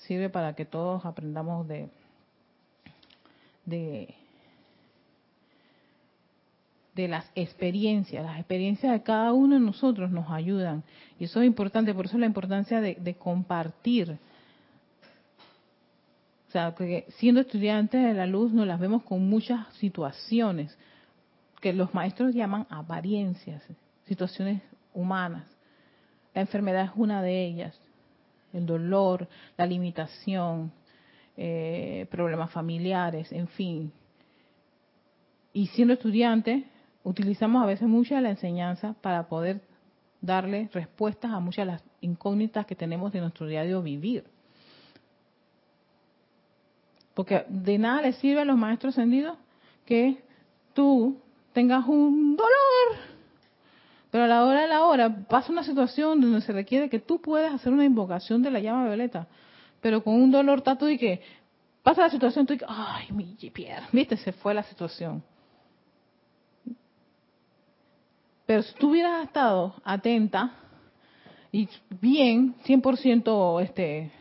sirve 0.07 0.31
para 0.31 0.55
que 0.55 0.65
todos 0.65 1.05
aprendamos 1.05 1.67
de 1.67 1.89
de 3.67 4.15
de 6.95 7.07
las 7.09 7.31
experiencias. 7.37 8.25
Las 8.25 8.39
experiencias 8.39 8.93
de 8.93 9.03
cada 9.03 9.33
uno 9.33 9.55
de 9.55 9.61
nosotros 9.61 10.11
nos 10.11 10.31
ayudan. 10.31 10.83
Y 11.21 11.25
eso 11.25 11.41
es 11.41 11.47
importante, 11.47 11.95
por 11.95 12.07
eso 12.07 12.19
la 12.19 12.27
importancia 12.27 12.81
de 12.81 13.15
compartir. 13.15 14.19
O 16.49 16.51
sea, 16.51 16.75
que 16.75 17.05
siendo 17.19 17.43
estudiantes 17.43 18.03
de 18.03 18.15
la 18.15 18.27
luz 18.27 18.53
nos 18.53 18.67
las 18.67 18.81
vemos 18.81 19.03
con 19.03 19.29
muchas 19.29 19.67
situaciones 19.75 20.77
que 21.61 21.75
los 21.75 21.93
maestros 21.93 22.35
llaman 22.35 22.67
apariencias, 22.71 23.63
situaciones 24.07 24.63
humanas. 24.95 25.45
La 26.35 26.41
enfermedad 26.41 26.87
es 26.87 26.93
una 26.95 27.21
de 27.21 27.45
ellas, 27.45 27.79
el 28.55 28.65
dolor, 28.65 29.29
la 29.59 29.67
limitación, 29.67 30.73
eh, 31.37 32.07
problemas 32.11 32.51
familiares, 32.51 33.31
en 33.31 33.49
fin. 33.49 33.93
Y 35.53 35.67
siendo 35.67 35.95
estudiante, 35.95 36.65
utilizamos 37.05 37.63
a 37.63 37.67
veces 37.67 37.89
mucha 37.89 38.17
de 38.17 38.23
la 38.23 38.31
enseñanza 38.31 38.95
para 39.03 39.29
poder 39.29 39.61
darle 40.23 40.71
respuestas 40.73 41.31
a 41.31 41.41
muchas 41.41 41.67
de 41.67 41.73
las 41.73 41.85
incógnitas 42.01 42.65
que 42.65 42.75
tenemos 42.75 43.13
de 43.13 43.21
nuestro 43.21 43.47
diario 43.47 43.83
vivir. 43.83 44.25
Porque 47.19 47.45
de 47.49 47.79
nada 47.79 48.03
le 48.03 48.13
sirve 48.13 48.43
a 48.43 48.45
los 48.45 48.57
maestros 48.57 48.95
ascendidos 48.95 49.37
que 49.85 50.23
tú 50.73 51.19
tengas 51.53 51.85
un 51.89 52.37
dolor, 52.37 53.01
pero 54.13 54.23
a 54.23 54.27
la 54.29 54.45
hora 54.45 54.61
de 54.61 54.69
la 54.69 54.85
hora 54.85 55.27
pasa 55.29 55.51
una 55.51 55.65
situación 55.65 56.21
donde 56.21 56.41
se 56.43 56.53
requiere 56.53 56.89
que 56.89 57.01
tú 57.01 57.21
puedas 57.21 57.53
hacer 57.53 57.73
una 57.73 57.85
invocación 57.85 58.41
de 58.41 58.53
la 58.53 58.61
llama 58.61 58.87
violeta, 58.87 59.27
pero 59.81 60.05
con 60.05 60.15
un 60.15 60.31
dolor 60.31 60.61
tato 60.63 60.89
y 60.89 60.97
que 60.97 61.21
pasa 61.83 62.03
la 62.03 62.11
situación, 62.11 62.47
tú 62.47 62.53
dices, 62.53 62.69
ay, 62.71 63.09
mi 63.11 63.35
pierna, 63.51 63.89
viste, 63.91 64.17
se 64.17 64.31
fue 64.31 64.55
la 64.55 64.63
situación. 64.63 65.21
Pero 68.47 68.63
si 68.63 68.75
tú 68.75 68.91
hubieras 68.91 69.25
estado 69.25 69.75
atenta 69.83 70.53
y 71.51 71.69
bien, 72.01 72.55
100% 72.65 73.61
este, 73.61 74.13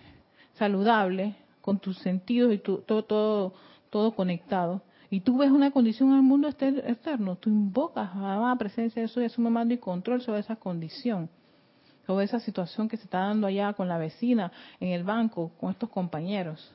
saludable, 0.56 1.36
con 1.68 1.80
tus 1.80 1.98
sentidos 1.98 2.54
y 2.54 2.60
tu, 2.60 2.78
todo, 2.78 3.04
todo, 3.04 3.54
todo 3.90 4.16
conectado, 4.16 4.82
y 5.10 5.20
tú 5.20 5.38
ves 5.38 5.52
una 5.52 5.70
condición 5.72 6.12
en 6.12 6.16
el 6.16 6.22
mundo 6.22 6.48
externo, 6.48 7.36
tú 7.36 7.50
invocas 7.50 8.10
a 8.16 8.38
la 8.38 8.56
presencia 8.58 9.02
de 9.02 9.08
eso 9.08 9.22
y 9.22 9.26
asume 9.26 9.50
mando 9.50 9.74
y 9.74 9.78
control 9.78 10.22
sobre 10.22 10.40
esa 10.40 10.56
condición, 10.56 11.30
sobre 12.06 12.24
esa 12.24 12.40
situación 12.40 12.88
que 12.88 12.96
se 12.96 13.04
está 13.04 13.20
dando 13.20 13.48
allá 13.48 13.74
con 13.74 13.90
la 13.90 13.98
vecina, 13.98 14.50
en 14.80 14.94
el 14.94 15.04
banco, 15.04 15.52
con 15.60 15.72
estos 15.72 15.90
compañeros. 15.90 16.72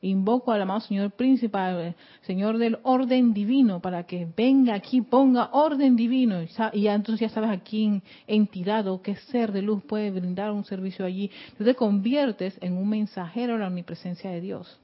Invoco 0.00 0.52
al 0.52 0.62
amado 0.62 0.80
Señor 0.80 1.10
Príncipe, 1.10 1.94
Señor 2.22 2.58
del 2.58 2.78
orden 2.84 3.34
divino, 3.34 3.80
para 3.80 4.04
que 4.04 4.28
venga 4.36 4.74
aquí, 4.74 5.00
ponga 5.00 5.50
orden 5.52 5.96
divino. 5.96 6.40
Y 6.72 6.82
ya, 6.82 6.94
entonces 6.94 7.28
ya 7.28 7.34
sabes 7.34 7.50
a 7.50 7.60
quién 7.60 8.02
entidad 8.28 8.86
o 8.86 9.02
qué 9.02 9.16
ser 9.16 9.50
de 9.50 9.60
luz 9.60 9.82
puede 9.82 10.12
brindar 10.12 10.52
un 10.52 10.64
servicio 10.64 11.04
allí. 11.04 11.32
Tú 11.56 11.64
te 11.64 11.74
conviertes 11.74 12.56
en 12.60 12.76
un 12.76 12.88
mensajero 12.88 13.54
de 13.54 13.58
la 13.58 13.66
omnipresencia 13.66 14.30
de 14.30 14.40
Dios. 14.40 14.78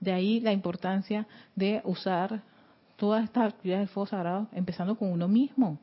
De 0.00 0.12
ahí 0.12 0.40
la 0.40 0.52
importancia 0.52 1.26
de 1.54 1.82
usar 1.84 2.40
todas 2.96 3.24
estas 3.24 3.52
actividades 3.52 3.88
del 3.88 3.94
fuego 3.94 4.06
sagrado, 4.06 4.48
empezando 4.52 4.96
con 4.96 5.12
uno 5.12 5.28
mismo. 5.28 5.78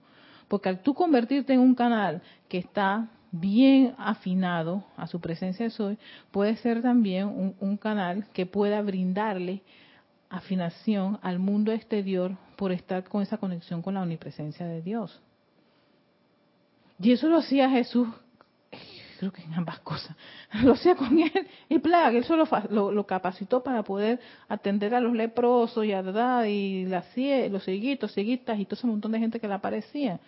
Porque 0.47 0.69
al 0.69 0.81
tú 0.81 0.95
convertirte 0.95 1.53
en 1.53 1.59
un 1.59 1.75
canal 1.75 2.23
que 2.47 2.57
está 2.57 3.09
bien 3.31 3.95
afinado 3.97 4.83
a 4.97 5.07
su 5.07 5.19
presencia 5.19 5.65
de 5.65 5.71
soy, 5.71 5.97
puede 6.31 6.55
ser 6.57 6.81
también 6.81 7.55
un, 7.59 7.77
canal 7.77 8.25
que 8.33 8.45
pueda 8.45 8.81
brindarle 8.81 9.61
afinación 10.29 11.19
al 11.21 11.39
mundo 11.39 11.71
exterior 11.71 12.35
por 12.55 12.71
estar 12.71 13.03
con 13.03 13.21
esa 13.21 13.37
conexión 13.37 13.81
con 13.81 13.93
la 13.93 14.01
omnipresencia 14.01 14.65
de 14.65 14.81
Dios. 14.81 15.21
Y 16.99 17.11
eso 17.11 17.29
lo 17.29 17.37
hacía 17.37 17.69
Jesús, 17.69 18.07
creo 19.19 19.31
que 19.31 19.41
en 19.41 19.53
ambas 19.53 19.79
cosas, 19.79 20.15
lo 20.63 20.73
hacía 20.73 20.95
con 20.95 21.17
él 21.19 21.47
y 21.69 21.79
plaga, 21.79 22.17
él 22.17 22.25
solo 22.25 22.45
lo, 22.69 23.05
capacitó 23.05 23.63
para 23.63 23.83
poder 23.83 24.19
atender 24.47 24.93
a 24.93 24.99
los 24.99 25.13
leprosos 25.13 25.85
y, 25.85 25.93
a, 25.93 26.47
y 26.47 26.85
las, 26.85 27.05
los 27.49 27.63
cieguitos, 27.63 28.13
cieguitas 28.13 28.59
y 28.59 28.65
todo 28.65 28.75
ese 28.75 28.87
montón 28.87 29.11
de 29.11 29.19
gente 29.19 29.39
que 29.39 29.47
le 29.47 29.53
aparecía. 29.53 30.19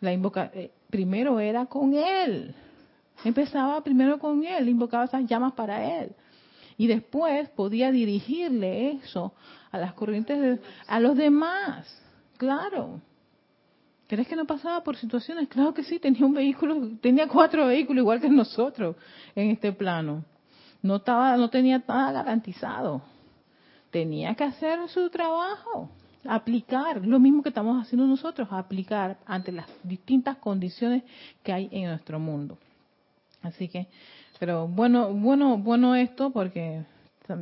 La 0.00 0.12
invoca, 0.12 0.52
eh, 0.54 0.70
primero 0.90 1.40
era 1.40 1.66
con 1.66 1.94
él. 1.94 2.54
Empezaba 3.24 3.82
primero 3.82 4.18
con 4.18 4.44
él, 4.44 4.68
invocaba 4.68 5.04
esas 5.04 5.26
llamas 5.26 5.52
para 5.52 6.00
él. 6.00 6.12
Y 6.76 6.86
después 6.86 7.48
podía 7.50 7.90
dirigirle 7.90 8.92
eso 8.92 9.32
a 9.70 9.78
las 9.78 9.94
corrientes, 9.94 10.40
de, 10.40 10.60
a 10.86 11.00
los 11.00 11.16
demás. 11.16 11.86
Claro. 12.36 13.00
¿Crees 14.06 14.28
que 14.28 14.36
no 14.36 14.46
pasaba 14.46 14.82
por 14.84 14.96
situaciones? 14.96 15.48
Claro 15.48 15.74
que 15.74 15.82
sí, 15.82 15.98
tenía 15.98 16.24
un 16.24 16.32
vehículo, 16.32 16.96
tenía 17.00 17.26
cuatro 17.26 17.66
vehículos 17.66 18.02
igual 18.02 18.20
que 18.20 18.30
nosotros 18.30 18.96
en 19.34 19.50
este 19.50 19.72
plano. 19.72 20.24
No 20.80 20.96
estaba, 20.96 21.36
no 21.36 21.50
tenía 21.50 21.82
nada 21.86 22.12
garantizado. 22.12 23.02
Tenía 23.90 24.34
que 24.34 24.44
hacer 24.44 24.88
su 24.88 25.10
trabajo 25.10 25.90
aplicar 26.26 27.04
lo 27.06 27.18
mismo 27.18 27.42
que 27.42 27.50
estamos 27.50 27.80
haciendo 27.80 28.06
nosotros, 28.06 28.48
aplicar 28.50 29.18
ante 29.26 29.52
las 29.52 29.66
distintas 29.82 30.36
condiciones 30.38 31.02
que 31.42 31.52
hay 31.52 31.68
en 31.72 31.88
nuestro 31.88 32.18
mundo. 32.18 32.58
Así 33.42 33.68
que, 33.68 33.86
pero 34.38 34.66
bueno, 34.66 35.12
bueno, 35.12 35.58
bueno 35.58 35.94
esto 35.94 36.30
porque 36.30 36.84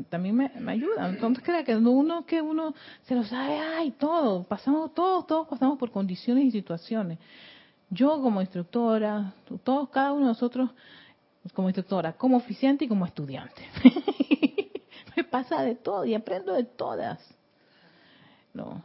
también 0.09 0.35
me, 0.35 0.73
ayuda. 0.73 1.09
Entonces 1.09 1.45
crea 1.45 1.65
que 1.65 1.77
uno 1.77 2.27
que 2.27 2.43
uno 2.43 2.75
se 3.03 3.15
lo 3.15 3.25
sabe, 3.25 3.59
ay, 3.59 3.93
todo, 3.93 4.45
pasamos 4.45 4.93
todos, 4.95 5.27
todos 5.27 5.49
pasamos 5.49 5.79
por 5.79 5.91
condiciones 5.91 6.45
y 6.45 6.51
situaciones. 6.51 7.19
Yo 7.89 8.21
como 8.21 8.41
instructora, 8.41 9.33
todos, 9.63 9.89
cada 9.91 10.13
uno 10.13 10.23
de 10.23 10.33
nosotros 10.33 10.71
como 11.55 11.69
instructora, 11.69 12.15
como 12.15 12.37
oficiante 12.37 12.85
y 12.85 12.89
como 12.89 13.07
estudiante. 13.07 13.63
me 15.17 15.23
pasa 15.23 15.63
de 15.63 15.77
todo 15.77 16.05
y 16.05 16.15
aprendo 16.15 16.53
de 16.53 16.65
todas. 16.65 17.37
No. 18.57 18.83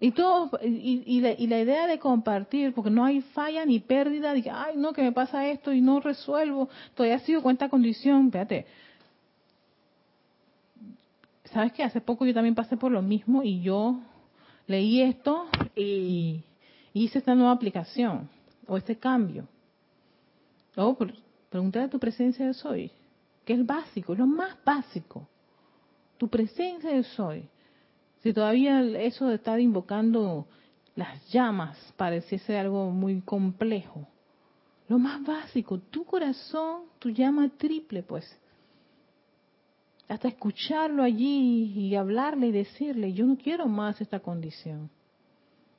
Y, 0.00 0.12
todo, 0.12 0.50
y, 0.62 1.20
la, 1.20 1.58
idea 1.58 1.88
de 1.88 1.98
compartir, 1.98 2.72
porque 2.72 2.90
no 2.90 3.04
hay 3.04 3.20
falla 3.20 3.64
ni 3.66 3.80
pérdida, 3.80 4.32
de 4.32 4.42
que, 4.42 4.50
ay, 4.50 4.76
no, 4.76 4.92
que 4.92 5.02
me 5.02 5.10
pasa 5.10 5.48
esto 5.48 5.72
y 5.72 5.80
no 5.80 5.98
resuelvo, 5.98 6.68
todavía 6.94 7.18
sido 7.18 7.42
con 7.42 7.52
esta 7.52 7.68
condición, 7.68 8.26
espérate. 8.26 8.66
¿Sabes 11.46 11.72
que 11.72 11.82
Hace 11.82 12.00
poco 12.00 12.24
yo 12.26 12.34
también 12.34 12.54
pasé 12.54 12.76
por 12.76 12.92
lo 12.92 13.02
mismo 13.02 13.42
y 13.42 13.60
yo 13.60 13.98
leí 14.68 15.00
esto 15.00 15.46
y 15.74 16.44
hice 16.92 17.18
esta 17.18 17.34
nueva 17.34 17.52
aplicación 17.52 18.28
o 18.68 18.76
este 18.76 18.96
cambio. 18.96 19.48
Oh, 20.76 20.96
pregúntale 21.50 21.86
a 21.86 21.90
tu 21.90 21.98
presencia 21.98 22.46
de 22.46 22.54
soy. 22.54 22.92
que 23.44 23.54
es 23.54 23.66
básico, 23.66 24.14
lo 24.14 24.26
más 24.26 24.56
básico. 24.64 25.26
Tu 26.18 26.28
presencia 26.28 26.94
yo 26.94 27.02
soy. 27.02 27.48
Si 28.22 28.32
todavía 28.32 28.80
eso 29.00 29.28
de 29.28 29.36
estar 29.36 29.60
invocando 29.60 30.46
las 30.96 31.30
llamas 31.30 31.76
pareciese 31.96 32.58
algo 32.58 32.90
muy 32.90 33.20
complejo. 33.20 34.06
Lo 34.88 34.98
más 34.98 35.22
básico, 35.24 35.78
tu 35.78 36.04
corazón, 36.04 36.84
tu 36.98 37.10
llama 37.10 37.48
triple, 37.56 38.02
pues. 38.02 38.24
Hasta 40.08 40.28
escucharlo 40.28 41.02
allí 41.02 41.72
y 41.76 41.94
hablarle 41.94 42.48
y 42.48 42.52
decirle, 42.52 43.12
yo 43.12 43.26
no 43.26 43.36
quiero 43.36 43.66
más 43.66 44.00
esta 44.00 44.20
condición. 44.20 44.90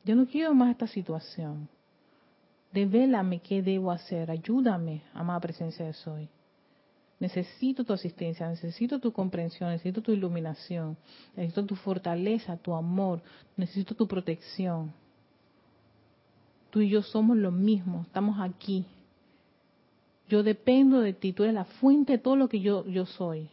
Yo 0.05 0.15
no 0.15 0.27
quiero 0.27 0.53
más 0.53 0.71
esta 0.71 0.87
situación. 0.87 1.67
Devélame 2.71 3.39
qué 3.39 3.61
debo 3.61 3.91
hacer. 3.91 4.29
Ayúdame, 4.29 5.01
amada 5.13 5.39
presencia 5.39 5.85
de 5.85 5.93
soy. 5.93 6.29
Necesito 7.19 7.83
tu 7.83 7.91
asistencia, 7.91 8.47
necesito 8.47 8.99
tu 8.99 9.11
comprensión, 9.11 9.71
necesito 9.71 10.01
tu 10.01 10.13
iluminación, 10.13 10.95
necesito 11.35 11.65
tu 11.65 11.75
fortaleza, 11.75 12.55
tu 12.55 12.73
amor, 12.73 13.21
necesito 13.57 13.93
tu 13.93 14.07
protección. 14.07 14.93
Tú 16.69 16.79
y 16.79 16.89
yo 16.89 17.01
somos 17.01 17.35
lo 17.35 17.51
mismo, 17.51 18.03
estamos 18.03 18.39
aquí. 18.39 18.85
Yo 20.29 20.43
dependo 20.43 21.01
de 21.01 21.11
ti, 21.11 21.33
tú 21.33 21.43
eres 21.43 21.55
la 21.55 21.65
fuente 21.65 22.13
de 22.13 22.17
todo 22.19 22.37
lo 22.37 22.47
que 22.47 22.61
yo, 22.61 22.85
yo 22.85 23.05
soy. 23.05 23.49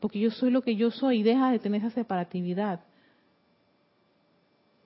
Porque 0.00 0.20
yo 0.20 0.30
soy 0.30 0.50
lo 0.50 0.60
que 0.60 0.76
yo 0.76 0.90
soy 0.90 1.20
y 1.20 1.22
deja 1.22 1.50
de 1.50 1.58
tener 1.58 1.80
esa 1.80 1.90
separatividad. 1.90 2.80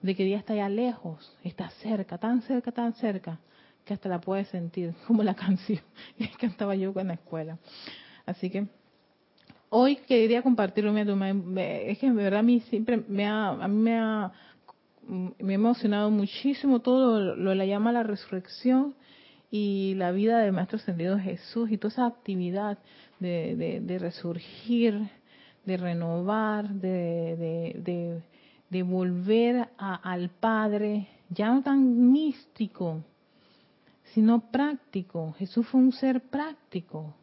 De 0.02 0.14
que 0.14 0.24
Dios 0.24 0.38
está 0.38 0.52
allá 0.52 0.68
lejos, 0.68 1.36
está 1.42 1.68
cerca, 1.82 2.16
tan 2.16 2.42
cerca, 2.42 2.70
tan 2.70 2.92
cerca 2.94 3.40
que 3.84 3.94
hasta 3.94 4.08
la 4.08 4.20
puedes 4.20 4.48
sentir, 4.48 4.94
como 5.06 5.22
la 5.22 5.34
canción 5.34 5.80
que 6.18 6.30
cantaba 6.38 6.74
yo 6.74 6.92
en 6.96 7.08
la 7.08 7.14
escuela. 7.14 7.58
Así 8.26 8.50
que 8.50 8.66
hoy 9.70 9.96
quería 9.96 10.42
compartirlo, 10.42 10.96
es 10.96 11.98
que 11.98 12.06
en 12.06 12.16
verdad 12.16 12.40
a 12.40 12.42
mí 12.42 12.60
siempre 12.60 13.02
me 13.08 13.26
ha, 13.26 13.48
a 13.48 13.68
mí 13.68 13.76
me 13.76 13.98
ha, 13.98 14.32
me 15.06 15.52
ha 15.52 15.54
emocionado 15.54 16.10
muchísimo 16.10 16.80
todo 16.80 17.34
lo 17.34 17.50
de 17.50 17.56
la 17.56 17.66
llama 17.66 17.92
la 17.92 18.02
resurrección 18.02 18.94
y 19.50 19.94
la 19.96 20.12
vida 20.12 20.38
del 20.38 20.52
Maestro 20.52 20.76
Ascendido 20.76 21.18
Jesús 21.18 21.70
y 21.70 21.78
toda 21.78 21.92
esa 21.92 22.06
actividad 22.06 22.78
de, 23.18 23.80
de, 23.84 23.98
resurgir, 23.98 25.10
de 25.64 25.76
renovar, 25.76 26.68
de, 26.68 27.74
de, 27.82 28.22
de 28.70 28.82
volver 28.82 29.68
a, 29.76 29.94
al 29.96 30.30
Padre, 30.30 31.08
ya 31.28 31.52
no 31.52 31.62
tan 31.62 32.10
místico, 32.12 33.02
sino 34.14 34.50
práctico. 34.50 35.32
Jesús 35.38 35.66
fue 35.66 35.80
un 35.80 35.92
ser 35.92 36.20
práctico, 36.20 37.14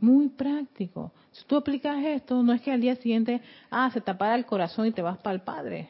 muy 0.00 0.28
práctico. 0.28 1.12
Si 1.32 1.44
tú 1.44 1.56
aplicas 1.56 2.04
esto, 2.04 2.42
no 2.42 2.52
es 2.52 2.60
que 2.60 2.72
al 2.72 2.80
día 2.80 2.96
siguiente, 2.96 3.40
ah, 3.70 3.90
se 3.90 4.00
te 4.00 4.10
apaga 4.10 4.34
el 4.34 4.46
corazón 4.46 4.86
y 4.86 4.92
te 4.92 5.02
vas 5.02 5.18
para 5.18 5.34
el 5.34 5.42
Padre. 5.42 5.88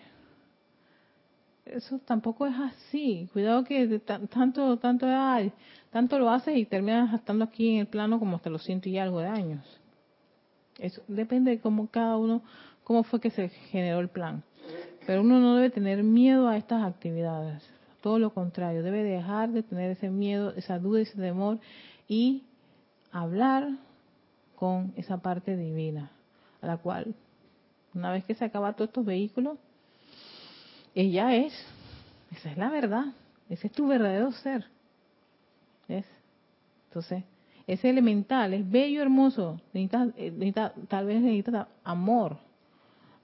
Eso 1.64 1.98
tampoco 2.04 2.46
es 2.46 2.54
así. 2.54 3.28
Cuidado 3.32 3.64
que 3.64 3.98
tanto, 4.00 4.76
tanto, 4.78 5.06
tanto 5.90 6.18
lo 6.18 6.30
haces 6.30 6.56
y 6.56 6.66
terminas 6.66 7.14
estando 7.14 7.44
aquí 7.44 7.74
en 7.74 7.80
el 7.80 7.86
plano 7.86 8.18
como 8.18 8.36
hasta 8.36 8.50
los 8.50 8.62
ciento 8.62 8.88
y 8.88 8.98
algo 8.98 9.20
de 9.20 9.28
años. 9.28 9.80
Eso 10.78 11.02
depende 11.08 11.52
de 11.52 11.60
cómo 11.60 11.88
cada 11.88 12.16
uno, 12.16 12.42
cómo 12.82 13.02
fue 13.04 13.20
que 13.20 13.30
se 13.30 13.48
generó 13.48 14.00
el 14.00 14.08
plan. 14.08 14.42
Pero 15.06 15.22
uno 15.22 15.40
no 15.40 15.56
debe 15.56 15.70
tener 15.70 16.02
miedo 16.02 16.48
a 16.48 16.56
estas 16.56 16.82
actividades. 16.84 17.62
Todo 18.04 18.18
lo 18.18 18.34
contrario, 18.34 18.82
debe 18.82 19.02
dejar 19.02 19.48
de 19.48 19.62
tener 19.62 19.92
ese 19.92 20.10
miedo, 20.10 20.52
esa 20.56 20.78
duda, 20.78 21.00
ese 21.00 21.16
temor 21.16 21.58
y 22.06 22.42
hablar 23.10 23.78
con 24.56 24.92
esa 24.98 25.16
parte 25.16 25.56
divina, 25.56 26.10
a 26.60 26.66
la 26.66 26.76
cual, 26.76 27.14
una 27.94 28.12
vez 28.12 28.22
que 28.26 28.34
se 28.34 28.44
acaban 28.44 28.74
todos 28.74 28.88
estos 28.88 29.06
vehículos, 29.06 29.56
ella 30.94 31.34
es, 31.34 31.54
esa 32.30 32.50
es 32.50 32.58
la 32.58 32.68
verdad, 32.68 33.06
ese 33.48 33.68
es 33.68 33.72
tu 33.72 33.86
verdadero 33.86 34.32
ser. 34.32 34.66
¿Ves? 35.88 36.04
Entonces, 36.88 37.24
ese 37.66 37.88
elemental 37.88 38.52
es 38.52 38.70
bello, 38.70 39.00
hermoso, 39.00 39.62
necesita, 39.72 40.04
necesita, 40.04 40.74
tal 40.88 41.06
vez 41.06 41.22
necesita 41.22 41.68
amor, 41.82 42.36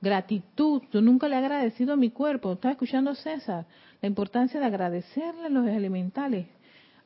gratitud. 0.01 0.83
Yo 0.93 1.01
nunca 1.01 1.29
le 1.29 1.35
he 1.37 1.39
agradecido 1.39 1.93
a 1.93 1.97
mi 1.97 2.11
cuerpo. 2.11 2.53
Estaba 2.53 2.73
escuchando 2.73 3.15
César 3.15 3.67
la 4.01 4.09
importancia 4.09 4.61
de 4.61 4.67
agradecerle 4.67 5.47
a 5.47 5.51
los 5.51 5.67
elementales. 5.67 6.47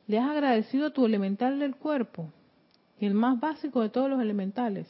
Le 0.07 0.19
has 0.19 0.29
agradecido 0.29 0.87
a 0.87 0.93
tu 0.93 1.05
elemental 1.05 1.59
del 1.59 1.75
cuerpo, 1.75 2.31
el 2.99 3.13
más 3.13 3.39
básico 3.39 3.81
de 3.81 3.89
todos 3.89 4.09
los 4.09 4.21
elementales. 4.21 4.87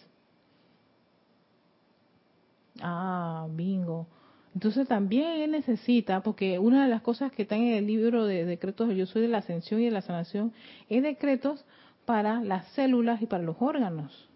Ah, 2.81 3.47
bingo. 3.49 4.07
Entonces 4.53 4.87
también 4.87 5.41
él 5.41 5.51
necesita, 5.51 6.21
porque 6.21 6.59
una 6.59 6.83
de 6.83 6.89
las 6.89 7.01
cosas 7.01 7.31
que 7.31 7.43
están 7.43 7.59
en 7.59 7.73
el 7.75 7.87
libro 7.87 8.25
de 8.25 8.45
decretos 8.45 8.87
de 8.87 8.95
Yo 8.95 9.05
Soy 9.05 9.23
de 9.23 9.27
la 9.27 9.39
Ascensión 9.39 9.81
y 9.81 9.85
de 9.85 9.91
la 9.91 10.01
Sanación, 10.01 10.53
es 10.89 11.03
decretos 11.03 11.65
para 12.05 12.41
las 12.41 12.67
células 12.69 13.21
y 13.21 13.25
para 13.25 13.43
los 13.43 13.57
órganos, 13.59 14.29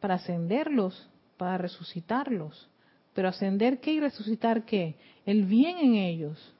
para 0.00 0.14
ascenderlos, 0.14 1.08
para 1.36 1.58
resucitarlos. 1.58 2.68
Pero 3.14 3.28
ascender 3.28 3.80
qué 3.80 3.92
y 3.92 4.00
resucitar 4.00 4.64
qué? 4.64 4.96
El 5.24 5.44
bien 5.44 5.78
en 5.78 5.94
ellos 5.94 6.54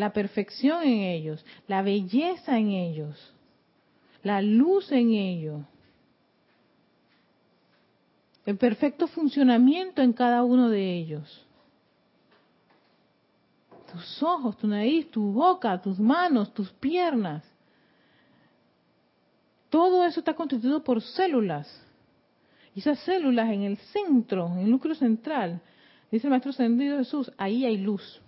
la 0.00 0.12
perfección 0.12 0.82
en 0.82 1.00
ellos, 1.00 1.44
la 1.68 1.82
belleza 1.82 2.58
en 2.58 2.70
ellos, 2.70 3.34
la 4.22 4.40
luz 4.42 4.90
en 4.92 5.10
ellos, 5.12 5.62
el 8.46 8.56
perfecto 8.56 9.06
funcionamiento 9.06 10.02
en 10.02 10.12
cada 10.12 10.42
uno 10.42 10.68
de 10.70 10.94
ellos. 10.96 11.46
Tus 13.92 14.22
ojos, 14.22 14.56
tu 14.56 14.66
nariz, 14.66 15.10
tu 15.10 15.32
boca, 15.32 15.80
tus 15.82 15.98
manos, 15.98 16.54
tus 16.54 16.70
piernas. 16.72 17.44
Todo 19.68 20.04
eso 20.04 20.20
está 20.20 20.34
constituido 20.34 20.82
por 20.82 21.02
células. 21.02 21.68
Y 22.74 22.80
esas 22.80 22.98
células 23.00 23.50
en 23.50 23.62
el 23.62 23.76
centro, 23.76 24.46
en 24.46 24.60
el 24.60 24.70
núcleo 24.70 24.94
central, 24.94 25.60
dice 26.10 26.26
el 26.26 26.30
Maestro 26.30 26.50
Ascendido 26.50 26.98
Jesús, 26.98 27.32
ahí 27.36 27.64
hay 27.64 27.78
luz. 27.78 28.20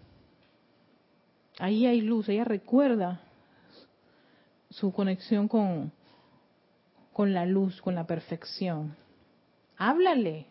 Ahí 1.59 1.87
hay 1.87 2.00
luz, 2.00 2.28
ella 2.28 2.44
recuerda 2.44 3.20
su 4.70 4.92
conexión 4.92 5.48
con, 5.48 5.92
con 7.12 7.33
la 7.33 7.46
luz, 7.46 7.81
con 7.83 7.94
la 7.94 8.07
perfección. 8.07 8.96
Háblale. 9.76 10.46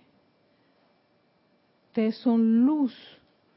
Ustedes 1.87 2.15
son 2.17 2.65
luz, 2.65 2.95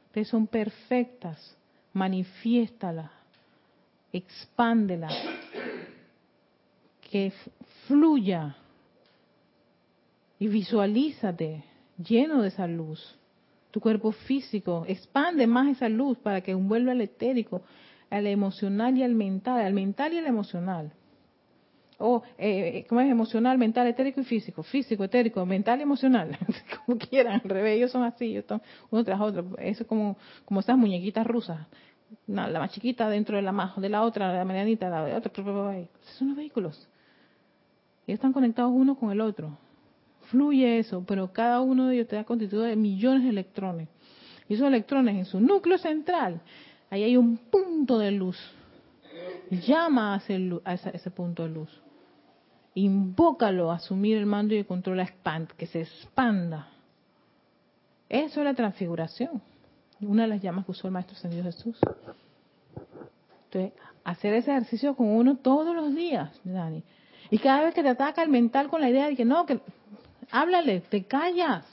ustedes 0.07 0.29
son 0.29 0.47
perfectas. 0.47 1.57
Manifiéstala, 1.93 3.13
expándela, 4.13 5.09
que 7.09 7.33
fluya 7.87 8.57
y 10.45 10.49
visualízate 10.49 11.65
lleno 11.97 12.43
de 12.43 12.49
esa 12.49 12.67
luz 12.67 13.19
tu 13.71 13.81
cuerpo 13.81 14.13
físico, 14.13 14.85
expande 14.87 15.47
más 15.47 15.69
esa 15.69 15.89
luz 15.89 16.19
para 16.19 16.43
que 16.43 16.51
envuelva 16.51 16.93
al 16.93 17.01
etérico, 17.01 17.63
al 18.11 18.27
emocional 18.27 18.95
y 18.99 19.03
al 19.03 19.15
mental, 19.15 19.65
al 19.65 19.73
mental 19.73 20.13
y 20.13 20.19
al 20.19 20.27
emocional. 20.27 20.93
O, 21.99 22.23
eh, 22.37 22.85
¿cómo 22.91 23.01
es? 23.01 23.11
Emocional, 23.11 23.57
mental, 23.57 23.87
etérico 23.87 24.21
y 24.21 24.25
físico. 24.25 24.63
Físico, 24.63 25.03
etérico, 25.03 25.47
mental 25.47 25.79
y 25.79 25.83
emocional. 25.83 26.37
como 26.85 26.99
quieran, 26.99 27.41
al 27.43 27.49
revés, 27.49 27.79
ellos 27.79 27.91
son 27.91 28.03
así, 28.03 28.27
ellos 28.27 28.45
uno 28.91 29.03
tras 29.03 29.23
otro. 29.23 29.57
Eso 29.59 29.85
es 29.85 29.89
como, 29.89 30.19
como 30.45 30.61
esas 30.61 30.77
muñequitas 30.77 31.27
rusas. 31.27 31.67
la 32.27 32.59
más 32.59 32.71
chiquita 32.71 33.09
dentro 33.09 33.37
de 33.37 33.43
la 33.43 33.53
más, 33.53 33.81
de 33.81 33.89
la 33.89 34.03
otra, 34.03 34.31
la 34.31 34.45
medianita, 34.45 34.91
la 34.91 35.17
otra. 35.17 35.33
Son 36.19 36.29
los 36.29 36.37
vehículos. 36.37 36.87
Ellos 38.07 38.19
están 38.19 38.35
conectados 38.35 38.73
uno 38.73 38.95
con 38.95 39.11
el 39.11 39.23
otro 39.23 39.64
fluye 40.31 40.79
eso, 40.79 41.05
pero 41.07 41.33
cada 41.33 41.61
uno 41.61 41.89
de 41.89 41.95
ellos 41.95 42.05
está 42.05 42.25
constituido 42.25 42.65
de 42.65 42.77
millones 42.77 43.25
de 43.25 43.31
electrones. 43.31 43.89
Y 44.49 44.55
esos 44.55 44.67
electrones 44.67 45.17
en 45.17 45.25
su 45.25 45.41
núcleo 45.41 45.79
central, 45.79 46.41
ahí 46.91 47.03
hay 47.03 47.17
un 47.17 47.37
punto 47.37 47.99
de 47.99 48.11
luz. 48.11 48.39
Llama 49.51 50.15
a 50.15 50.75
ese, 50.75 51.11
punto 51.11 51.45
de 51.45 51.51
luz. 51.51 51.71
Invócalo 52.75 53.71
a 53.71 53.77
asumir 53.77 54.19
el 54.19 54.27
mando 54.27 54.55
y 54.55 54.59
el 54.59 54.67
control 54.67 55.01
a 55.01 55.05
expand, 55.05 55.49
que 55.53 55.67
se 55.67 55.83
expanda. 55.83 56.69
Eso 58.09 58.41
es 58.41 58.45
la 58.45 58.55
transfiguración. 58.55 59.41
Una 60.01 60.23
de 60.23 60.29
las 60.29 60.43
llamas 60.43 60.65
que 60.67 60.73
usó 60.73 60.89
el 60.89 60.93
Maestro 60.93 61.17
Ascendido 61.17 61.45
Jesús. 61.45 61.79
Entonces, 63.47 63.73
hacer 64.03 64.35
ese 64.35 64.51
ejercicio 64.51 64.95
con 64.95 65.09
uno 65.09 65.37
todos 65.37 65.75
los 65.75 65.95
días, 65.95 66.31
Dani. 66.45 66.83
Y 67.31 67.39
cada 67.39 67.65
vez 67.65 67.75
que 67.75 67.83
te 67.83 67.89
ataca 67.89 68.23
el 68.23 68.29
mental 68.29 68.69
con 68.69 68.81
la 68.81 68.91
idea 68.91 69.07
de 69.07 69.17
que 69.17 69.25
no, 69.25 69.47
que 69.47 69.61
háblale, 70.35 70.81
te 70.81 71.05
callas. 71.05 71.65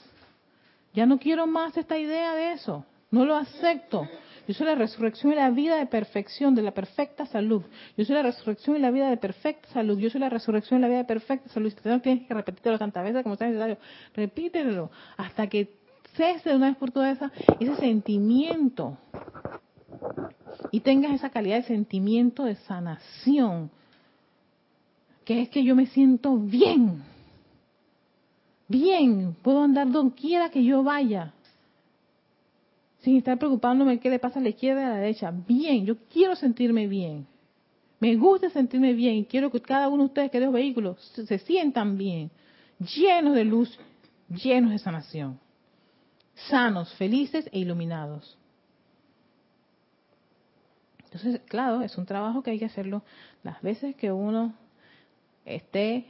Ya 0.94 1.04
no 1.04 1.18
quiero 1.18 1.46
más 1.46 1.76
esta 1.76 1.98
idea 1.98 2.34
de 2.34 2.52
eso. 2.52 2.84
No 3.10 3.24
lo 3.24 3.34
acepto. 3.34 4.08
Yo 4.46 4.54
soy 4.54 4.66
la 4.66 4.74
resurrección 4.74 5.32
y 5.32 5.36
la 5.36 5.50
vida 5.50 5.76
de 5.76 5.86
perfección, 5.86 6.54
de 6.54 6.62
la 6.62 6.72
perfecta 6.72 7.26
salud. 7.26 7.62
Yo 7.96 8.04
soy 8.04 8.14
la 8.14 8.22
resurrección 8.22 8.76
y 8.76 8.78
la 8.78 8.90
vida 8.90 9.10
de 9.10 9.16
perfecta 9.16 9.68
salud. 9.70 9.98
Yo 9.98 10.10
soy 10.10 10.20
la 10.20 10.28
resurrección 10.28 10.78
y 10.78 10.82
la 10.82 10.88
vida 10.88 10.98
de 10.98 11.04
perfecta 11.04 11.48
salud. 11.50 11.72
Si 11.72 11.88
no 11.88 12.00
tienes 12.00 12.26
que 12.26 12.34
repetirlo 12.34 12.78
tantas 12.78 13.04
veces 13.04 13.22
como 13.22 13.36
sea 13.36 13.48
necesario, 13.48 13.78
repítelo 14.14 14.90
hasta 15.16 15.48
que 15.48 15.74
cese 16.14 16.50
de 16.50 16.56
una 16.56 16.68
vez 16.68 16.76
por 16.76 16.90
todas 16.90 17.18
ese 17.58 17.76
sentimiento 17.76 18.96
y 20.70 20.80
tengas 20.80 21.12
esa 21.12 21.30
calidad 21.30 21.56
de 21.56 21.64
sentimiento 21.64 22.44
de 22.44 22.56
sanación, 22.56 23.70
que 25.24 25.42
es 25.42 25.48
que 25.48 25.64
yo 25.64 25.74
me 25.74 25.86
siento 25.86 26.36
bien, 26.36 27.02
bien, 28.72 29.36
puedo 29.42 29.62
andar 29.62 29.90
donde 29.90 30.16
quiera 30.16 30.50
que 30.50 30.64
yo 30.64 30.82
vaya, 30.82 31.32
sin 33.00 33.16
estar 33.16 33.38
preocupándome 33.38 34.00
qué 34.00 34.08
le 34.10 34.18
pasa 34.18 34.38
a 34.38 34.42
la 34.42 34.48
izquierda 34.48 34.80
y 34.80 34.84
a 34.84 34.88
la 34.88 34.96
derecha, 34.96 35.30
bien, 35.30 35.84
yo 35.84 35.96
quiero 36.10 36.34
sentirme 36.34 36.88
bien, 36.88 37.26
me 38.00 38.16
gusta 38.16 38.50
sentirme 38.50 38.94
bien 38.94 39.16
y 39.16 39.24
quiero 39.26 39.50
que 39.50 39.60
cada 39.60 39.88
uno 39.88 40.04
de 40.04 40.06
ustedes 40.06 40.30
que 40.30 40.40
los 40.40 40.52
vehículos 40.52 41.00
se, 41.14 41.26
se 41.26 41.38
sientan 41.38 41.96
bien, 41.96 42.30
llenos 42.78 43.34
de 43.34 43.44
luz, 43.44 43.78
llenos 44.28 44.72
de 44.72 44.78
sanación, 44.78 45.38
sanos, 46.48 46.92
felices 46.94 47.48
e 47.52 47.60
iluminados. 47.60 48.38
Entonces, 51.04 51.42
claro, 51.46 51.82
es 51.82 51.96
un 51.98 52.06
trabajo 52.06 52.42
que 52.42 52.52
hay 52.52 52.58
que 52.58 52.64
hacerlo 52.64 53.02
las 53.42 53.60
veces 53.60 53.94
que 53.96 54.10
uno 54.10 54.54
esté 55.44 56.06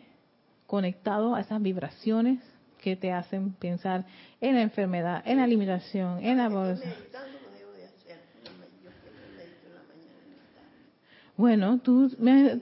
conectado 0.66 1.34
a 1.34 1.40
esas 1.40 1.60
vibraciones 1.60 2.38
que 2.82 2.96
te 2.96 3.12
hacen 3.12 3.52
pensar 3.54 4.04
en 4.40 4.56
la 4.56 4.62
enfermedad, 4.62 5.22
en 5.24 5.38
la 5.38 5.46
limitación, 5.46 6.22
en 6.22 6.36
la 6.36 6.48
bolsa. 6.48 6.84
Bueno, 11.36 11.78
tú 11.78 12.10
me, 12.18 12.60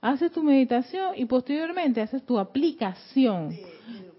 haces 0.00 0.32
tu 0.32 0.42
meditación 0.42 1.12
y 1.16 1.24
posteriormente 1.26 2.00
haces 2.00 2.24
tu 2.24 2.38
aplicación. 2.38 3.54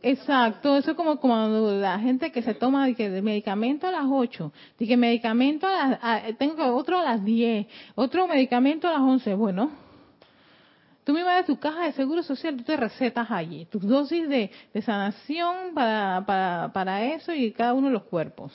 Exacto, 0.04 0.78
eso 0.78 0.92
es 0.92 0.98
como 0.98 1.18
cuando 1.18 1.72
la 1.72 1.98
gente 2.00 2.32
que 2.32 2.42
se 2.42 2.54
toma 2.54 2.86
de 2.86 2.94
que 2.94 3.10
medicamento 3.22 3.88
a 3.88 3.92
las 3.92 4.06
8, 4.08 4.54
de 4.78 4.88
que 4.88 4.96
medicamento 4.96 5.66
a 5.66 5.98
las, 6.02 6.38
tengo 6.38 6.64
otro 6.76 7.00
a 7.00 7.04
las 7.04 7.26
10, 7.26 7.66
otro 7.96 8.28
medicamento 8.28 8.88
a 8.88 8.92
las 8.92 9.02
11. 9.02 9.34
Bueno, 9.34 9.72
tú 11.08 11.14
misma 11.14 11.38
de 11.38 11.44
tu 11.46 11.58
caja 11.58 11.86
de 11.86 11.94
seguro 11.94 12.22
social, 12.22 12.58
tú 12.58 12.64
te 12.64 12.76
recetas 12.76 13.32
allí, 13.32 13.64
tus 13.68 13.82
dosis 13.82 14.28
de, 14.28 14.52
sanación 14.82 15.74
para, 15.74 16.26
para, 16.26 16.74
para 16.74 17.06
eso 17.06 17.34
y 17.34 17.54
cada 17.54 17.74
uno 17.74 17.88
de 17.88 17.94
los 17.94 18.04
cuerpos. 18.04 18.52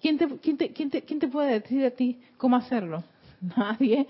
¿Quién 0.00 0.16
te, 0.16 0.26
quién, 0.38 0.56
te, 0.56 0.70
te, 0.70 1.02
¿Quién 1.02 1.18
te 1.18 1.28
puede 1.28 1.60
decir 1.60 1.84
a 1.84 1.90
ti 1.90 2.18
cómo 2.38 2.56
hacerlo? 2.56 3.04
Nadie. 3.54 4.06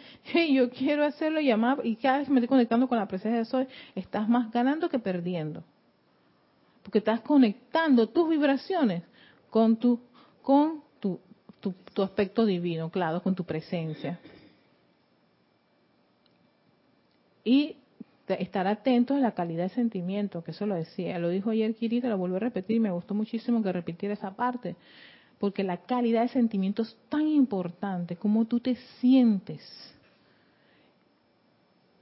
yo 0.53 0.71
quiero 0.71 1.05
hacerlo 1.05 1.41
y 1.41 1.51
amar, 1.51 1.81
y 1.83 1.97
cada 1.97 2.19
vez 2.19 2.29
que 2.29 2.33
me 2.33 2.39
estoy 2.39 2.49
conectando 2.49 2.87
con 2.87 2.99
la 2.99 3.09
presencia 3.09 3.39
de 3.39 3.45
Soy, 3.45 3.67
estás 3.97 4.29
más 4.29 4.53
ganando 4.53 4.89
que 4.89 5.01
perdiendo. 5.01 5.65
Porque 6.85 6.99
estás 6.99 7.23
conectando 7.23 8.09
tus 8.09 8.29
vibraciones 8.29 9.03
con 9.51 9.77
tu, 9.79 9.99
con 10.43 10.85
tu, 11.01 11.19
tu, 11.59 11.75
tu 11.93 12.03
aspecto 12.05 12.47
divino, 12.47 12.89
claro, 12.89 13.21
con 13.21 13.35
tu 13.35 13.43
presencia. 13.43 14.21
Y 17.45 17.77
estar 18.29 18.67
atentos 18.67 19.17
a 19.17 19.21
la 19.21 19.33
calidad 19.33 19.65
de 19.65 19.71
sentimiento, 19.71 20.45
que 20.45 20.53
eso 20.53 20.67
lo 20.67 20.77
decía, 20.77 21.19
lo 21.19 21.31
dijo 21.31 21.51
ayer 21.51 21.75
Kirita, 21.75 22.09
lo 22.09 22.19
vuelvo 22.19 22.37
a 22.37 22.41
repetir, 22.41 22.81
me 22.81 22.91
gustó 22.91 23.15
muchísimo 23.15 23.63
que 23.63 23.73
repitiera 23.73 24.15
esa 24.15 24.37
parte 24.37 24.77
porque 25.41 25.65
la 25.65 25.79
calidad 25.79 26.21
de 26.21 26.29
sentimiento 26.29 26.83
es 26.83 26.95
tan 27.09 27.27
importante 27.27 28.15
como 28.15 28.45
tú 28.45 28.61
te 28.61 28.77
sientes. 29.01 29.63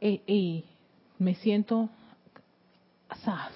Y, 0.01 0.65
me 1.21 1.37
siento 1.37 1.89
asaz. 3.09 3.53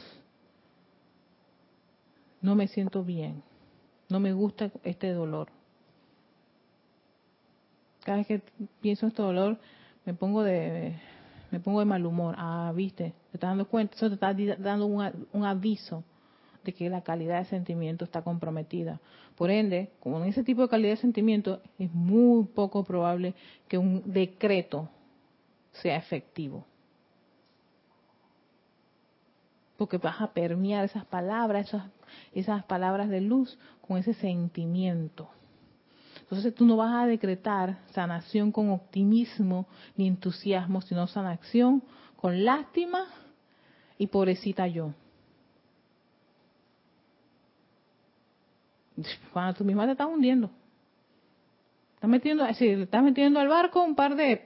No 2.41 2.55
me 2.55 2.68
siento 2.68 3.03
bien. 3.03 3.43
No 4.09 4.20
me 4.20 4.33
gusta 4.33 4.70
este 4.85 5.12
dolor. 5.12 5.49
Cada 8.05 8.18
vez 8.18 8.26
que 8.28 8.43
pienso 8.80 9.07
en 9.07 9.11
este 9.11 9.22
dolor, 9.22 9.59
me 10.05 10.14
pongo 10.14 10.45
de 10.45 10.95
me 11.53 11.61
pongo 11.61 11.80
de 11.80 11.84
mal 11.84 12.05
humor. 12.05 12.34
Ah, 12.38 12.72
viste, 12.74 13.12
te 13.30 13.36
estás 13.36 13.50
dando 13.50 13.68
cuenta, 13.68 13.94
eso 13.94 14.09
te 14.09 14.14
está 14.14 14.34
dando 14.59 14.86
un 14.86 15.44
aviso 15.44 16.03
de 16.64 16.72
que 16.72 16.88
la 16.88 17.03
calidad 17.03 17.38
de 17.40 17.44
sentimiento 17.44 18.05
está 18.05 18.22
comprometida. 18.22 19.00
Por 19.36 19.50
ende, 19.50 19.90
como 20.00 20.18
en 20.18 20.30
ese 20.30 20.42
tipo 20.42 20.62
de 20.62 20.68
calidad 20.68 20.92
de 20.92 20.96
sentimiento, 20.96 21.61
es 21.78 21.92
muy 21.92 22.44
poco 22.46 22.84
probable 22.84 23.34
que 23.68 23.76
un 23.76 24.03
decreto 24.07 24.88
sea 25.72 25.96
efectivo. 25.96 26.64
Porque 29.76 29.98
vas 29.98 30.20
a 30.22 30.32
permear 30.32 30.84
esas 30.84 31.05
palabras, 31.05 31.68
esas, 31.68 31.84
esas 32.32 32.64
palabras 32.64 33.11
de 33.11 33.20
luz 33.20 33.59
con 33.86 33.98
ese 33.98 34.14
sentimiento. 34.14 35.28
Entonces 36.33 36.55
tú 36.55 36.64
no 36.64 36.78
vas 36.78 36.95
a 36.95 37.07
decretar 37.07 37.76
sanación 37.91 38.53
con 38.53 38.70
optimismo 38.70 39.66
ni 39.97 40.09
entusiasmo, 40.09 40.80
sino 40.80 41.07
sanación 41.07 41.83
con 42.16 42.43
lástima 42.43 43.05
y 43.99 44.07
pobrecita 44.07 44.66
yo. 44.66 44.95
cuando 49.30 49.53
tú 49.53 49.64
misma 49.64 49.85
te 49.85 49.93
estás 49.93 50.07
hundiendo. 50.07 50.49
Estás 51.97 52.09
metiendo, 52.09 52.55
si 52.55 52.66
estás 52.68 53.03
metiendo 53.03 53.39
al 53.39 53.49
barco 53.49 53.83
un 53.85 53.95
par 53.95 54.16
de... 54.16 54.43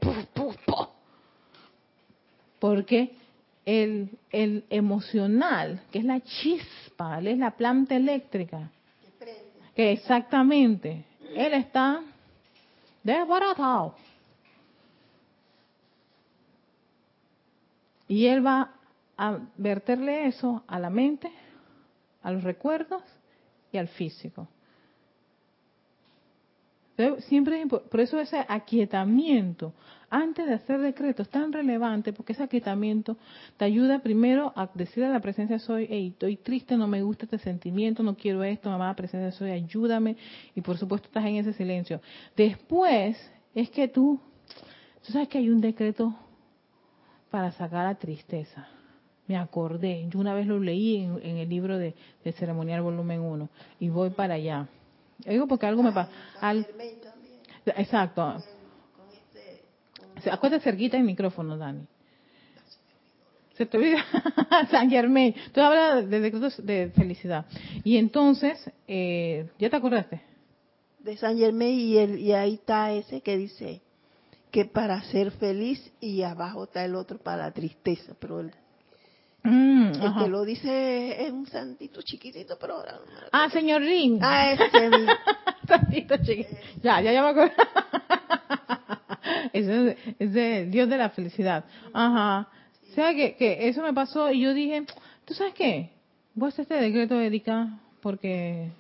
Porque 2.59 3.14
el, 3.64 4.11
el 4.32 4.64
emocional, 4.70 5.82
que 5.93 6.01
es 6.01 6.05
la 6.05 6.20
chispa, 6.20 7.20
es 7.20 7.39
la 7.39 7.53
planta 7.53 7.95
eléctrica, 7.95 8.72
que 9.76 9.93
exactamente, 9.93 11.05
él 11.37 11.55
está 11.55 12.03
desbaratado. 13.03 13.95
Y 18.09 18.26
él 18.26 18.45
va 18.45 18.72
a 19.16 19.39
verterle 19.57 20.26
eso 20.26 20.62
a 20.66 20.78
la 20.78 20.91
mente, 20.91 21.30
a 22.22 22.30
los 22.30 22.43
recuerdos 22.43 23.03
y 23.72 23.78
al 23.78 23.89
físico. 23.89 24.49
Siempre 27.28 27.66
por 27.66 28.01
eso 28.01 28.18
ese 28.18 28.45
aquietamiento 28.49 29.74
antes 30.16 30.46
de 30.46 30.54
hacer 30.54 30.80
decretos 30.80 31.26
es 31.26 31.32
tan 31.32 31.52
relevante 31.52 32.12
porque 32.12 32.32
ese 32.32 32.42
aquietamiento 32.42 33.16
te 33.56 33.64
ayuda 33.64 33.98
primero 33.98 34.52
a 34.56 34.70
decir 34.74 35.04
a 35.04 35.10
la 35.10 35.20
presencia 35.20 35.58
soy, 35.58 35.86
hey, 35.90 36.08
estoy 36.12 36.36
triste, 36.36 36.76
no 36.76 36.86
me 36.86 37.02
gusta 37.02 37.24
este 37.24 37.38
sentimiento, 37.38 38.02
no 38.02 38.16
quiero 38.16 38.42
esto, 38.42 38.70
mamá, 38.70 38.94
presencia 38.94 39.30
soy, 39.32 39.50
ayúdame 39.50 40.16
y 40.54 40.60
por 40.60 40.78
supuesto 40.78 41.08
estás 41.08 41.24
en 41.26 41.36
ese 41.36 41.52
silencio. 41.52 42.00
Después 42.36 43.16
es 43.54 43.70
que 43.70 43.88
tú, 43.88 44.20
tú 45.04 45.12
sabes 45.12 45.28
que 45.28 45.38
hay 45.38 45.50
un 45.50 45.60
decreto 45.60 46.14
para 47.30 47.52
sacar 47.52 47.84
la 47.84 47.94
tristeza 47.94 48.68
me 49.26 49.36
acordé, 49.36 50.06
yo 50.08 50.20
una 50.20 50.34
vez 50.34 50.46
lo 50.46 50.60
leí 50.60 50.98
en, 50.98 51.36
el 51.36 51.48
libro 51.48 51.78
de, 51.78 51.94
ceremonial 52.38 52.82
volumen 52.82 53.20
1 53.20 53.48
y 53.80 53.88
voy 53.88 54.10
para 54.10 54.34
allá. 54.34 54.68
Digo 55.18 55.48
porque 55.48 55.66
algo 55.66 55.82
me 55.82 55.90
pasa. 55.90 56.12
Al... 56.40 56.64
Exacto. 57.64 58.36
Acuérdate 60.30 60.64
cerquita 60.64 60.96
el 60.96 61.04
micrófono, 61.04 61.56
Dani. 61.56 61.86
Se 63.56 63.64
te 63.66 63.78
olvida 63.78 64.04
San 64.70 64.90
Germain. 64.90 65.34
Tú 65.52 65.60
hablas 65.60 66.08
de 66.08 66.20
decretos 66.20 66.64
de 66.64 66.90
felicidad. 66.94 67.46
Y 67.84 67.96
entonces, 67.96 68.70
eh, 68.86 69.48
¿ya 69.58 69.70
te 69.70 69.76
acordaste? 69.76 70.20
De 70.98 71.16
San 71.16 71.38
Germain 71.38 71.78
y, 71.78 71.96
el, 71.96 72.18
y 72.18 72.32
ahí 72.32 72.54
está 72.54 72.92
ese 72.92 73.20
que 73.22 73.36
dice 73.36 73.80
que 74.50 74.64
para 74.64 75.02
ser 75.04 75.30
feliz 75.32 75.92
y 76.00 76.22
abajo 76.22 76.64
está 76.64 76.84
el 76.84 76.94
otro 76.94 77.18
para 77.18 77.44
la 77.44 77.52
tristeza. 77.52 78.14
Pero 78.18 78.40
el 78.40 78.52
Mm, 79.46 80.02
el 80.02 80.14
que 80.18 80.28
lo 80.28 80.44
dice 80.44 81.24
es 81.24 81.30
un 81.30 81.46
santito 81.46 82.02
chiquitito, 82.02 82.58
pero 82.60 82.74
ahora 82.74 82.98
Ah, 83.30 83.48
señor 83.48 83.80
Ring. 83.80 84.18
Ah, 84.20 84.50
ese 84.52 84.68
santito 85.68 86.16
chiquitito. 86.16 86.60
Ya, 86.82 87.00
ya, 87.00 87.12
ya 87.12 87.22
me 87.22 87.28
acuerdo. 87.28 87.54
Ese 89.53 89.97
es 90.18 90.33
de 90.33 90.66
Dios 90.66 90.89
de 90.89 90.99
la 90.99 91.11
felicidad. 91.11 91.64
Ajá. 91.93 92.49
O 92.91 92.95
sea 92.95 93.14
que, 93.14 93.37
que 93.37 93.68
eso 93.68 93.83
me 93.83 93.93
pasó 93.93 94.31
y 94.31 94.41
yo 94.41 94.55
dije, 94.55 94.85
¿tú 95.24 95.35
sabes 95.35 95.55
qué? 95.55 95.91
Voy 96.35 96.47
a 96.47 96.49
hacer 96.49 96.62
este 96.62 96.74
decreto, 96.77 97.20
Erika, 97.20 97.79
porque 98.01 98.70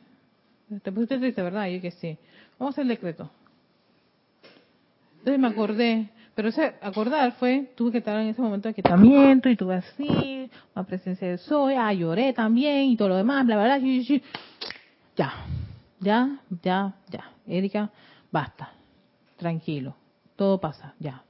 te 0.82 0.92
pusiste 0.92 1.18
triste, 1.18 1.42
¿verdad? 1.42 1.66
Y 1.66 1.76
yo 1.76 1.82
que 1.82 1.90
sí. 1.90 2.16
Vamos 2.58 2.72
a 2.72 2.74
hacer 2.74 2.82
el 2.82 2.88
decreto. 2.88 3.30
Entonces 5.18 5.40
me 5.40 5.48
acordé, 5.48 6.08
pero 6.34 6.48
ese 6.48 6.74
acordar 6.80 7.32
fue, 7.32 7.72
tuve 7.74 7.92
que 7.92 7.98
estar 7.98 8.18
en 8.20 8.28
ese 8.28 8.40
momento 8.40 8.68
de 8.68 8.70
aquietamiento 8.70 9.48
y 9.48 9.56
tuve 9.56 9.74
así, 9.74 10.48
la 10.74 10.84
presencia 10.84 11.28
de 11.28 11.38
soy, 11.38 11.74
ah, 11.74 11.92
lloré 11.92 12.32
también 12.32 12.84
y 12.84 12.96
todo 12.96 13.08
lo 13.08 13.16
demás, 13.16 13.44
bla, 13.44 13.56
bla, 13.56 13.78
bla, 13.78 14.20
ya, 15.16 15.32
ya, 15.98 16.40
ya, 16.62 16.94
ya. 17.10 17.32
Erika, 17.46 17.90
basta. 18.30 18.70
Tranquilo. 19.36 19.94
Todo 20.36 20.60
pasa, 20.60 20.94
ya. 20.98 21.24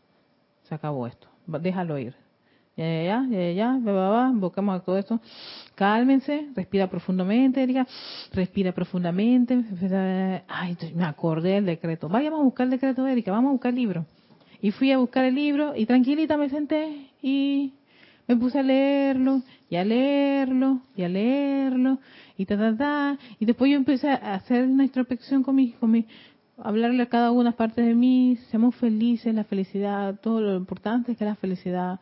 Se 0.64 0.74
acabó 0.74 1.06
esto. 1.06 1.28
Déjalo 1.46 1.98
ir. 1.98 2.14
Ya, 2.76 2.84
ya, 2.84 3.26
ya, 3.30 3.52
ya, 3.52 3.52
ya, 3.52 4.28
invocamos 4.30 4.78
a 4.78 4.84
todo 4.84 4.98
esto. 4.98 5.18
Cálmense, 5.74 6.48
respira 6.54 6.90
profundamente, 6.90 7.62
Erika. 7.62 7.86
Respira 8.32 8.72
profundamente. 8.72 9.64
Ay, 10.46 10.76
me 10.94 11.04
acordé 11.04 11.52
del 11.52 11.64
decreto. 11.66 12.08
Vayamos 12.08 12.40
a 12.40 12.42
buscar 12.42 12.64
el 12.64 12.72
decreto, 12.72 13.06
Erika. 13.06 13.30
Vamos 13.30 13.48
a 13.48 13.52
buscar 13.52 13.70
el 13.70 13.76
libro. 13.76 14.04
Y 14.60 14.72
fui 14.72 14.92
a 14.92 14.98
buscar 14.98 15.24
el 15.24 15.34
libro 15.34 15.74
y 15.74 15.86
tranquilita 15.86 16.36
me 16.36 16.50
senté 16.50 17.10
y 17.22 17.72
me 18.26 18.36
puse 18.36 18.58
a 18.58 18.62
leerlo 18.62 19.42
y 19.70 19.76
a 19.76 19.84
leerlo 19.84 20.80
y 20.96 21.02
a 21.02 21.08
leerlo 21.08 21.98
y 22.36 22.46
ta 22.46 22.56
ta 22.56 22.76
ta 22.76 23.18
y 23.38 23.44
después 23.44 23.70
yo 23.70 23.76
empecé 23.76 24.10
a 24.10 24.34
hacer 24.34 24.64
una 24.64 24.84
introspección 24.84 25.42
con 25.42 25.54
mi 25.54 25.72
con 25.72 25.90
mi 25.90 26.06
hablarle 26.58 27.02
a 27.02 27.08
cada 27.08 27.30
una 27.30 27.52
parte 27.52 27.82
de 27.82 27.94
mí 27.94 28.38
seamos 28.50 28.74
felices 28.76 29.34
la 29.34 29.44
felicidad 29.44 30.18
todo 30.20 30.40
lo 30.40 30.56
importante 30.56 31.12
es 31.12 31.18
que 31.18 31.24
la 31.24 31.36
felicidad 31.36 32.00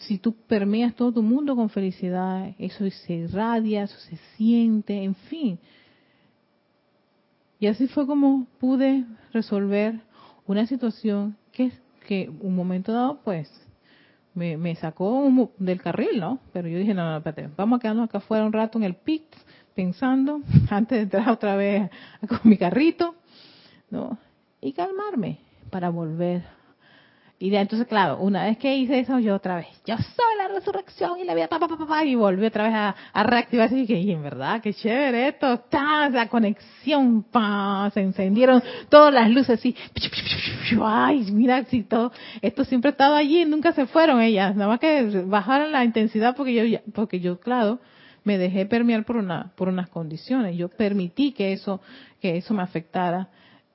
si 0.00 0.18
tú 0.18 0.34
permeas 0.34 0.94
todo 0.94 1.12
tu 1.12 1.22
mundo 1.22 1.56
con 1.56 1.68
felicidad 1.68 2.54
eso 2.58 2.88
se 2.90 3.14
irradia 3.14 3.84
eso 3.84 3.98
se 3.98 4.16
siente 4.36 5.02
en 5.02 5.14
fin 5.14 5.58
y 7.58 7.66
así 7.66 7.86
fue 7.88 8.06
como 8.06 8.46
pude 8.60 9.04
resolver 9.32 10.00
una 10.46 10.66
situación 10.66 11.36
que 11.52 11.72
que 12.06 12.30
un 12.40 12.54
momento 12.54 12.92
dado 12.92 13.20
pues 13.24 13.50
me, 14.34 14.56
me 14.56 14.74
sacó 14.76 15.50
del 15.58 15.82
carril, 15.82 16.20
¿no? 16.20 16.38
Pero 16.52 16.68
yo 16.68 16.78
dije, 16.78 16.94
no, 16.94 17.10
no, 17.10 17.16
espérate, 17.16 17.48
vamos 17.56 17.78
a 17.78 17.80
quedarnos 17.80 18.08
acá 18.08 18.18
afuera 18.18 18.44
un 18.44 18.52
rato 18.52 18.78
en 18.78 18.84
el 18.84 18.94
pit, 18.94 19.24
pensando, 19.74 20.40
antes 20.70 20.98
de 20.98 21.02
entrar 21.04 21.30
otra 21.30 21.56
vez 21.56 21.90
con 22.28 22.40
mi 22.44 22.56
carrito, 22.56 23.16
¿no? 23.90 24.18
Y 24.60 24.72
calmarme 24.72 25.38
para 25.70 25.90
volver. 25.90 26.42
Y 27.38 27.50
de, 27.50 27.58
entonces, 27.58 27.86
claro, 27.86 28.18
una 28.18 28.44
vez 28.44 28.56
que 28.56 28.74
hice 28.74 28.98
eso, 28.98 29.18
yo 29.18 29.34
otra 29.34 29.56
vez, 29.56 29.66
yo 29.84 29.94
soy 29.98 30.38
la 30.38 30.48
resurrección 30.48 31.18
y 31.18 31.24
la 31.24 31.34
vida, 31.34 31.48
pa, 31.48 31.58
pa, 31.58 31.68
pa, 31.68 31.86
pa, 31.86 32.02
y 32.02 32.14
volví 32.14 32.46
otra 32.46 32.64
vez 32.64 32.72
a, 32.72 32.96
a 33.12 33.22
reactivarse 33.24 33.76
y 33.78 33.86
que, 33.86 34.00
y 34.00 34.10
en 34.10 34.22
verdad, 34.22 34.62
qué 34.62 34.72
chévere 34.72 35.28
esto, 35.28 35.58
ta, 35.68 36.08
la 36.08 36.28
conexión, 36.30 37.24
pa, 37.24 37.90
se 37.92 38.00
encendieron 38.00 38.62
todas 38.88 39.12
las 39.12 39.28
luces 39.28 39.58
así, 39.58 39.76
ay, 40.82 41.30
mira, 41.30 41.62
si 41.64 41.82
todo, 41.82 42.10
esto 42.40 42.64
siempre 42.64 42.88
ha 42.88 42.92
estado 42.92 43.14
allí, 43.14 43.44
nunca 43.44 43.72
se 43.72 43.84
fueron 43.84 44.22
ellas, 44.22 44.56
nada 44.56 44.70
más 44.70 44.80
que 44.80 45.02
bajaron 45.26 45.72
la 45.72 45.84
intensidad 45.84 46.34
porque 46.34 46.54
yo, 46.54 46.78
porque 46.94 47.20
yo, 47.20 47.38
claro, 47.38 47.80
me 48.24 48.38
dejé 48.38 48.64
permear 48.64 49.04
por 49.04 49.16
una, 49.16 49.52
por 49.56 49.68
unas 49.68 49.90
condiciones, 49.90 50.56
yo 50.56 50.70
permití 50.70 51.32
que 51.32 51.52
eso, 51.52 51.82
que 52.18 52.38
eso 52.38 52.54
me 52.54 52.62
afectara 52.62 53.28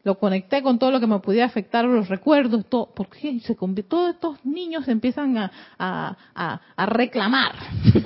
lo 0.03 0.17
conecté 0.17 0.63
con 0.63 0.79
todo 0.79 0.91
lo 0.91 0.99
que 0.99 1.07
me 1.07 1.19
pudiera 1.19 1.45
afectar, 1.45 1.85
los 1.85 2.09
recuerdos, 2.09 2.65
todo, 2.67 2.91
porque 2.95 3.39
se 3.41 3.55
todos 3.55 4.15
estos 4.15 4.43
niños 4.45 4.87
empiezan 4.87 5.37
a, 5.37 5.51
a, 5.77 6.61
a, 6.75 6.85
reclamar. 6.87 7.53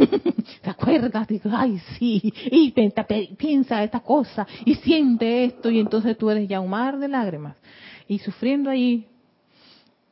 ¿Te 0.62 0.70
acuerdas? 0.70 1.28
Digo, 1.28 1.50
ay, 1.54 1.80
sí, 1.98 2.34
y 2.52 2.74
piensa 3.38 3.84
esta 3.84 4.02
cosa, 4.02 4.46
y 4.66 4.76
siente 4.76 5.46
esto, 5.46 5.70
y 5.70 5.80
entonces 5.80 6.18
tú 6.18 6.30
eres 6.30 6.50
ya 6.50 6.60
un 6.60 6.70
mar 6.70 6.98
de 6.98 7.08
lágrimas. 7.08 7.56
Y 8.08 8.20
sufriendo 8.20 8.70
ahí, 8.70 9.08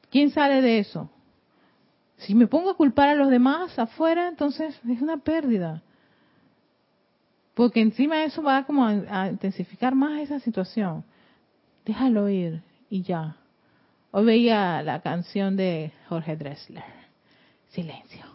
¿quién 0.10 0.32
sale 0.32 0.62
de 0.62 0.80
eso? 0.80 1.10
Si 2.18 2.34
me 2.34 2.48
pongo 2.48 2.70
a 2.70 2.78
culpar 2.78 3.10
a 3.10 3.16
los 3.16 3.30
demás 3.30 3.78
afuera, 3.78 4.30
entonces 4.30 4.80
es 4.88 5.02
una 5.02 5.18
pérdida. 5.18 5.82
Porque 7.54 7.82
encima 7.82 8.24
eso 8.24 8.42
va 8.42 8.64
como 8.64 8.86
a 8.86 9.28
intensificar 9.28 9.94
más 9.94 10.22
esa 10.22 10.40
situación 10.40 11.04
déjalo 11.86 12.30
ir 12.30 12.62
y 12.90 13.04
ya. 13.04 13.38
Hoy 14.12 14.26
veía 14.26 14.82
la 14.84 15.02
canción 15.02 15.56
de 15.56 15.92
Jorge 16.08 16.36
Dressler. 16.36 16.84
Silencio. 17.70 18.26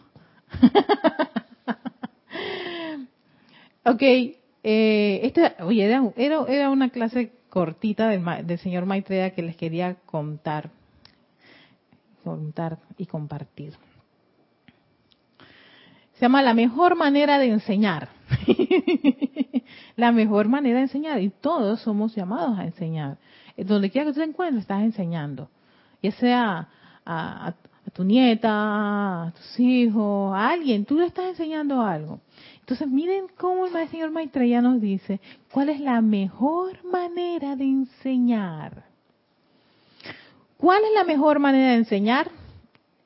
ok, 3.85 4.01
eh, 4.01 5.19
este, 5.23 5.55
oye, 5.63 5.85
era, 5.85 6.03
era, 6.47 6.69
una 6.69 6.89
clase 6.89 7.31
cortita 7.49 8.09
del, 8.09 8.23
del 8.45 8.59
señor 8.59 8.85
Maitreya 8.85 9.31
que 9.31 9.41
les 9.41 9.55
quería 9.55 9.95
contar, 10.05 10.69
contar 12.23 12.79
y 12.97 13.05
compartir. 13.05 13.73
Se 16.15 16.25
llama 16.25 16.41
La 16.41 16.53
mejor 16.53 16.97
manera 16.97 17.39
de 17.39 17.47
enseñar. 17.47 18.09
la 19.95 20.11
mejor 20.11 20.47
manera 20.47 20.77
de 20.77 20.83
enseñar. 20.83 21.21
Y 21.21 21.29
todos 21.29 21.81
somos 21.81 22.15
llamados 22.15 22.57
a 22.57 22.65
enseñar. 22.65 23.17
Donde 23.57 23.89
quiera 23.89 24.05
que 24.05 24.13
tú 24.13 24.19
te 24.19 24.25
encuentres, 24.25 24.61
estás 24.61 24.81
enseñando. 24.81 25.49
Ya 26.01 26.11
sea 26.11 26.69
a, 27.05 27.53
tu 27.93 28.03
nieta, 28.03 28.49
a 28.51 29.33
tus 29.35 29.59
hijos, 29.59 30.33
a 30.33 30.49
alguien, 30.49 30.85
tú 30.85 30.97
le 30.97 31.05
estás 31.05 31.25
enseñando 31.29 31.81
algo. 31.81 32.19
Entonces, 32.59 32.87
miren 32.87 33.25
cómo 33.37 33.65
el 33.65 33.89
señor 33.89 34.11
Maitreya 34.11 34.61
nos 34.61 34.79
dice 34.79 35.19
cuál 35.51 35.69
es 35.69 35.79
la 35.79 36.01
mejor 36.01 36.83
manera 36.85 37.55
de 37.55 37.63
enseñar. 37.63 38.83
¿Cuál 40.57 40.83
es 40.83 40.91
la 40.93 41.03
mejor 41.03 41.39
manera 41.39 41.69
de 41.69 41.77
enseñar? 41.77 42.29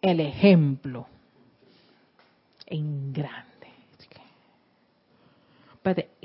El 0.01 0.19
ejemplo 0.19 1.07
en 2.65 3.13
grande. 3.13 3.52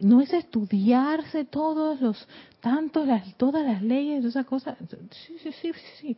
No 0.03 0.21
es 0.21 0.33
estudiarse 0.33 1.45
todos 1.45 2.01
los, 2.01 2.29
tantos, 2.61 3.07
las, 3.07 3.35
todas 3.37 3.65
las 3.65 3.83
leyes, 3.83 4.25
esas 4.25 4.47
cosas. 4.47 4.79
Sí, 5.11 5.37
sí, 5.43 5.53
sí, 5.53 5.73
sí. 6.01 6.17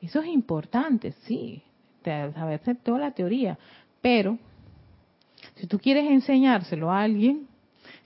Eso 0.00 0.20
es 0.20 0.26
importante, 0.26 1.12
sí. 1.24 1.62
Saberse 2.04 2.74
toda 2.74 2.98
la 2.98 3.10
teoría. 3.12 3.56
Pero, 4.00 4.38
si 5.54 5.66
tú 5.68 5.78
quieres 5.78 6.10
enseñárselo 6.10 6.90
a 6.90 7.02
alguien, 7.02 7.46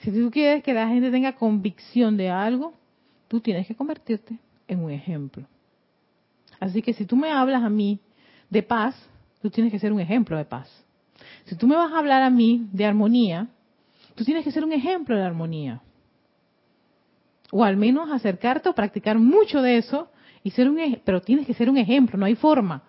si 0.01 0.11
tú 0.11 0.31
quieres 0.31 0.62
que 0.62 0.74
la 0.74 0.89
gente 0.89 1.11
tenga 1.11 1.33
convicción 1.37 2.18
de 2.18 2.29
algo, 2.29 2.74
tú 3.29 3.41
tienes 3.41 3.66
que 3.66 3.74
convertirte 3.74 4.39
en 4.68 4.85
un 4.85 4.91
ejemplo. 4.91 5.47
Así 6.61 6.83
que 6.83 6.93
si 6.93 7.07
tú 7.07 7.16
me 7.16 7.31
hablas 7.31 7.62
a 7.62 7.70
mí 7.70 7.99
de 8.51 8.62
paz, 8.62 8.95
tú 9.41 9.51
tienes 9.51 9.72
que 9.72 9.79
ser 9.79 9.93
un 9.93 10.01
ejemplo 10.01 10.37
de 10.37 10.45
paz. 10.45 10.68
Si 11.47 11.57
tú 11.57 11.66
me 11.66 11.77
vas 11.77 11.93
a 11.93 11.99
hablar 11.99 12.22
a 12.22 12.31
mí 12.31 12.68
de 12.72 12.85
armonía, 12.85 13.49
tú 14.16 14.24
tienes 14.24 14.42
que 14.42 14.50
ser 14.50 14.64
un 14.64 14.72
ejemplo 14.72 15.14
de 15.16 15.22
armonía. 15.22 15.80
O 17.52 17.62
al 17.62 17.76
menos 17.76 18.10
acercarte 18.10 18.68
o 18.68 18.74
practicar 18.74 19.18
mucho 19.18 19.62
de 19.62 19.76
eso 19.76 20.08
y 20.42 20.50
ser 20.50 20.68
un 20.68 21.00
pero 21.04 21.20
tienes 21.20 21.46
que 21.46 21.54
ser 21.54 21.70
un 21.70 21.78
ejemplo, 21.78 22.18
no 22.18 22.26
hay 22.26 22.34
forma. 22.34 22.82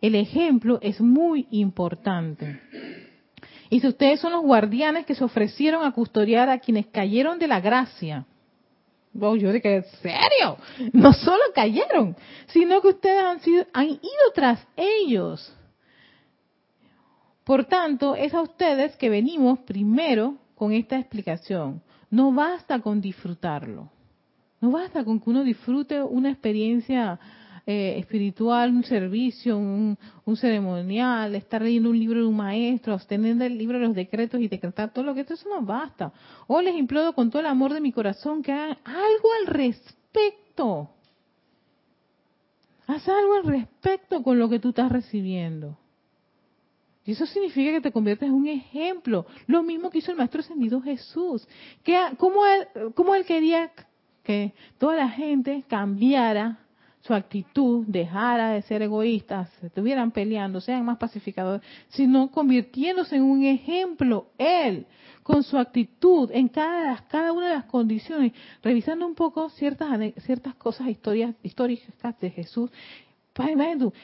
El 0.00 0.16
ejemplo 0.16 0.80
es 0.82 1.00
muy 1.00 1.46
importante. 1.52 2.60
Y 3.70 3.80
si 3.80 3.86
ustedes 3.86 4.20
son 4.20 4.32
los 4.32 4.42
guardianes 4.42 5.06
que 5.06 5.14
se 5.14 5.24
ofrecieron 5.24 5.84
a 5.84 5.92
custodiar 5.92 6.50
a 6.50 6.58
quienes 6.58 6.86
cayeron 6.86 7.38
de 7.38 7.46
la 7.46 7.60
gracia, 7.60 8.26
Oh, 9.20 9.36
yo 9.36 9.52
dije, 9.52 9.76
¿en 9.76 9.84
serio? 10.02 10.58
No 10.92 11.12
solo 11.12 11.42
cayeron, 11.54 12.16
sino 12.48 12.80
que 12.80 12.88
ustedes 12.88 13.22
han, 13.22 13.40
sido, 13.40 13.66
han 13.72 13.86
ido 13.86 14.00
tras 14.34 14.66
ellos. 14.76 15.52
Por 17.46 17.64
tanto, 17.66 18.16
es 18.16 18.34
a 18.34 18.42
ustedes 18.42 18.96
que 18.96 19.08
venimos 19.08 19.60
primero 19.60 20.34
con 20.56 20.72
esta 20.72 20.98
explicación. 20.98 21.80
No 22.10 22.32
basta 22.32 22.80
con 22.80 23.00
disfrutarlo. 23.00 23.88
No 24.60 24.72
basta 24.72 25.04
con 25.04 25.20
que 25.20 25.30
uno 25.30 25.44
disfrute 25.44 26.02
una 26.02 26.32
experiencia 26.32 27.20
eh, 27.64 27.98
espiritual, 28.00 28.70
un 28.70 28.82
servicio, 28.82 29.56
un, 29.58 29.96
ceremonial, 30.34 31.36
estar 31.36 31.62
leyendo 31.62 31.90
un 31.90 31.98
libro 32.00 32.18
de 32.18 32.26
un 32.26 32.36
maestro, 32.36 32.94
abstener 32.94 33.40
el 33.40 33.56
libro 33.56 33.78
de 33.78 33.86
los 33.86 33.94
decretos 33.94 34.40
y 34.40 34.48
decretar 34.48 34.92
todo 34.92 35.04
lo 35.04 35.14
que 35.14 35.20
esto 35.20 35.34
eso 35.34 35.48
no 35.48 35.62
basta. 35.62 36.12
O 36.48 36.60
les 36.60 36.74
imploro 36.74 37.12
con 37.12 37.30
todo 37.30 37.38
el 37.38 37.46
amor 37.46 37.72
de 37.72 37.80
mi 37.80 37.92
corazón 37.92 38.42
que 38.42 38.50
hagan 38.50 38.76
algo 38.82 39.28
al 39.40 39.46
respecto. 39.54 40.90
Haz 42.88 43.08
algo 43.08 43.34
al 43.34 43.44
respecto 43.44 44.24
con 44.24 44.36
lo 44.36 44.48
que 44.48 44.58
tú 44.58 44.70
estás 44.70 44.90
recibiendo. 44.90 45.78
Y 47.06 47.12
eso 47.12 47.24
significa 47.26 47.72
que 47.72 47.80
te 47.80 47.92
conviertes 47.92 48.28
en 48.28 48.34
un 48.34 48.48
ejemplo. 48.48 49.26
Lo 49.46 49.62
mismo 49.62 49.90
que 49.90 49.98
hizo 49.98 50.10
el 50.10 50.18
Maestro 50.18 50.40
Ascendido 50.40 50.80
Jesús. 50.82 51.46
Que, 51.84 51.96
¿cómo, 52.18 52.44
él, 52.44 52.92
¿Cómo 52.94 53.14
él 53.14 53.24
quería 53.24 53.70
que 54.24 54.52
toda 54.78 54.96
la 54.96 55.08
gente 55.08 55.62
cambiara 55.68 56.58
su 57.06 57.14
actitud, 57.14 57.84
dejara 57.86 58.50
de 58.50 58.62
ser 58.62 58.82
egoístas, 58.82 59.48
se 59.60 59.68
estuvieran 59.68 60.10
peleando, 60.10 60.60
sean 60.60 60.84
más 60.84 60.98
pacificadores, 60.98 61.64
sino 61.88 62.32
convirtiéndose 62.32 63.14
en 63.14 63.22
un 63.22 63.44
ejemplo, 63.44 64.26
él, 64.36 64.86
con 65.22 65.44
su 65.44 65.56
actitud 65.56 66.30
en 66.32 66.48
cada, 66.48 67.04
una 67.32 67.48
de 67.48 67.54
las 67.54 67.64
condiciones, 67.66 68.32
revisando 68.62 69.06
un 69.06 69.14
poco 69.14 69.48
ciertas, 69.50 69.88
ciertas 70.24 70.56
cosas 70.56 70.88
históricas 70.88 72.20
de 72.20 72.30
Jesús. 72.30 72.70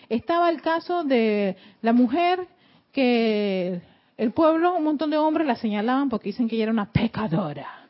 Estaba 0.08 0.50
el 0.50 0.60
caso 0.60 1.04
de 1.04 1.56
la 1.80 1.92
mujer 1.92 2.46
que 2.92 3.80
el 4.16 4.32
pueblo, 4.32 4.76
un 4.76 4.84
montón 4.84 5.10
de 5.10 5.18
hombres 5.18 5.46
la 5.46 5.56
señalaban 5.56 6.08
porque 6.08 6.28
dicen 6.28 6.48
que 6.48 6.56
ella 6.56 6.64
era 6.64 6.72
una 6.72 6.92
pecadora. 6.92 7.88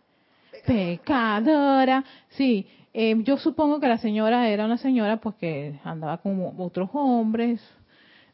pecadora. 0.66 2.04
Sí, 2.30 2.66
eh, 2.94 3.16
yo 3.24 3.36
supongo 3.36 3.80
que 3.80 3.88
la 3.88 3.98
señora 3.98 4.48
era 4.48 4.64
una 4.64 4.78
señora 4.78 5.18
pues 5.18 5.34
que 5.36 5.78
andaba 5.84 6.18
con 6.18 6.54
otros 6.58 6.90
hombres, 6.92 7.60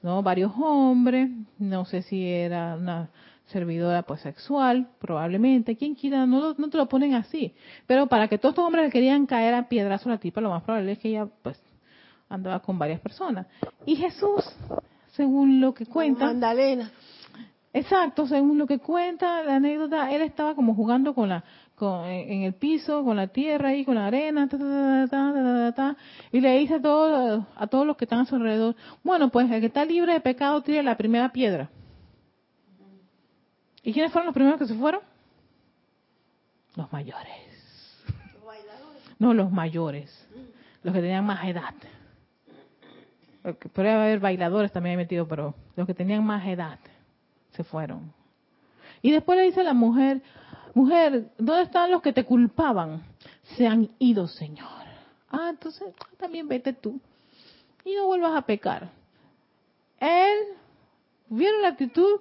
¿no? 0.02 0.22
Varios 0.22 0.52
hombres, 0.58 1.30
no 1.58 1.84
sé 1.84 2.02
si 2.02 2.24
era 2.26 2.74
una 2.76 3.08
servidora 3.46 4.02
pues 4.02 4.20
sexual, 4.20 4.88
probablemente, 5.00 5.76
quien 5.76 5.94
quiera, 5.94 6.26
no, 6.26 6.54
no 6.54 6.68
te 6.68 6.76
lo 6.76 6.86
ponen 6.86 7.14
así, 7.14 7.54
pero 7.86 8.06
para 8.06 8.28
que 8.28 8.36
todos 8.36 8.52
estos 8.52 8.66
hombres 8.66 8.84
le 8.84 8.90
querían 8.90 9.26
caer 9.26 9.54
a 9.54 9.68
piedrazo 9.68 10.08
a 10.08 10.12
la 10.12 10.18
tipa, 10.18 10.40
lo 10.40 10.50
más 10.50 10.62
probable 10.62 10.92
es 10.92 10.98
que 10.98 11.08
ella 11.08 11.26
pues 11.42 11.58
andaba 12.28 12.60
con 12.60 12.78
varias 12.78 13.00
personas. 13.00 13.46
Y 13.86 13.96
Jesús, 13.96 14.44
según 15.18 15.60
lo 15.60 15.74
que 15.74 15.84
cuenta... 15.84 16.26
Magdalena. 16.26 16.92
Exacto, 17.72 18.26
según 18.28 18.56
lo 18.56 18.68
que 18.68 18.78
cuenta 18.78 19.42
la 19.42 19.56
anécdota, 19.56 20.12
él 20.12 20.22
estaba 20.22 20.54
como 20.54 20.74
jugando 20.74 21.12
con 21.12 21.28
la 21.28 21.44
con, 21.74 22.06
en 22.06 22.42
el 22.42 22.54
piso, 22.54 23.04
con 23.04 23.16
la 23.16 23.26
tierra 23.26 23.74
y 23.74 23.84
con 23.84 23.96
la 23.96 24.06
arena, 24.06 24.48
y 26.32 26.40
le 26.40 26.58
dice 26.58 26.74
a 26.74 26.82
todos, 26.82 27.44
a 27.56 27.66
todos 27.66 27.86
los 27.86 27.96
que 27.96 28.04
están 28.04 28.20
a 28.20 28.24
su 28.26 28.36
alrededor, 28.36 28.74
bueno, 29.02 29.28
pues 29.28 29.50
el 29.50 29.60
que 29.60 29.66
está 29.66 29.84
libre 29.84 30.12
de 30.12 30.20
pecado 30.20 30.62
tire 30.62 30.82
la 30.82 30.96
primera 30.96 31.30
piedra. 31.30 31.68
¿Y 33.82 33.92
quiénes 33.92 34.12
fueron 34.12 34.26
los 34.26 34.34
primeros 34.34 34.58
que 34.58 34.66
se 34.66 34.74
fueron? 34.74 35.00
Los 36.74 36.92
mayores. 36.92 38.02
No, 39.18 39.34
los 39.34 39.50
mayores, 39.50 40.28
los 40.82 40.94
que 40.94 41.00
tenían 41.00 41.26
más 41.26 41.44
edad. 41.44 41.74
Podría 43.42 44.02
haber 44.02 44.20
bailadores 44.20 44.72
también 44.72 44.96
metido, 44.96 45.26
pero 45.26 45.54
los 45.76 45.86
que 45.86 45.94
tenían 45.94 46.24
más 46.24 46.46
edad 46.46 46.78
se 47.52 47.64
fueron. 47.64 48.12
Y 49.02 49.12
después 49.12 49.38
le 49.38 49.44
dice 49.44 49.60
a 49.60 49.64
la 49.64 49.74
mujer, 49.74 50.22
mujer, 50.74 51.30
¿dónde 51.38 51.62
están 51.62 51.90
los 51.90 52.02
que 52.02 52.12
te 52.12 52.24
culpaban? 52.24 53.02
Se 53.56 53.66
han 53.66 53.90
ido, 53.98 54.26
Señor. 54.26 54.68
Ah, 55.30 55.48
entonces 55.50 55.94
también 56.18 56.48
vete 56.48 56.72
tú. 56.72 57.00
Y 57.84 57.94
no 57.94 58.06
vuelvas 58.06 58.36
a 58.36 58.42
pecar. 58.42 58.90
Él, 60.00 60.38
¿vieron 61.28 61.62
la 61.62 61.68
actitud? 61.68 62.20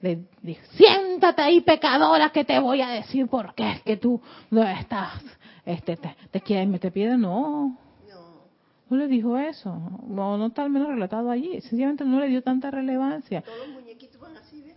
Le 0.00 0.24
dijo, 0.42 0.62
siéntate 0.72 1.42
ahí, 1.42 1.60
pecadora, 1.60 2.30
que 2.30 2.44
te 2.44 2.58
voy 2.58 2.80
a 2.80 2.88
decir 2.88 3.26
por 3.28 3.54
qué 3.54 3.70
es 3.72 3.82
que 3.82 3.96
tú 3.96 4.20
no 4.50 4.62
estás, 4.62 5.22
este, 5.64 5.96
te, 5.96 6.16
te 6.30 6.40
quieres 6.40 6.68
meter 6.68 6.90
piedra. 6.90 7.16
No, 7.18 7.76
no 8.90 8.96
le 8.96 9.06
dijo 9.06 9.38
eso. 9.38 9.72
No, 10.06 10.36
no 10.36 10.46
está 10.46 10.64
al 10.64 10.70
menos 10.70 10.88
relatado 10.88 11.30
allí. 11.30 11.60
Sencillamente 11.60 12.04
no 12.04 12.20
le 12.20 12.28
dio 12.28 12.42
tanta 12.42 12.70
relevancia. 12.70 13.42
Todos 13.42 13.68
los 13.68 13.68
muñequitos 13.68 14.20
van 14.20 14.36
así, 14.36 14.62
¿ves? 14.62 14.76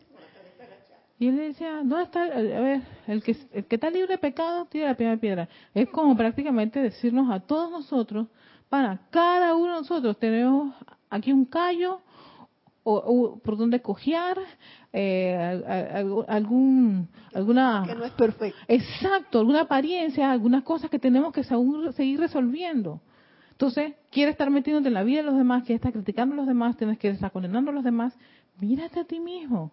Y 1.20 1.28
él 1.28 1.38
le 1.38 1.44
decía, 1.44 1.78
¿dónde 1.78 2.04
está? 2.04 2.24
A 2.24 2.42
ver, 2.42 2.82
el 3.08 3.24
que, 3.24 3.38
el 3.54 3.66
que 3.66 3.76
está 3.76 3.90
libre 3.90 4.14
de 4.14 4.18
pecado, 4.18 4.66
tira 4.66 4.88
la 4.88 4.96
primera 4.96 5.16
piedra. 5.18 5.48
Es 5.74 5.88
como 5.90 6.18
prácticamente 6.18 6.82
decirnos 6.82 7.32
a 7.32 7.40
todos 7.40 7.72
nosotros, 7.72 8.28
para 8.68 9.00
cada 9.10 9.56
uno 9.56 9.74
de 9.74 9.80
nosotros 9.82 10.18
tenemos 10.18 10.76
aquí 11.10 11.32
un 11.32 11.46
callo, 11.46 12.02
o, 12.84 13.40
por 13.40 13.56
donde 13.56 13.82
cojear, 13.82 14.38
eh, 14.92 16.26
algún, 16.28 17.08
alguna... 17.34 17.84
Que 17.88 17.96
no 17.96 18.04
es 18.04 18.12
perfecto. 18.12 18.60
Exacto, 18.68 19.40
alguna 19.40 19.62
apariencia, 19.62 20.30
algunas 20.30 20.64
cosas 20.64 20.90
que 20.90 21.00
tenemos 21.00 21.32
que 21.32 21.44
seguir 21.44 22.20
resolviendo. 22.20 23.00
Entonces, 23.54 23.94
quieres 24.10 24.34
estar 24.34 24.50
metiéndote 24.50 24.88
en 24.88 24.96
la 24.96 25.04
vida 25.04 25.18
de 25.20 25.24
los 25.24 25.38
demás, 25.38 25.64
quieres 25.64 25.80
estar 25.80 25.94
criticando 25.94 26.34
a 26.34 26.38
los 26.38 26.48
demás, 26.48 26.76
tienes 26.76 26.98
que 26.98 27.10
estar 27.10 27.32
condenando 27.32 27.70
a 27.70 27.74
los 27.74 27.84
demás. 27.84 28.18
Mírate 28.60 29.00
a 29.00 29.04
ti 29.04 29.20
mismo. 29.20 29.72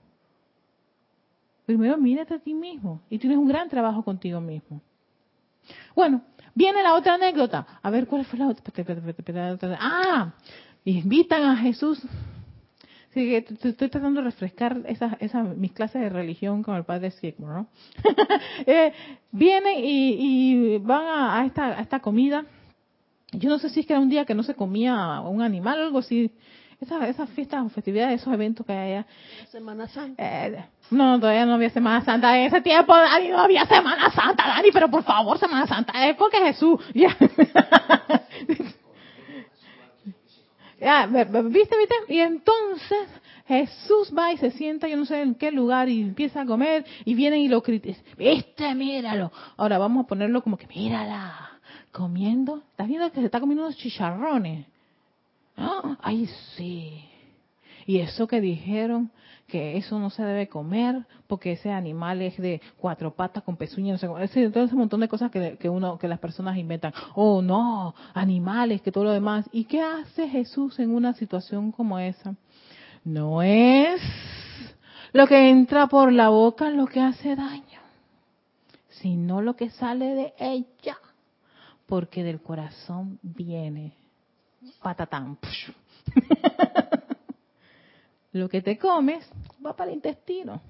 Primero 1.64 1.96
mírate 1.96 2.34
a 2.34 2.38
ti 2.38 2.52
mismo. 2.52 3.00
Y 3.08 3.18
tienes 3.18 3.38
un 3.38 3.48
gran 3.48 3.68
trabajo 3.68 4.02
contigo 4.04 4.40
mismo. 4.40 4.82
Bueno, 5.94 6.22
viene 6.54 6.82
la 6.82 6.94
otra 6.94 7.14
anécdota. 7.14 7.66
A 7.82 7.90
ver, 7.90 8.06
¿cuál 8.06 8.24
fue 8.26 8.38
la 8.38 8.48
otra? 8.48 8.72
Ah, 9.80 10.34
invitan 10.84 11.42
a 11.44 11.56
Jesús. 11.56 12.02
Sí, 13.14 13.34
estoy 13.34 13.72
tratando 13.72 14.20
de 14.20 14.26
refrescar 14.26 14.82
esas, 14.86 15.56
mis 15.56 15.72
clases 15.72 16.02
de 16.02 16.10
religión 16.10 16.62
con 16.62 16.76
el 16.76 16.84
padre 16.84 17.10
Sigmund, 17.10 17.52
¿no? 17.52 17.66
eh, 18.66 18.92
vienen 19.32 19.74
y, 19.78 20.78
van 20.78 21.06
a, 21.06 21.44
esta, 21.46 21.78
a 21.78 21.80
esta 21.80 21.98
comida 21.98 22.44
yo 23.32 23.48
no 23.48 23.58
sé 23.58 23.68
si 23.70 23.80
es 23.80 23.86
que 23.86 23.92
era 23.92 24.00
un 24.00 24.08
día 24.08 24.24
que 24.24 24.34
no 24.34 24.42
se 24.42 24.54
comía 24.54 25.20
un 25.20 25.42
animal 25.42 25.78
o 25.80 25.82
algo 25.84 25.98
así. 25.98 26.32
Esas 26.80 27.02
esa 27.08 27.26
fiestas 27.26 27.66
o 27.66 27.68
festividades, 27.68 28.22
esos 28.22 28.32
eventos 28.32 28.64
que 28.64 28.72
hay 28.72 28.92
allá. 28.92 29.06
Semana 29.50 29.86
Santa. 29.86 30.46
Eh, 30.46 30.64
no, 30.90 31.20
todavía 31.20 31.44
no 31.44 31.54
había 31.54 31.68
Semana 31.68 32.02
Santa. 32.02 32.38
En 32.38 32.46
ese 32.46 32.62
tiempo, 32.62 32.96
Dani, 32.96 33.28
no 33.28 33.38
había 33.38 33.66
Semana 33.66 34.10
Santa, 34.10 34.46
Dani, 34.46 34.70
pero 34.72 34.90
por 34.90 35.02
favor, 35.02 35.38
Semana 35.38 35.66
Santa. 35.66 36.08
Es 36.08 36.16
porque 36.16 36.38
Jesús. 36.38 36.80
Ya. 36.94 37.14
ya, 40.80 41.06
¿viste, 41.06 41.76
viste? 41.76 41.94
Y 42.08 42.20
entonces 42.20 43.08
Jesús 43.46 44.10
va 44.16 44.32
y 44.32 44.38
se 44.38 44.50
sienta, 44.52 44.88
yo 44.88 44.96
no 44.96 45.04
sé 45.04 45.20
en 45.20 45.34
qué 45.34 45.52
lugar, 45.52 45.90
y 45.90 46.00
empieza 46.00 46.40
a 46.40 46.46
comer, 46.46 46.86
y 47.04 47.14
vienen 47.14 47.40
y 47.40 47.48
lo 47.48 47.62
critican. 47.62 48.02
¿Viste? 48.16 48.74
Míralo. 48.74 49.30
Ahora 49.58 49.76
vamos 49.76 50.06
a 50.06 50.08
ponerlo 50.08 50.42
como 50.42 50.56
que, 50.56 50.66
mírala 50.66 51.49
comiendo. 51.92 52.62
¿Estás 52.70 52.88
viendo 52.88 53.10
que 53.10 53.20
se 53.20 53.26
está 53.26 53.40
comiendo 53.40 53.64
unos 53.64 53.76
chicharrones? 53.76 54.66
¡Ah! 55.56 55.96
¡Ay, 56.00 56.26
sí! 56.56 57.04
Y 57.86 57.98
eso 57.98 58.26
que 58.26 58.40
dijeron 58.40 59.10
que 59.48 59.76
eso 59.76 59.98
no 59.98 60.10
se 60.10 60.22
debe 60.22 60.48
comer 60.48 61.04
porque 61.26 61.52
ese 61.52 61.72
animal 61.72 62.22
es 62.22 62.36
de 62.36 62.60
cuatro 62.78 63.12
patas 63.12 63.42
con 63.42 63.56
pezuñas, 63.56 64.00
no 64.02 64.18
sé, 64.18 64.24
ese, 64.24 64.50
todo 64.50 64.64
ese 64.64 64.76
montón 64.76 65.00
de 65.00 65.08
cosas 65.08 65.30
que, 65.30 65.56
que 65.58 65.68
uno 65.68 65.98
que 65.98 66.06
las 66.06 66.20
personas 66.20 66.56
inventan. 66.56 66.92
Oh, 67.14 67.42
no, 67.42 67.94
animales, 68.14 68.80
que 68.80 68.92
todo 68.92 69.04
lo 69.04 69.10
demás. 69.10 69.48
¿Y 69.52 69.64
qué 69.64 69.82
hace 69.82 70.28
Jesús 70.28 70.78
en 70.78 70.94
una 70.94 71.14
situación 71.14 71.72
como 71.72 71.98
esa? 71.98 72.36
No 73.02 73.42
es 73.42 74.00
lo 75.12 75.26
que 75.26 75.50
entra 75.50 75.88
por 75.88 76.12
la 76.12 76.28
boca 76.28 76.70
lo 76.70 76.86
que 76.86 77.00
hace 77.00 77.34
daño, 77.34 77.80
sino 78.88 79.42
lo 79.42 79.56
que 79.56 79.70
sale 79.70 80.14
de 80.14 80.34
ella 80.38 80.96
porque 81.90 82.22
del 82.22 82.40
corazón 82.40 83.18
viene 83.20 83.92
patatán. 84.80 85.36
Lo 88.32 88.48
que 88.48 88.62
te 88.62 88.78
comes 88.78 89.28
va 89.64 89.74
para 89.74 89.90
el 89.90 89.96
intestino. 89.96 90.62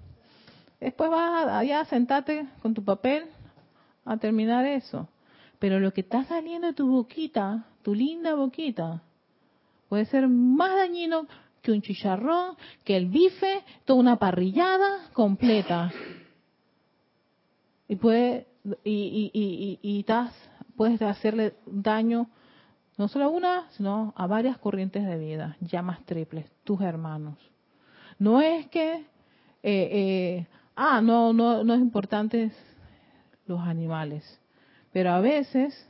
Después 0.80 1.10
vas 1.10 1.46
allá 1.46 1.80
a 1.80 1.84
sentarte 1.84 2.46
con 2.62 2.72
tu 2.72 2.82
papel 2.82 3.26
a 4.06 4.16
terminar 4.16 4.64
eso. 4.64 5.08
Pero 5.58 5.78
lo 5.78 5.92
que 5.92 6.00
está 6.00 6.24
saliendo 6.24 6.68
de 6.68 6.72
tu 6.72 6.88
boquita, 6.88 7.66
tu 7.82 7.94
linda 7.94 8.34
boquita, 8.34 9.02
puede 9.90 10.06
ser 10.06 10.26
más 10.26 10.74
dañino 10.74 11.26
que 11.60 11.70
un 11.70 11.82
chicharrón, 11.82 12.56
que 12.82 12.96
el 12.96 13.08
bife, 13.08 13.62
toda 13.84 14.00
una 14.00 14.18
parrillada 14.18 15.10
completa. 15.12 15.92
Y 17.88 17.96
puede 17.96 18.46
y, 18.84 19.30
y, 19.34 19.38
y, 19.38 19.78
y 19.82 20.00
estás 20.00 20.32
puedes 20.80 21.02
hacerle 21.02 21.52
daño 21.66 22.30
no 22.96 23.06
solo 23.08 23.26
a 23.26 23.28
una, 23.28 23.70
sino 23.72 24.14
a 24.16 24.26
varias 24.26 24.56
corrientes 24.56 25.04
de 25.04 25.18
vida, 25.18 25.58
llamas 25.60 26.02
triples, 26.06 26.50
tus 26.64 26.80
hermanos. 26.80 27.36
No 28.18 28.40
es 28.40 28.66
que, 28.68 28.94
eh, 28.94 29.04
eh, 29.62 30.46
ah, 30.76 31.02
no, 31.02 31.34
no, 31.34 31.64
no 31.64 31.74
es 31.74 31.80
importante 31.82 32.50
los 33.44 33.60
animales, 33.60 34.40
pero 34.90 35.10
a 35.10 35.20
veces, 35.20 35.86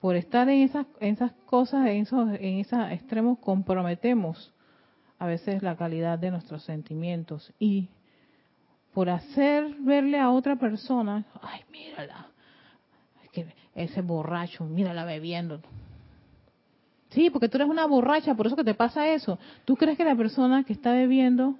por 0.00 0.16
estar 0.16 0.48
en 0.48 0.62
esas, 0.62 0.86
en 0.98 1.14
esas 1.14 1.30
cosas, 1.46 1.86
en 1.86 2.02
esos, 2.02 2.28
en 2.40 2.58
esos 2.58 2.90
extremos, 2.90 3.38
comprometemos 3.38 4.52
a 5.20 5.26
veces 5.26 5.62
la 5.62 5.76
calidad 5.76 6.18
de 6.18 6.32
nuestros 6.32 6.64
sentimientos 6.64 7.52
y 7.60 7.88
por 8.92 9.10
hacer 9.10 9.76
verle 9.78 10.18
a 10.18 10.30
otra 10.30 10.56
persona, 10.56 11.24
ay, 11.40 11.60
mírala, 11.70 12.32
ese 13.78 14.02
borracho, 14.02 14.64
mírala 14.64 15.04
bebiendo. 15.04 15.60
Sí, 17.10 17.30
porque 17.30 17.48
tú 17.48 17.56
eres 17.56 17.68
una 17.68 17.86
borracha, 17.86 18.34
por 18.34 18.46
eso 18.46 18.56
que 18.56 18.64
te 18.64 18.74
pasa 18.74 19.08
eso. 19.08 19.38
¿Tú 19.64 19.76
crees 19.76 19.96
que 19.96 20.04
la 20.04 20.16
persona 20.16 20.64
que 20.64 20.72
está 20.72 20.92
bebiendo 20.92 21.56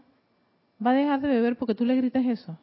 va 0.84 0.90
a 0.90 0.94
dejar 0.94 1.20
de 1.20 1.28
beber 1.28 1.56
porque 1.56 1.74
tú 1.74 1.84
le 1.84 1.96
grites 1.96 2.26
eso? 2.26 2.58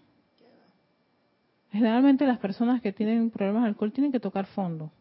Generalmente 1.71 2.27
las 2.27 2.37
personas 2.37 2.81
que 2.81 2.93
tienen 2.93 3.31
problemas 3.31 3.63
de 3.63 3.69
alcohol 3.69 3.91
tienen 3.91 4.11
que 4.11 4.19
tocar 4.19 4.45
fondo 4.45 4.91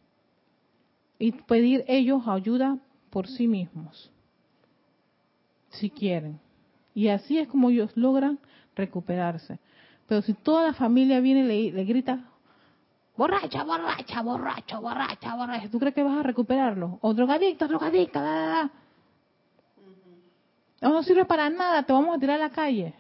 y 1.18 1.32
pedir 1.32 1.84
ellos 1.86 2.26
ayuda 2.26 2.78
por 3.10 3.28
sí 3.28 3.46
mismos, 3.46 4.10
si 5.68 5.90
quieren. 5.90 6.40
Y 6.94 7.08
así 7.08 7.38
es 7.38 7.48
como 7.48 7.70
ellos 7.70 7.90
logran 7.96 8.38
recuperarse. 8.74 9.58
Pero 10.08 10.22
si 10.22 10.34
toda 10.34 10.64
la 10.64 10.72
familia 10.72 11.20
viene 11.20 11.42
y 11.54 11.70
le 11.70 11.84
grita, 11.84 12.24
borracha, 13.16 13.64
borracha, 13.64 14.22
borracho, 14.22 14.80
borracha, 14.80 15.34
borracha. 15.36 15.70
¿Tú 15.70 15.78
crees 15.78 15.94
que 15.94 16.02
vas 16.02 16.18
a 16.18 16.22
recuperarlo? 16.22 16.98
O 17.00 17.14
drogadicto, 17.14 17.68
drogadicta, 17.68 18.20
da, 18.20 18.70
No 20.80 21.02
sirve 21.02 21.24
para 21.24 21.48
nada, 21.50 21.82
te 21.84 21.92
vamos 21.92 22.16
a 22.16 22.20
tirar 22.20 22.40
a 22.40 22.48
la 22.48 22.50
calle. 22.50 22.94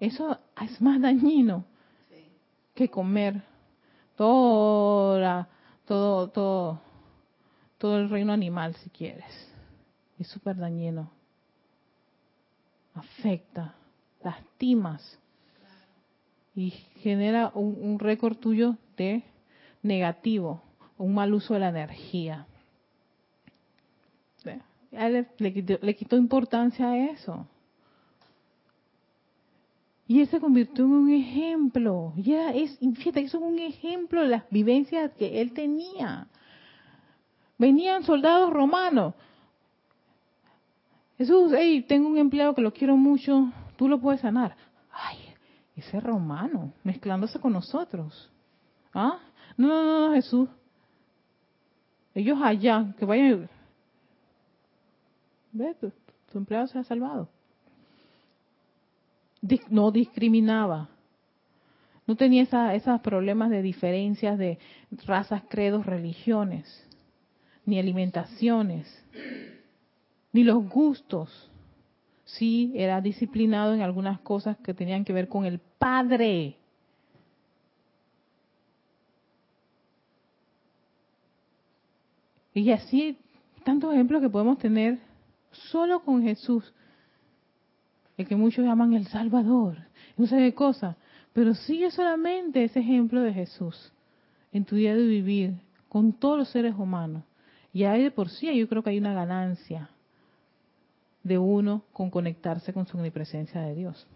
Eso 0.00 0.36
es 0.60 0.80
más 0.80 1.00
dañino. 1.00 1.64
que 2.74 2.88
comer 2.88 3.42
toda, 4.16 5.48
todo, 5.84 6.30
todo, 6.30 6.80
todo 7.76 7.98
el 7.98 8.08
reino 8.08 8.32
animal 8.32 8.74
si 8.76 8.90
quieres. 8.90 9.52
Es 10.18 10.28
súper 10.28 10.56
dañino. 10.56 11.10
Afecta, 12.94 13.74
lastimas 14.22 15.21
y 16.54 16.70
genera 17.00 17.50
un, 17.54 17.98
récord 17.98 18.36
tuyo 18.36 18.76
de 18.96 19.22
negativo, 19.82 20.62
un 20.98 21.14
mal 21.14 21.32
uso 21.34 21.54
de 21.54 21.60
la 21.60 21.68
energía. 21.68 22.46
Le, 24.90 25.26
le, 25.38 25.94
quitó, 25.94 26.16
importancia 26.18 26.90
a 26.90 26.98
eso. 26.98 27.46
Y 30.06 30.20
él 30.20 30.28
se 30.28 30.38
convirtió 30.38 30.84
en 30.84 30.90
un 30.90 31.10
ejemplo. 31.10 32.12
Ya 32.16 32.50
es, 32.50 32.78
fíjate, 32.78 33.20
eso 33.22 33.38
es 33.38 33.42
un 33.42 33.58
ejemplo 33.58 34.20
de 34.20 34.28
las 34.28 34.50
vivencias 34.50 35.10
que 35.12 35.40
él 35.40 35.54
tenía. 35.54 36.26
Venían 37.56 38.02
soldados 38.02 38.52
romanos. 38.52 39.14
Jesús, 41.16 41.52
hey, 41.56 41.84
tengo 41.88 42.08
un 42.08 42.18
empleado 42.18 42.54
que 42.54 42.60
lo 42.60 42.72
quiero 42.74 42.96
mucho, 42.96 43.50
tú 43.76 43.88
lo 43.88 44.00
puedes 44.00 44.20
sanar. 44.20 44.56
Ay, 44.90 45.21
ese 45.76 46.00
romano, 46.00 46.72
mezclándose 46.84 47.38
con 47.38 47.52
nosotros. 47.52 48.30
¿Ah? 48.92 49.18
No, 49.56 49.68
no, 49.68 50.08
no, 50.08 50.14
Jesús. 50.14 50.48
Ellos 52.14 52.38
allá, 52.42 52.94
que 52.98 53.04
vayan. 53.04 53.48
Ve, 55.52 55.74
tu, 55.74 55.92
tu 56.30 56.38
empleado 56.38 56.66
se 56.66 56.78
ha 56.78 56.84
salvado. 56.84 57.28
No 59.70 59.90
discriminaba. 59.90 60.88
No 62.06 62.16
tenía 62.16 62.42
esos 62.74 63.00
problemas 63.00 63.50
de 63.50 63.62
diferencias 63.62 64.38
de 64.38 64.58
razas, 65.06 65.42
credos, 65.48 65.86
religiones, 65.86 66.86
ni 67.64 67.78
alimentaciones, 67.78 68.86
ni 70.32 70.42
los 70.42 70.68
gustos 70.68 71.51
sí 72.38 72.72
era 72.74 73.00
disciplinado 73.00 73.74
en 73.74 73.82
algunas 73.82 74.20
cosas 74.20 74.56
que 74.58 74.74
tenían 74.74 75.04
que 75.04 75.12
ver 75.12 75.28
con 75.28 75.44
el 75.44 75.58
Padre. 75.58 76.56
Y 82.54 82.70
así, 82.70 83.18
tantos 83.64 83.92
ejemplos 83.94 84.20
que 84.20 84.28
podemos 84.28 84.58
tener 84.58 84.98
solo 85.50 86.00
con 86.00 86.22
Jesús, 86.22 86.72
el 88.16 88.26
que 88.26 88.36
muchos 88.36 88.64
llaman 88.64 88.92
el 88.92 89.06
Salvador, 89.06 89.78
no 90.16 90.26
sé 90.26 90.36
qué 90.36 90.54
cosa, 90.54 90.96
pero 91.32 91.54
sigue 91.54 91.90
solamente 91.90 92.64
ese 92.64 92.80
ejemplo 92.80 93.22
de 93.22 93.32
Jesús 93.32 93.92
en 94.52 94.66
tu 94.66 94.76
día 94.76 94.94
de 94.94 95.06
vivir 95.06 95.54
con 95.88 96.12
todos 96.12 96.38
los 96.38 96.48
seres 96.50 96.74
humanos. 96.76 97.24
Y 97.72 97.84
ahí 97.84 98.02
de 98.02 98.10
por 98.10 98.28
sí 98.28 98.54
yo 98.54 98.68
creo 98.68 98.82
que 98.82 98.90
hay 98.90 98.98
una 98.98 99.14
ganancia 99.14 99.88
de 101.22 101.38
uno 101.38 101.84
con 101.92 102.10
conectarse 102.10 102.72
con 102.72 102.86
su 102.86 102.96
omnipresencia 102.96 103.60
de 103.62 103.74
Dios. 103.74 104.06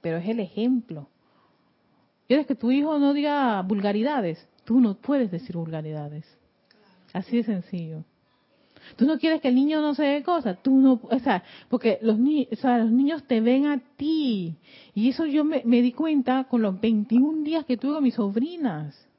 Pero 0.00 0.18
es 0.18 0.28
el 0.28 0.40
ejemplo. 0.40 1.08
¿Quieres 2.26 2.46
que 2.46 2.54
tu 2.54 2.70
hijo 2.70 2.98
no 2.98 3.12
diga 3.12 3.60
vulgaridades? 3.62 4.46
Tú 4.64 4.80
no 4.80 4.94
puedes 4.94 5.30
decir 5.30 5.56
vulgaridades. 5.56 6.24
Así 7.12 7.38
de 7.38 7.42
sencillo. 7.44 8.04
Tú 8.96 9.04
no 9.04 9.18
quieres 9.18 9.40
que 9.40 9.48
el 9.48 9.54
niño 9.54 9.80
no 9.80 9.94
se 9.94 10.04
dé 10.04 10.22
cosas, 10.22 10.62
tú 10.62 10.76
no, 10.76 11.00
o 11.02 11.18
sea, 11.18 11.44
porque 11.68 11.98
los, 12.02 12.18
los 12.18 12.90
niños 12.90 13.24
te 13.24 13.40
ven 13.40 13.66
a 13.66 13.78
ti. 13.96 14.56
Y 14.94 15.10
eso 15.10 15.26
yo 15.26 15.44
me, 15.44 15.62
me 15.64 15.82
di 15.82 15.92
cuenta 15.92 16.44
con 16.44 16.62
los 16.62 16.80
21 16.80 17.44
días 17.44 17.64
que 17.64 17.76
tuve 17.76 17.94
con 17.94 18.04
mis 18.04 18.14
sobrinas. 18.14 19.09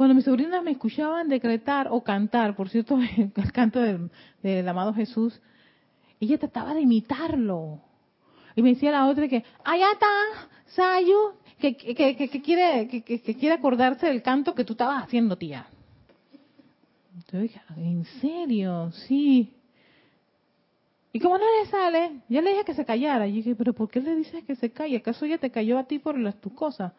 Cuando 0.00 0.14
mis 0.14 0.24
sobrinas 0.24 0.64
me 0.64 0.70
escuchaban 0.70 1.28
decretar 1.28 1.88
o 1.90 2.02
cantar, 2.02 2.56
por 2.56 2.70
cierto, 2.70 2.98
el 3.18 3.52
canto 3.52 3.80
del, 3.82 4.66
amado 4.66 4.94
Jesús, 4.94 5.38
ella 6.18 6.38
trataba 6.38 6.72
de 6.72 6.80
imitarlo. 6.80 7.82
Y 8.56 8.62
me 8.62 8.70
decía 8.70 8.92
la 8.92 9.08
otra 9.08 9.28
que, 9.28 9.44
allá 9.62 9.92
está, 9.92 10.06
Sayu, 10.68 11.34
que, 11.58 11.76
quiere, 11.76 12.88
que, 12.88 13.20
quiere 13.20 13.52
acordarse 13.52 14.06
del 14.06 14.22
canto 14.22 14.54
que 14.54 14.64
tú 14.64 14.72
estabas 14.72 15.04
haciendo, 15.04 15.36
tía. 15.36 15.66
Yo 17.30 17.40
dije, 17.40 17.60
¿en 17.76 18.06
serio? 18.22 18.90
Sí. 19.06 19.52
Y 21.12 21.20
como 21.20 21.36
no 21.36 21.44
le 21.44 21.68
sale, 21.68 22.22
ya 22.30 22.40
le 22.40 22.52
dije 22.52 22.64
que 22.64 22.72
se 22.72 22.86
callara. 22.86 23.26
Y 23.26 23.32
dije, 23.32 23.54
¿pero 23.54 23.74
por 23.74 23.90
qué 23.90 24.00
le 24.00 24.16
dices 24.16 24.44
que 24.44 24.56
se 24.56 24.70
calle? 24.70 24.96
¿Acaso 24.96 25.26
ella 25.26 25.36
te 25.36 25.50
cayó 25.50 25.78
a 25.78 25.84
ti 25.84 25.98
por 25.98 26.18
las, 26.18 26.40
tus 26.40 26.54
cosas? 26.54 26.94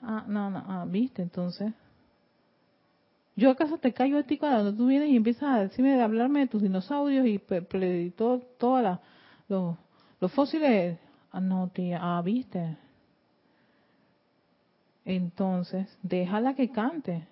Ah, 0.00 0.24
no, 0.28 0.48
no, 0.48 0.62
ah, 0.64 0.84
viste, 0.88 1.20
entonces. 1.20 1.72
¿Yo 3.36 3.50
acaso 3.50 3.78
te 3.78 3.92
callo 3.92 4.18
a 4.18 4.22
ti 4.22 4.38
cuando 4.38 4.72
tú 4.74 4.86
vienes 4.86 5.08
y 5.08 5.16
empiezas 5.16 5.42
a 5.42 5.60
decirme 5.60 5.96
de 5.96 6.02
hablarme 6.02 6.40
de 6.40 6.46
tus 6.46 6.62
dinosaurios 6.62 7.26
y, 7.26 7.40
y 7.40 8.10
todo, 8.10 8.40
todos 8.58 8.98
los, 9.48 10.32
fósiles? 10.32 10.98
Ah, 11.32 11.40
no, 11.40 11.68
tía, 11.68 11.98
ah, 12.00 12.22
viste. 12.22 12.76
Entonces, 15.04 15.98
déjala 16.02 16.54
que 16.54 16.70
cante. 16.70 17.26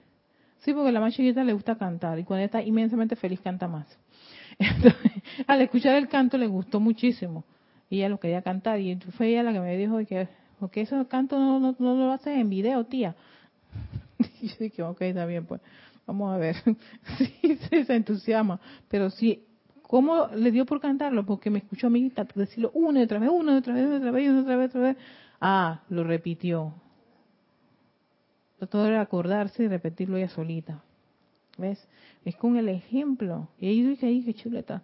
Sí, 0.59 0.73
porque 0.73 0.91
a 0.91 0.93
la 0.93 1.01
más 1.01 1.15
chiquita 1.15 1.45
le 1.45 1.53
gusta 1.53 1.77
cantar 1.77 2.19
y 2.19 2.25
cuando 2.25 2.45
está 2.45 2.63
inmensamente 2.63 3.17
feliz 3.17 3.41
canta 3.41 3.69
más. 3.69 3.87
Entonces, 4.59 5.13
al 5.47 5.63
escuchar 5.63 5.97
el 5.97 6.09
canto 6.09 6.37
le 6.37 6.47
gustó 6.47 6.81
muchísimo 6.81 7.45
y 7.89 7.99
ella 7.99 8.09
lo 8.09 8.19
quería 8.19 8.43
cantar 8.43 8.81
y 8.81 8.97
fue 9.17 9.29
ella 9.29 9.45
la 9.45 9.53
que 9.53 9.61
me 9.61 9.77
dijo 9.77 9.99
que 10.07 10.29
porque 10.59 10.83
esos 10.83 11.07
cantos 11.09 11.41
no, 11.41 11.59
no, 11.59 11.75
no 11.79 11.95
lo 11.97 12.13
haces 12.13 12.39
en 12.39 12.49
video, 12.49 12.85
tía. 12.85 13.17
Y 14.41 14.47
yo 14.49 14.55
dije, 14.61 14.83
ok, 14.83 15.01
está 15.03 15.27
bien, 15.27 15.45
pues. 15.45 15.61
Vamos 16.07 16.35
a 16.35 16.39
ver. 16.39 16.57
sí, 17.19 17.59
se 17.87 17.95
entusiasma. 17.95 18.61
Pero 18.89 19.11
sí, 19.11 19.45
¿cómo 19.83 20.29
le 20.35 20.51
dio 20.51 20.67
por 20.67 20.81
cantarlo? 20.81 21.25
Porque 21.25 21.51
me 21.51 21.59
escuchó 21.59 21.87
a 21.87 21.91
mí 21.91 22.13
decirlo 22.35 22.71
una 22.75 23.01
y 23.01 23.05
otra 23.05 23.19
vez, 23.19 23.31
una 23.31 23.55
y 23.55 23.57
otra 23.57 23.75
vez, 23.75 23.87
otra 23.87 24.11
vez, 24.11 24.31
otra 24.31 24.57
vez, 24.57 24.69
otra 24.71 24.81
vez. 24.81 24.97
Ah, 25.41 25.83
lo 25.89 26.05
repitió. 26.05 26.75
Todo 28.71 28.87
era 28.87 29.01
acordarse 29.01 29.65
y 29.65 29.69
repetirlo 29.69 30.17
ella 30.17 30.29
solita. 30.29 30.83
¿Ves? 31.59 31.89
Es 32.25 32.37
con 32.37 32.57
el 32.57 32.69
ejemplo. 32.69 33.49
Y 33.59 33.67
ahí 33.67 33.83
dije, 33.83 34.07
ahí, 34.07 34.25
qué 34.25 34.35
chuleta. 34.35 34.83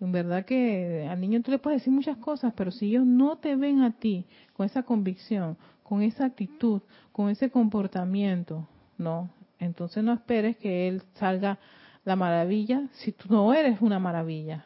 En 0.00 0.12
verdad 0.12 0.44
que 0.44 1.06
al 1.10 1.20
niño 1.20 1.42
tú 1.42 1.50
le 1.50 1.58
puedes 1.58 1.80
decir 1.80 1.92
muchas 1.92 2.16
cosas, 2.18 2.52
pero 2.56 2.70
si 2.70 2.86
ellos 2.86 3.04
no 3.04 3.38
te 3.38 3.56
ven 3.56 3.82
a 3.82 3.92
ti 3.98 4.26
con 4.52 4.64
esa 4.64 4.84
convicción, 4.84 5.56
con 5.82 6.02
esa 6.02 6.26
actitud, 6.26 6.82
con 7.12 7.30
ese 7.30 7.50
comportamiento, 7.50 8.68
no, 8.96 9.30
entonces 9.58 10.02
no 10.04 10.12
esperes 10.12 10.56
que 10.56 10.88
él 10.88 11.02
salga 11.14 11.58
la 12.04 12.16
maravilla 12.16 12.88
si 12.92 13.12
tú 13.12 13.26
no 13.28 13.52
eres 13.52 13.80
una 13.80 13.98
maravilla. 13.98 14.64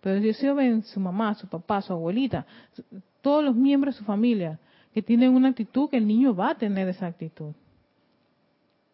Pero 0.00 0.20
si 0.20 0.28
ellos 0.28 0.56
ven 0.56 0.82
su 0.82 1.00
mamá, 1.00 1.34
su 1.34 1.46
papá, 1.46 1.80
su 1.80 1.92
abuelita, 1.92 2.44
todos 3.20 3.44
los 3.44 3.54
miembros 3.54 3.94
de 3.94 3.98
su 4.00 4.04
familia 4.04 4.58
que 4.92 5.00
tienen 5.00 5.34
una 5.34 5.48
actitud, 5.48 5.88
que 5.88 5.96
el 5.96 6.06
niño 6.06 6.34
va 6.34 6.50
a 6.50 6.54
tener 6.56 6.88
esa 6.88 7.06
actitud. 7.06 7.52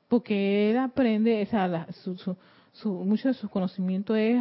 Porque 0.07 0.71
él 0.71 0.79
aprende, 0.79 1.43
o 1.43 1.47
sea, 1.47 1.87
su, 1.93 2.95
mucho 3.05 3.29
de 3.29 3.35
su 3.35 3.49
conocimiento 3.49 4.15
es, 4.15 4.39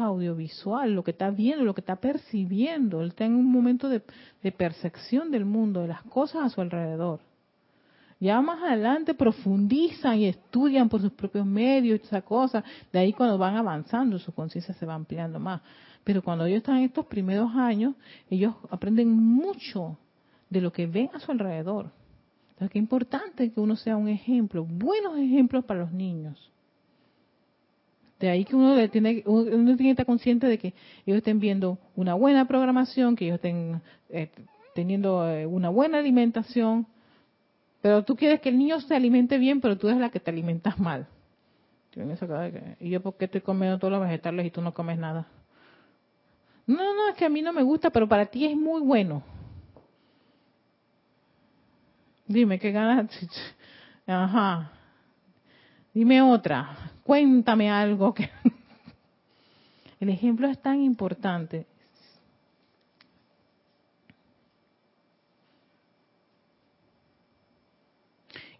audiovisual, 0.00 0.92
lo 0.92 1.04
que 1.04 1.10
está 1.10 1.30
viendo, 1.30 1.64
lo 1.64 1.74
que 1.74 1.80
está 1.82 1.96
percibiendo. 1.96 3.02
Él 3.02 3.08
está 3.08 3.24
en 3.24 3.34
un 3.34 3.50
momento 3.50 3.88
de 3.88 4.52
percepción 4.52 5.30
del 5.30 5.44
mundo, 5.44 5.82
de 5.82 5.88
las 5.88 6.02
cosas 6.04 6.44
a 6.44 6.48
su 6.48 6.60
alrededor. 6.60 7.20
Ya 8.20 8.40
más 8.40 8.62
adelante 8.62 9.14
profundizan 9.14 10.18
y 10.18 10.26
estudian 10.26 10.88
por 10.88 11.00
sus 11.00 11.12
propios 11.12 11.44
medios, 11.44 12.00
esa 12.00 12.22
cosa. 12.22 12.64
De 12.92 12.98
ahí 12.98 13.12
cuando 13.12 13.36
van 13.36 13.56
avanzando, 13.56 14.18
su 14.18 14.32
conciencia 14.32 14.74
se 14.74 14.86
va 14.86 14.94
ampliando 14.94 15.38
más. 15.38 15.60
Pero 16.04 16.22
cuando 16.22 16.44
ellos 16.44 16.58
están 16.58 16.76
en 16.78 16.84
estos 16.84 17.06
primeros 17.06 17.54
años, 17.54 17.94
ellos 18.30 18.54
aprenden 18.70 19.10
mucho 19.10 19.98
de 20.50 20.60
lo 20.60 20.72
que 20.72 20.86
ven 20.86 21.10
a 21.14 21.20
su 21.20 21.32
alrededor. 21.32 21.90
Entonces, 22.50 22.70
qué 22.70 22.78
importante 22.78 23.50
que 23.50 23.60
uno 23.60 23.74
sea 23.74 23.96
un 23.96 24.08
ejemplo, 24.08 24.64
buenos 24.64 25.18
ejemplos 25.18 25.64
para 25.64 25.80
los 25.80 25.92
niños. 25.92 26.52
De 28.20 28.30
ahí 28.30 28.44
que 28.44 28.54
uno 28.54 28.88
tiene, 28.90 29.24
uno 29.26 29.76
tiene 29.76 29.76
que 29.76 29.90
estar 29.90 30.06
consciente 30.06 30.46
de 30.46 30.58
que 30.58 30.72
ellos 31.04 31.18
estén 31.18 31.40
viendo 31.40 31.78
una 31.96 32.14
buena 32.14 32.46
programación, 32.46 33.16
que 33.16 33.26
ellos 33.26 33.36
estén 33.36 33.82
eh, 34.08 34.30
teniendo 34.74 35.28
eh, 35.28 35.46
una 35.46 35.68
buena 35.68 35.98
alimentación, 35.98 36.86
pero 37.84 38.02
tú 38.02 38.16
quieres 38.16 38.40
que 38.40 38.48
el 38.48 38.56
niño 38.56 38.80
se 38.80 38.96
alimente 38.96 39.36
bien, 39.36 39.60
pero 39.60 39.76
tú 39.76 39.88
eres 39.88 40.00
la 40.00 40.08
que 40.08 40.18
te 40.18 40.30
alimentas 40.30 40.78
mal. 40.78 41.06
¿Y 42.80 42.88
yo 42.88 43.02
por 43.02 43.18
qué 43.18 43.26
estoy 43.26 43.42
comiendo 43.42 43.78
todos 43.78 43.92
los 43.92 44.00
vegetales 44.00 44.46
y 44.46 44.50
tú 44.50 44.62
no 44.62 44.72
comes 44.72 44.98
nada? 44.98 45.26
No, 46.66 46.94
no, 46.94 47.08
es 47.10 47.14
que 47.14 47.26
a 47.26 47.28
mí 47.28 47.42
no 47.42 47.52
me 47.52 47.62
gusta, 47.62 47.90
pero 47.90 48.08
para 48.08 48.24
ti 48.24 48.46
es 48.46 48.56
muy 48.56 48.80
bueno. 48.80 49.22
Dime, 52.26 52.58
¿qué 52.58 52.72
ganas? 52.72 53.10
Ajá. 54.06 54.72
Dime 55.92 56.22
otra. 56.22 56.90
Cuéntame 57.02 57.70
algo 57.70 58.14
que... 58.14 58.30
El 60.00 60.08
ejemplo 60.08 60.48
es 60.48 60.58
tan 60.62 60.80
importante. 60.80 61.66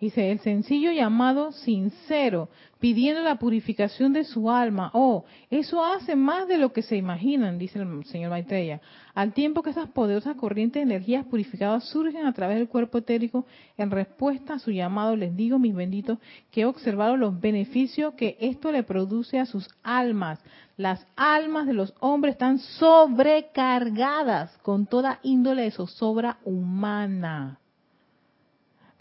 Dice, 0.05 0.31
el 0.31 0.39
sencillo 0.41 0.93
llamado 0.93 1.51
sincero, 1.51 2.51
pidiendo 2.79 3.23
la 3.23 3.37
purificación 3.37 4.13
de 4.13 4.25
su 4.25 4.51
alma. 4.51 4.91
Oh, 4.93 5.25
eso 5.49 5.83
hace 5.83 6.15
más 6.15 6.47
de 6.47 6.59
lo 6.59 6.75
que 6.75 6.83
se 6.83 6.99
imaginan, 6.99 7.59
dice 7.59 7.79
el 7.79 8.05
señor 8.05 8.29
Maitreya. 8.29 8.83
Al 9.15 9.33
tiempo 9.33 9.63
que 9.63 9.71
esas 9.71 9.89
poderosas 9.89 10.37
corrientes 10.37 10.81
de 10.81 10.95
energías 10.95 11.25
purificadas 11.25 11.85
surgen 11.85 12.27
a 12.27 12.35
través 12.35 12.59
del 12.59 12.69
cuerpo 12.69 12.99
etérico, 12.99 13.47
en 13.79 13.91
respuesta 13.91 14.53
a 14.53 14.59
su 14.59 14.73
llamado, 14.73 15.17
les 15.17 15.35
digo, 15.35 15.59
mis 15.59 15.75
benditos, 15.75 16.19
que 16.51 16.61
he 16.61 16.67
observado 16.67 17.17
los 17.17 17.41
beneficios 17.41 18.13
que 18.13 18.37
esto 18.41 18.73
le 18.73 18.83
produce 18.83 19.39
a 19.39 19.47
sus 19.47 19.71
almas. 19.83 20.39
Las 20.77 21.07
almas 21.17 21.67
de 21.67 21.73
los 21.73 21.95
hombres 22.01 22.33
están 22.35 22.59
sobrecargadas 22.59 24.55
con 24.59 24.85
toda 24.85 25.19
índole 25.23 25.63
de 25.63 25.71
zozobra 25.71 26.41
humana 26.45 27.59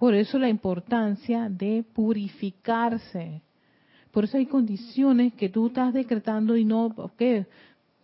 por 0.04 0.16
eso 0.16 0.38
la 0.38 0.49
importancia 0.49 1.47
de 1.47 1.86
purificarse. 1.93 3.41
Por 4.12 4.26
eso 4.26 4.36
hay 4.36 4.47
condiciones 4.47 5.34
que 5.34 5.47
tú 5.47 5.68
estás 5.68 5.93
decretando 5.93 6.58
y 6.58 6.66
no, 6.66 6.91
porque 6.93 7.47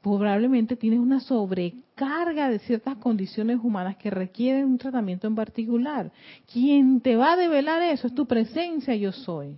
probablemente 0.02 0.78
tienes 0.78 1.02
una 1.02 1.20
sobrecarga 1.20 2.50
de 2.50 2.60
ciertas 2.60 2.96
condiciones 3.00 3.60
humanas 3.62 3.98
que 3.98 4.10
requieren 4.10 4.64
un 4.64 4.78
tratamiento 4.78 5.28
en 5.28 5.36
particular. 5.36 6.10
Quien 6.50 7.02
te 7.02 7.18
va 7.18 7.34
a 7.34 7.36
develar 7.36 7.82
eso 7.82 8.08
es 8.08 8.16
tu 8.16 8.26
presencia, 8.26 8.96
yo 8.96 9.12
soy. 9.12 9.58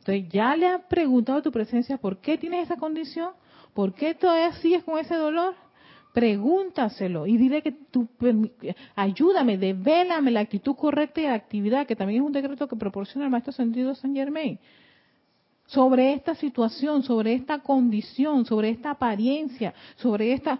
Entonces, 0.00 0.28
ya 0.28 0.56
le 0.56 0.66
has 0.66 0.82
preguntado 0.86 1.38
a 1.38 1.42
tu 1.42 1.52
presencia 1.52 1.96
por 1.96 2.18
qué 2.18 2.38
tienes 2.38 2.64
esa 2.64 2.74
condición, 2.74 3.30
por 3.72 3.94
qué 3.94 4.16
todavía 4.16 4.50
sigues 4.54 4.82
con 4.82 4.98
ese 4.98 5.14
dolor 5.14 5.54
pregúntaselo 6.16 7.26
y 7.26 7.36
dile 7.36 7.60
que 7.60 7.72
tú, 7.72 8.08
ayúdame, 8.94 9.58
devélame 9.58 10.30
la 10.30 10.40
actitud 10.40 10.74
correcta 10.74 11.20
y 11.20 11.24
la 11.24 11.34
actividad, 11.34 11.86
que 11.86 11.94
también 11.94 12.22
es 12.22 12.26
un 12.26 12.32
decreto 12.32 12.66
que 12.66 12.74
proporciona 12.74 13.26
el 13.26 13.30
Maestro 13.30 13.52
Sentido 13.52 13.94
San 13.94 14.14
Germain, 14.14 14.58
sobre 15.66 16.14
esta 16.14 16.34
situación, 16.34 17.02
sobre 17.02 17.34
esta 17.34 17.58
condición, 17.58 18.46
sobre 18.46 18.70
esta 18.70 18.92
apariencia, 18.92 19.74
sobre 19.96 20.32
esta... 20.32 20.58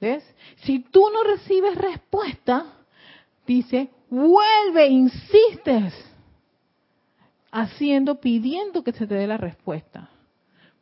¿Ves? 0.00 0.24
Si 0.64 0.80
tú 0.80 1.04
no 1.12 1.22
recibes 1.22 1.76
respuesta, 1.76 2.66
dice, 3.46 3.90
vuelve, 4.10 4.88
insistes, 4.88 5.94
haciendo, 7.52 8.16
pidiendo 8.20 8.82
que 8.82 8.90
se 8.90 9.06
te 9.06 9.14
dé 9.14 9.28
la 9.28 9.36
respuesta 9.36 10.10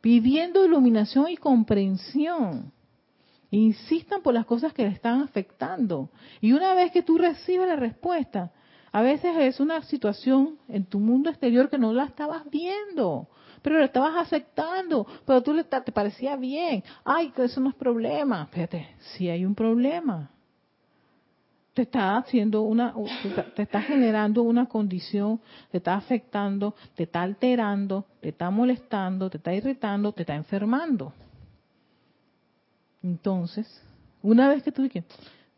pidiendo 0.01 0.65
iluminación 0.65 1.29
y 1.29 1.37
comprensión. 1.37 2.71
Insistan 3.51 4.21
por 4.21 4.33
las 4.33 4.45
cosas 4.45 4.73
que 4.73 4.83
le 4.83 4.89
están 4.89 5.21
afectando. 5.21 6.09
Y 6.39 6.53
una 6.53 6.73
vez 6.73 6.91
que 6.91 7.01
tú 7.01 7.17
recibes 7.17 7.67
la 7.67 7.75
respuesta, 7.75 8.51
a 8.91 9.01
veces 9.01 9.35
es 9.37 9.59
una 9.59 9.81
situación 9.83 10.57
en 10.67 10.85
tu 10.85 10.99
mundo 10.99 11.29
exterior 11.29 11.69
que 11.69 11.77
no 11.77 11.93
la 11.93 12.05
estabas 12.05 12.49
viendo, 12.49 13.27
pero 13.61 13.79
la 13.79 13.85
estabas 13.85 14.15
aceptando, 14.17 15.05
pero 15.25 15.41
tú 15.41 15.55
te 15.63 15.91
parecía 15.91 16.35
bien. 16.35 16.83
Ay, 17.03 17.31
que 17.31 17.43
eso 17.43 17.59
no 17.59 17.69
es 17.69 17.75
problema. 17.75 18.47
Fíjate, 18.47 18.95
si 18.99 19.29
hay 19.29 19.45
un 19.45 19.55
problema 19.55 20.31
te 21.79 21.83
está 21.83 22.17
haciendo 22.17 22.63
una, 22.63 22.93
te 23.55 23.61
está 23.61 23.81
generando 23.81 24.43
una 24.43 24.65
condición, 24.65 25.39
te 25.71 25.77
está 25.77 25.95
afectando, 25.95 26.75
te 26.93 27.03
está 27.03 27.21
alterando, 27.21 28.05
te 28.19 28.29
está 28.29 28.49
molestando, 28.49 29.29
te 29.29 29.37
está 29.37 29.53
irritando, 29.53 30.11
te 30.11 30.23
está 30.23 30.35
enfermando. 30.35 31.13
Entonces, 33.01 33.65
una 34.21 34.49
vez 34.49 34.61
que 34.61 34.73
tú 34.73 34.81
dices, 34.81 35.05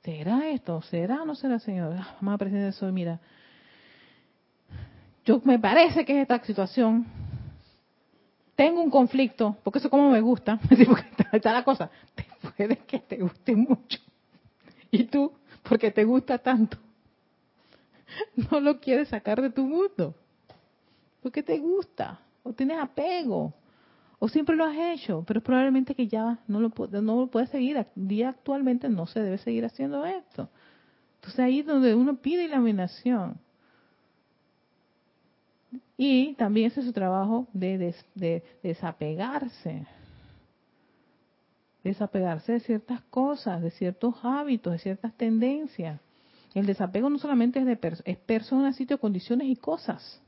¿será 0.03 0.47
esto? 0.49 0.83
¿Será 0.83 1.23
o 1.23 1.25
no 1.25 1.33
será, 1.33 1.57
Señor? 1.57 1.95
Ah, 1.97 2.15
vamos 2.21 2.35
a 2.35 2.37
presentar 2.37 2.69
eso, 2.69 2.85
mira, 2.91 3.19
yo 5.25 5.41
me 5.43 5.57
parece 5.57 6.05
que 6.05 6.17
es 6.17 6.21
esta 6.21 6.43
situación, 6.43 7.07
tengo 8.55 8.79
un 8.79 8.91
conflicto, 8.91 9.57
porque 9.63 9.79
eso 9.79 9.89
como 9.89 10.11
me 10.11 10.21
gusta, 10.21 10.59
porque 10.85 11.07
está 11.31 11.51
la 11.51 11.63
cosa, 11.63 11.89
puede 12.55 12.77
que 12.77 12.99
te 12.99 13.17
guste 13.17 13.55
mucho. 13.55 13.97
Y 14.91 15.05
tú, 15.05 15.31
porque 15.63 15.91
te 15.91 16.03
gusta 16.03 16.37
tanto. 16.37 16.77
No 18.51 18.59
lo 18.59 18.81
quieres 18.81 19.07
sacar 19.07 19.41
de 19.41 19.49
tu 19.49 19.65
mundo. 19.65 20.13
Porque 21.21 21.41
te 21.41 21.57
gusta. 21.59 22.19
O 22.43 22.51
tienes 22.51 22.77
apego. 22.77 23.53
O 24.19 24.27
siempre 24.27 24.55
lo 24.55 24.65
has 24.65 24.75
hecho. 24.75 25.23
Pero 25.25 25.41
probablemente 25.41 25.95
que 25.95 26.07
ya 26.07 26.39
no 26.45 26.59
lo, 26.59 26.73
no 27.01 27.27
puedes 27.27 27.49
seguir. 27.49 27.85
Día 27.95 28.29
actualmente 28.29 28.89
no 28.89 29.07
se 29.07 29.21
debe 29.21 29.37
seguir 29.37 29.63
haciendo 29.63 30.05
esto. 30.05 30.49
Entonces 31.15 31.39
ahí 31.39 31.59
es 31.59 31.65
donde 31.65 31.95
uno 31.95 32.17
pide 32.17 32.43
iluminación. 32.43 33.37
Y 35.95 36.33
también 36.33 36.67
ese 36.67 36.81
es 36.81 36.87
su 36.87 36.93
trabajo 36.93 37.47
de, 37.53 37.95
de 38.15 38.43
desapegarse 38.61 39.87
desapegarse 41.83 42.53
de 42.53 42.59
ciertas 42.59 43.01
cosas, 43.03 43.61
de 43.61 43.71
ciertos 43.71 44.15
hábitos, 44.23 44.73
de 44.73 44.79
ciertas 44.79 45.13
tendencias. 45.15 45.99
El 46.53 46.65
desapego 46.65 47.09
no 47.09 47.17
solamente 47.17 47.59
es 47.59 47.65
de 47.65 47.79
es 48.05 48.17
personas, 48.17 48.75
sitios, 48.75 48.99
condiciones 48.99 49.47
y 49.47 49.55
cosas. 49.55 50.21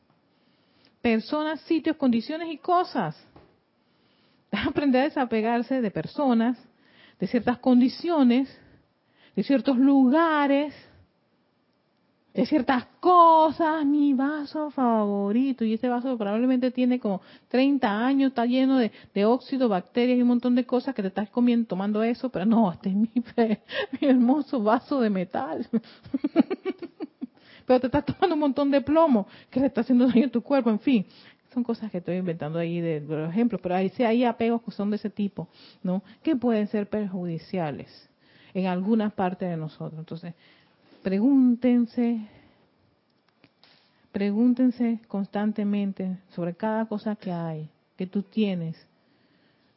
Personas, 1.01 1.59
sitios, 1.61 1.97
condiciones 1.97 2.49
y 2.51 2.57
cosas. 2.57 3.15
Aprender 4.51 5.01
a 5.01 5.05
desapegarse 5.05 5.81
de 5.81 5.91
personas, 5.91 6.57
de 7.19 7.27
ciertas 7.27 7.59
condiciones, 7.59 8.49
de 9.35 9.43
ciertos 9.43 9.77
lugares, 9.77 10.73
de 12.33 12.45
ciertas 12.47 12.85
cosas, 12.99 13.85
mi 13.85 14.13
vaso 14.13 14.71
favorito, 14.71 15.63
y 15.63 15.73
este 15.73 15.87
vaso 15.87 16.17
probablemente 16.17 16.71
tiene 16.71 16.99
como 16.99 17.21
30 17.49 18.05
años, 18.05 18.29
está 18.29 18.45
lleno 18.45 18.79
de, 18.79 18.91
óxido, 19.25 19.69
bacterias 19.69 20.17
y 20.17 20.21
un 20.23 20.29
montón 20.29 20.55
de 20.55 20.65
cosas 20.65 20.95
que 20.95 21.03
te 21.03 21.09
estás 21.09 21.29
comiendo, 21.29 21.67
tomando 21.67 22.01
eso, 22.01 22.29
pero 22.29 22.45
no, 22.45 22.71
este 22.71 22.89
es 22.89 22.95
mi, 22.95 23.09
mi 24.01 24.07
hermoso 24.07 24.61
vaso 24.63 24.99
de 24.99 25.11
metal. 25.11 25.67
pero 27.65 27.79
te 27.79 27.87
estás 27.87 28.05
tomando 28.05 28.33
un 28.33 28.39
montón 28.39 28.71
de 28.71 28.81
plomo 28.81 29.27
que 29.51 29.59
le 29.59 29.67
está 29.67 29.81
haciendo 29.81 30.07
daño 30.07 30.25
a 30.25 30.31
tu 30.31 30.41
cuerpo, 30.41 30.71
en 30.71 30.79
fin. 30.79 31.05
Son 31.53 31.63
cosas 31.63 31.91
que 31.91 31.99
estoy 31.99 32.15
inventando 32.15 32.57
ahí 32.57 32.81
de, 32.81 32.99
de 32.99 33.29
ejemplos, 33.29 33.61
pero 33.61 33.75
ahí 33.75 33.89
sí 33.89 34.03
hay 34.03 34.23
apegos 34.23 34.63
que 34.63 34.71
son 34.71 34.89
de 34.89 34.95
ese 34.95 35.11
tipo, 35.11 35.47
¿no? 35.83 36.01
Que 36.23 36.35
pueden 36.35 36.65
ser 36.67 36.89
perjudiciales 36.89 38.09
en 38.55 38.65
alguna 38.65 39.11
parte 39.11 39.45
de 39.45 39.55
nosotros. 39.55 39.99
Entonces, 39.99 40.33
pregúntense, 41.03 42.25
pregúntense 44.11 45.01
constantemente 45.07 46.17
sobre 46.29 46.55
cada 46.55 46.85
cosa 46.85 47.15
que 47.15 47.31
hay, 47.31 47.69
que 47.97 48.07
tú 48.07 48.23
tienes. 48.23 48.75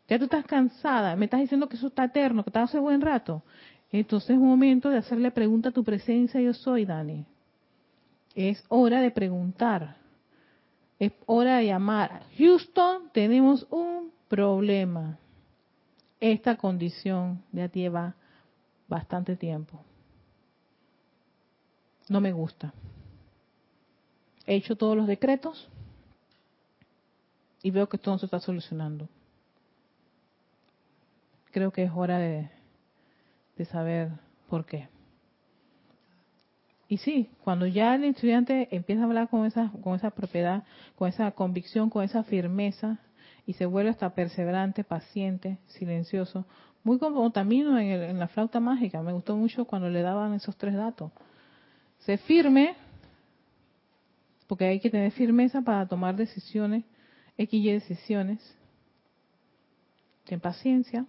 Ya 0.09 0.19
tú 0.19 0.25
estás 0.25 0.47
cansada, 0.47 1.17
me 1.17 1.25
estás 1.25 1.41
diciendo 1.41 1.69
que 1.69 1.77
eso 1.77 1.89
está 1.89 2.05
eterno, 2.05 2.45
que 2.45 2.51
está 2.51 2.63
hace 2.63 2.79
buen 2.79 3.01
rato. 3.01 3.43
Entonces 3.91 4.31
es 4.31 4.39
momento 4.39 4.89
de 4.89 4.99
hacerle 4.99 5.31
pregunta 5.33 5.71
a 5.71 5.73
tu 5.73 5.83
presencia, 5.83 6.41
yo 6.41 6.55
soy, 6.55 6.85
Dani. 6.85 7.27
Es 8.35 8.65
hora 8.69 9.01
de 9.01 9.11
preguntar. 9.11 9.97
Es 10.99 11.13
hora 11.27 11.59
de 11.59 11.67
llamar. 11.67 12.23
Houston, 12.39 13.11
tenemos 13.13 13.67
un 13.71 14.13
problema. 14.29 15.19
Esta 16.21 16.57
condición 16.57 17.43
ya 17.53 17.71
lleva 17.71 18.15
bastante 18.89 19.37
tiempo 19.37 19.81
no 22.09 22.21
me 22.21 22.33
gusta. 22.33 22.73
He 24.47 24.55
hecho 24.55 24.77
todos 24.77 24.97
los 24.97 25.07
decretos 25.07 25.69
y 27.63 27.71
veo 27.71 27.89
que 27.89 27.99
todo 27.99 28.19
se 28.19 28.27
está 28.27 28.39
solucionando. 28.39 29.09
Creo 31.51 31.73
que 31.73 31.85
es 31.85 31.91
hora 31.95 32.19
de, 32.19 32.49
saber 33.71 34.11
por 34.49 34.67
qué. 34.67 34.89
Y 36.89 36.99
sí, 36.99 37.31
cuando 37.43 37.67
ya 37.67 37.97
el 37.97 38.05
estudiante 38.05 38.69
empieza 38.71 39.03
a 39.03 39.07
hablar 39.07 39.29
con 39.29 39.45
esa, 39.47 39.73
con 39.83 39.97
esa 39.97 40.11
propiedad, 40.11 40.63
con 40.95 41.09
esa 41.09 41.33
convicción, 41.33 41.91
con 41.91 42.05
esa 42.05 42.23
firmeza, 42.23 42.99
y 43.47 43.55
se 43.55 43.67
vuelve 43.67 43.91
hasta 43.91 44.15
perseverante, 44.15 44.85
paciente, 44.85 45.59
silencioso, 45.67 46.45
muy 46.85 46.99
como 46.99 47.31
también 47.33 47.67
en, 47.79 48.03
en 48.03 48.19
la 48.21 48.29
flauta 48.29 48.61
mágica, 48.61 49.03
me 49.03 49.13
gustó 49.13 49.37
mucho 49.37 49.65
cuando 49.65 49.89
le 49.89 50.03
daban 50.03 50.35
esos 50.35 50.57
tres 50.57 50.75
datos 50.75 51.11
se 52.07 52.19
firme, 52.19 52.77
porque 54.47 54.65
hay 54.65 54.79
que 54.79 54.91
tener 54.91 55.11
firmeza 55.11 55.61
para 55.61 55.87
tomar 55.87 56.15
decisiones, 56.15 56.85
X 57.37 57.65
y 57.65 57.73
decisiones. 57.73 58.57
Ten 60.25 60.39
paciencia, 60.39 61.05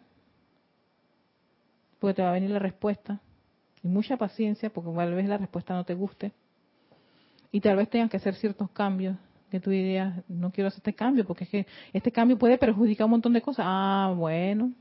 porque 1.99 2.15
te 2.15 2.23
va 2.23 2.29
a 2.29 2.33
venir 2.33 2.49
la 2.49 2.57
respuesta. 2.59 3.21
Y 3.83 3.87
mucha 3.87 4.17
paciencia, 4.17 4.71
porque 4.71 4.91
tal 4.91 5.13
vez 5.13 5.27
la 5.27 5.37
respuesta 5.37 5.75
no 5.75 5.85
te 5.85 5.93
guste. 5.93 6.31
Y 7.51 7.61
tal 7.61 7.77
vez 7.77 7.89
tengas 7.91 8.09
que 8.09 8.17
hacer 8.17 8.33
ciertos 8.33 8.71
cambios 8.71 9.15
que 9.51 9.59
tú 9.59 9.69
dirías, 9.69 10.23
no 10.27 10.51
quiero 10.51 10.67
hacer 10.69 10.79
este 10.79 10.93
cambio, 10.93 11.25
porque 11.25 11.43
es 11.43 11.49
que 11.49 11.67
este 11.93 12.11
cambio 12.11 12.39
puede 12.39 12.57
perjudicar 12.57 13.05
un 13.05 13.11
montón 13.11 13.33
de 13.33 13.41
cosas. 13.41 13.65
Ah, 13.67 14.13
bueno. 14.17 14.73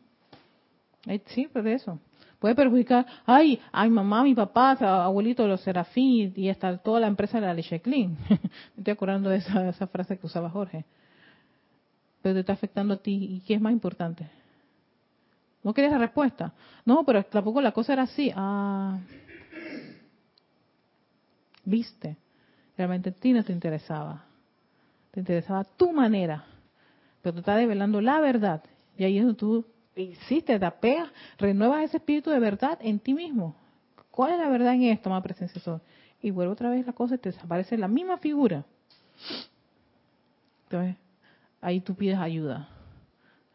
Sí, 1.27 1.47
pero 1.53 1.69
eso. 1.69 2.01
Puede 2.39 2.55
perjudicar, 2.55 3.07
ay, 3.25 3.61
ay, 3.73 3.91
mamá, 3.91 4.23
mi 4.23 4.35
papá, 4.35 4.73
abuelito, 4.73 5.47
los 5.47 5.61
serafín 5.61 6.33
y, 6.37 6.49
hasta 6.49 6.79
toda 6.79 7.01
la 7.01 7.07
empresa 7.07 7.41
de 7.41 7.47
la 7.47 7.55
leche 7.55 7.81
clean. 7.81 8.17
Me 8.29 8.39
estoy 8.79 8.93
acordando 8.93 9.31
de 9.31 9.39
esa, 9.39 9.69
esa 9.69 9.87
frase 9.87 10.19
que 10.19 10.27
usaba 10.27 10.51
Jorge. 10.51 10.85
Pero 12.23 12.35
te 12.35 12.41
está 12.41 12.53
afectando 12.53 12.95
a 12.95 12.97
ti. 12.97 13.37
¿Y 13.37 13.41
qué 13.47 13.55
es 13.55 13.61
más 13.61 13.73
importante? 13.73 14.29
¿No 15.63 15.75
querías 15.75 15.93
la 15.93 15.99
respuesta? 15.99 16.53
No, 16.85 17.05
pero 17.05 17.25
tampoco 17.25 17.61
la 17.61 17.73
cosa 17.73 17.93
era 17.93 18.03
así. 18.03 18.33
Ah, 18.35 18.99
viste. 21.65 22.17
Realmente 22.77 23.11
a 23.11 23.13
ti 23.13 23.33
no 23.33 23.43
te 23.43 23.53
interesaba. 23.53 24.25
Te 25.11 25.21
interesaba 25.21 25.65
tu 25.65 25.93
manera. 25.93 26.45
Pero 27.23 27.35
te 27.35 27.41
está 27.41 27.57
develando 27.57 28.01
la 28.01 28.21
verdad. 28.21 28.63
Y 28.99 29.05
ahí 29.05 29.19
es 29.19 29.25
donde 29.25 29.39
tú 29.39 29.67
hiciste, 29.97 30.59
te 30.59 30.67
apegas, 30.67 31.11
renuevas 31.39 31.85
ese 31.85 31.97
espíritu 31.99 32.31
de 32.31 32.39
verdad 32.39 32.79
en 32.83 32.99
ti 32.99 33.15
mismo. 33.15 33.57
¿Cuál 34.11 34.33
es 34.33 34.39
la 34.39 34.49
verdad 34.49 34.75
en 34.75 34.85
esto, 34.85 35.11
más 35.11 35.23
presencia 35.23 35.61
soy? 35.61 35.81
Y 36.23 36.31
vuelve 36.31 36.53
otra 36.53 36.71
vez 36.71 36.87
la 36.87 36.93
cosa 36.93 37.17
y 37.17 37.19
te 37.19 37.31
desaparece 37.31 37.77
la 37.77 37.89
misma 37.89 38.19
figura. 38.19 38.65
Entonces, 40.65 40.97
ahí 41.61 41.81
tú 41.81 41.95
pides 41.95 42.19
ayuda. 42.19 42.69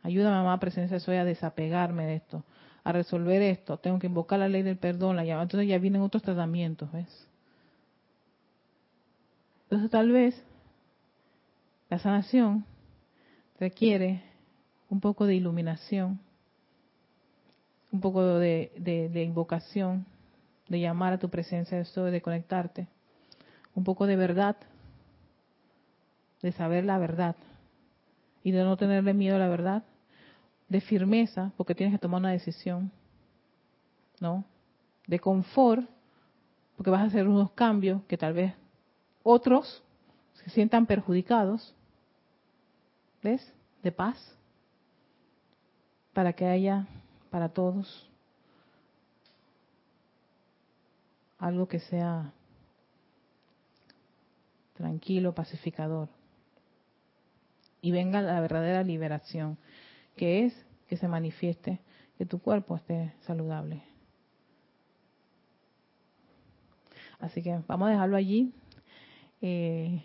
Ayuda, 0.03 0.31
mamá, 0.31 0.59
presencia 0.59 0.99
soy 0.99 1.17
a 1.17 1.25
desapegarme 1.25 2.05
de 2.05 2.15
esto, 2.15 2.43
a 2.83 2.91
resolver 2.91 3.41
esto. 3.41 3.77
Tengo 3.77 3.99
que 3.99 4.07
invocar 4.07 4.39
la 4.39 4.47
ley 4.47 4.63
del 4.63 4.77
perdón, 4.77 5.15
la. 5.15 5.23
Entonces 5.23 5.67
ya 5.67 5.77
vienen 5.77 6.01
otros 6.01 6.23
tratamientos, 6.23 6.91
¿ves? 6.91 7.27
Entonces 9.63 9.89
tal 9.91 10.11
vez 10.11 10.43
la 11.89 11.99
sanación 11.99 12.65
requiere 13.59 14.23
un 14.89 14.99
poco 14.99 15.25
de 15.25 15.35
iluminación, 15.35 16.19
un 17.91 17.99
poco 17.99 18.39
de, 18.39 18.71
invocación, 19.25 20.05
de 20.69 20.79
llamar 20.79 21.13
a 21.13 21.19
tu 21.19 21.29
presencia 21.29 21.77
de 21.77 21.85
soy, 21.85 22.11
de 22.11 22.21
conectarte, 22.21 22.87
un 23.75 23.83
poco 23.83 24.07
de 24.07 24.15
verdad, 24.15 24.55
de 26.41 26.51
saber 26.53 26.85
la 26.85 26.97
verdad 26.97 27.35
y 28.43 28.51
de 28.51 28.63
no 28.63 28.77
tenerle 28.77 29.13
miedo 29.13 29.35
a 29.35 29.39
la 29.39 29.49
verdad, 29.49 29.83
de 30.69 30.81
firmeza, 30.81 31.51
porque 31.57 31.75
tienes 31.75 31.93
que 31.93 31.99
tomar 31.99 32.21
una 32.21 32.31
decisión, 32.31 32.91
¿no? 34.19 34.45
De 35.05 35.19
confort, 35.19 35.87
porque 36.77 36.89
vas 36.89 37.01
a 37.01 37.05
hacer 37.05 37.27
unos 37.27 37.51
cambios 37.51 38.01
que 38.03 38.17
tal 38.17 38.33
vez 38.33 38.53
otros 39.21 39.83
se 40.33 40.49
sientan 40.49 40.85
perjudicados, 40.85 41.75
¿ves? 43.21 43.53
De 43.83 43.91
paz, 43.91 44.17
para 46.13 46.33
que 46.33 46.45
haya 46.45 46.87
para 47.31 47.49
todos 47.49 48.07
algo 51.39 51.67
que 51.67 51.79
sea 51.79 52.31
tranquilo, 54.75 55.33
pacificador. 55.33 56.07
Y 57.81 57.91
venga 57.91 58.21
la 58.21 58.39
verdadera 58.39 58.83
liberación 58.83 59.57
que 60.15 60.45
es 60.45 60.65
que 60.87 60.97
se 60.97 61.07
manifieste, 61.07 61.79
que 62.17 62.25
tu 62.27 62.39
cuerpo 62.39 62.75
esté 62.75 63.13
saludable. 63.21 63.81
Así 67.19 67.41
que 67.41 67.59
vamos 67.67 67.87
a 67.87 67.91
dejarlo 67.91 68.17
allí. 68.17 68.53
Eh, 69.41 70.03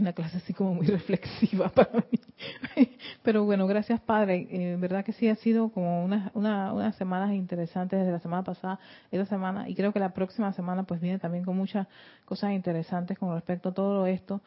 una 0.00 0.12
clase 0.12 0.38
así 0.38 0.52
como 0.52 0.74
muy 0.74 0.86
reflexiva 0.88 1.68
para 1.68 2.04
mí. 2.10 2.88
Pero 3.22 3.44
bueno, 3.44 3.66
gracias 3.66 4.00
Padre. 4.00 4.46
Eh, 4.50 4.76
verdad 4.78 5.04
que 5.04 5.12
sí 5.12 5.28
ha 5.28 5.36
sido 5.36 5.70
como 5.70 6.04
unas 6.04 6.30
una, 6.34 6.92
semanas 6.92 7.32
interesantes 7.32 7.98
desde 7.98 8.12
la 8.12 8.20
semana 8.20 8.44
pasada, 8.44 8.78
esta 9.10 9.26
semana, 9.26 9.68
y 9.68 9.74
creo 9.74 9.92
que 9.92 10.00
la 10.00 10.14
próxima 10.14 10.52
semana 10.52 10.84
pues 10.84 11.00
viene 11.00 11.18
también 11.18 11.44
con 11.44 11.56
muchas 11.56 11.86
cosas 12.24 12.52
interesantes 12.52 13.18
con 13.18 13.32
respecto 13.34 13.70
a 13.70 13.74
todo 13.74 14.06
esto. 14.06 14.40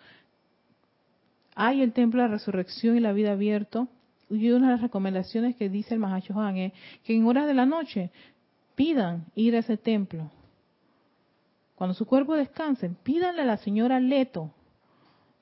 Hay 1.55 1.81
el 1.81 1.93
templo 1.93 2.21
de 2.21 2.27
la 2.27 2.33
resurrección 2.33 2.97
y 2.97 2.99
la 2.99 3.13
vida 3.13 3.31
abierto 3.31 3.87
y 4.29 4.51
una 4.51 4.67
de 4.67 4.73
las 4.73 4.81
recomendaciones 4.81 5.55
que 5.55 5.69
dice 5.69 5.95
el 5.95 6.01
Juan 6.01 6.57
es 6.57 6.73
que 7.03 7.15
en 7.15 7.25
horas 7.25 7.47
de 7.47 7.53
la 7.53 7.65
noche 7.65 8.11
pidan 8.75 9.25
ir 9.35 9.55
a 9.55 9.59
ese 9.59 9.77
templo. 9.77 10.29
Cuando 11.75 11.93
su 11.93 12.05
cuerpo 12.05 12.35
descanse, 12.35 12.89
pídanle 13.03 13.43
a 13.43 13.45
la 13.45 13.57
señora 13.57 13.99
Leto 13.99 14.51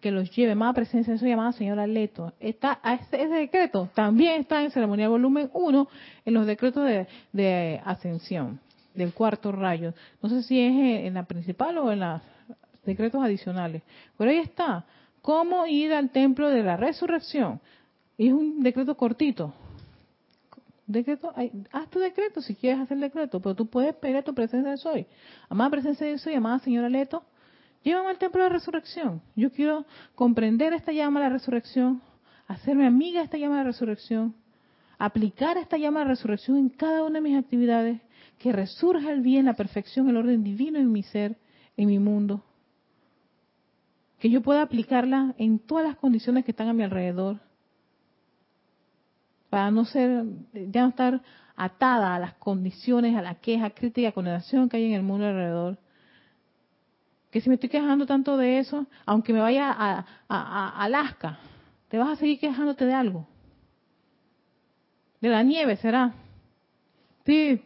que 0.05 0.11
los 0.11 0.29
lleve. 0.35 0.53
Más 0.53 0.75
presencia, 0.75 1.15
eso 1.15 1.25
llamada 1.25 1.51
señora 1.53 1.87
Leto. 1.87 2.31
Está, 2.39 2.79
ese, 3.09 3.27
decreto 3.27 3.89
también 3.95 4.41
está 4.41 4.61
en 4.61 4.69
ceremonial 4.69 5.09
volumen 5.09 5.49
1 5.51 5.87
en 6.25 6.33
los 6.35 6.45
decretos 6.45 6.87
de, 7.33 7.81
ascensión 7.83 8.59
del 8.93 9.13
cuarto 9.13 9.51
rayo. 9.51 9.95
No 10.21 10.29
sé 10.29 10.43
si 10.43 10.59
es 10.59 11.07
en 11.07 11.15
la 11.15 11.23
principal 11.23 11.79
o 11.79 11.91
en 11.91 12.01
los 12.01 12.21
decretos 12.85 13.19
adicionales. 13.23 13.81
Pero 14.15 14.29
ahí 14.29 14.37
está. 14.37 14.85
¿Cómo 15.23 15.65
ir 15.65 15.91
al 15.91 16.11
templo 16.11 16.51
de 16.51 16.61
la 16.61 16.77
resurrección? 16.77 17.59
Es 18.15 18.31
un 18.31 18.61
decreto 18.61 18.95
cortito. 18.95 19.55
Decreto, 20.85 21.33
haz 21.71 21.89
tu 21.89 21.97
decreto 21.97 22.43
si 22.43 22.53
quieres 22.53 22.79
hacer 22.79 22.97
el 22.97 23.01
decreto, 23.01 23.39
pero 23.39 23.55
tú 23.55 23.65
puedes 23.65 23.95
pedir 23.95 24.17
a 24.17 24.21
tu 24.21 24.35
presencia 24.35 24.69
de 24.69 24.77
soy. 24.77 25.07
Amada 25.49 25.71
presencia 25.71 26.05
de 26.05 26.19
soy, 26.19 26.35
amada 26.35 26.59
señora 26.59 26.89
Leto, 26.89 27.23
llévame 27.85 28.09
al 28.09 28.17
templo 28.17 28.43
de 28.43 28.49
la 28.49 28.53
resurrección. 28.53 29.21
Yo 29.35 29.51
quiero 29.51 29.85
comprender 30.15 30.73
esta 30.73 30.91
llama 30.91 31.21
de 31.21 31.27
la 31.27 31.33
resurrección, 31.33 32.01
hacerme 32.47 32.85
amiga 32.85 33.19
de 33.19 33.25
esta 33.25 33.37
llama 33.37 33.59
de 33.59 33.65
resurrección, 33.65 34.35
aplicar 34.97 35.57
esta 35.57 35.77
llama 35.77 36.01
de 36.01 36.07
resurrección 36.07 36.57
en 36.57 36.69
cada 36.69 37.03
una 37.03 37.19
de 37.19 37.21
mis 37.21 37.37
actividades, 37.37 38.01
que 38.39 38.51
resurja 38.51 39.11
el 39.11 39.21
bien, 39.21 39.45
la 39.45 39.53
perfección, 39.53 40.09
el 40.09 40.17
orden 40.17 40.43
divino 40.43 40.79
en 40.79 40.91
mi 40.91 41.03
ser, 41.03 41.37
en 41.77 41.87
mi 41.87 41.99
mundo. 41.99 42.43
Que 44.19 44.29
yo 44.29 44.41
pueda 44.41 44.61
aplicarla 44.61 45.35
en 45.37 45.59
todas 45.59 45.85
las 45.85 45.95
condiciones 45.95 46.43
que 46.43 46.51
están 46.51 46.67
a 46.67 46.73
mi 46.73 46.83
alrededor 46.83 47.39
para 49.49 49.71
no 49.71 49.85
ser, 49.85 50.25
ya 50.53 50.81
no 50.81 50.89
estar 50.89 51.21
atada 51.55 52.15
a 52.15 52.19
las 52.19 52.33
condiciones, 52.33 53.15
a 53.15 53.21
la 53.21 53.35
queja, 53.35 53.69
crítica, 53.69 54.11
condenación 54.11 54.67
que 54.67 54.77
hay 54.77 54.85
en 54.85 54.93
el 54.93 55.03
mundo 55.03 55.27
alrededor. 55.27 55.77
Que 57.35 57.41
si 57.41 57.49
me 57.49 57.55
estoy 57.55 57.67
quejando 57.67 58.05
tanto 58.05 58.37
de 58.37 58.59
eso, 58.59 58.85
aunque 59.05 59.33
me 59.33 59.41
vaya 59.41 59.69
a, 59.69 60.81
Alaska, 60.81 61.37
te 61.89 61.97
vas 61.97 62.07
a 62.07 62.15
seguir 62.15 62.39
quejándote 62.39 62.85
de 62.85 62.93
algo. 62.93 63.27
De 65.19 65.27
la 65.27 65.43
nieve 65.43 65.75
será. 65.75 66.13
Sí, 67.25 67.61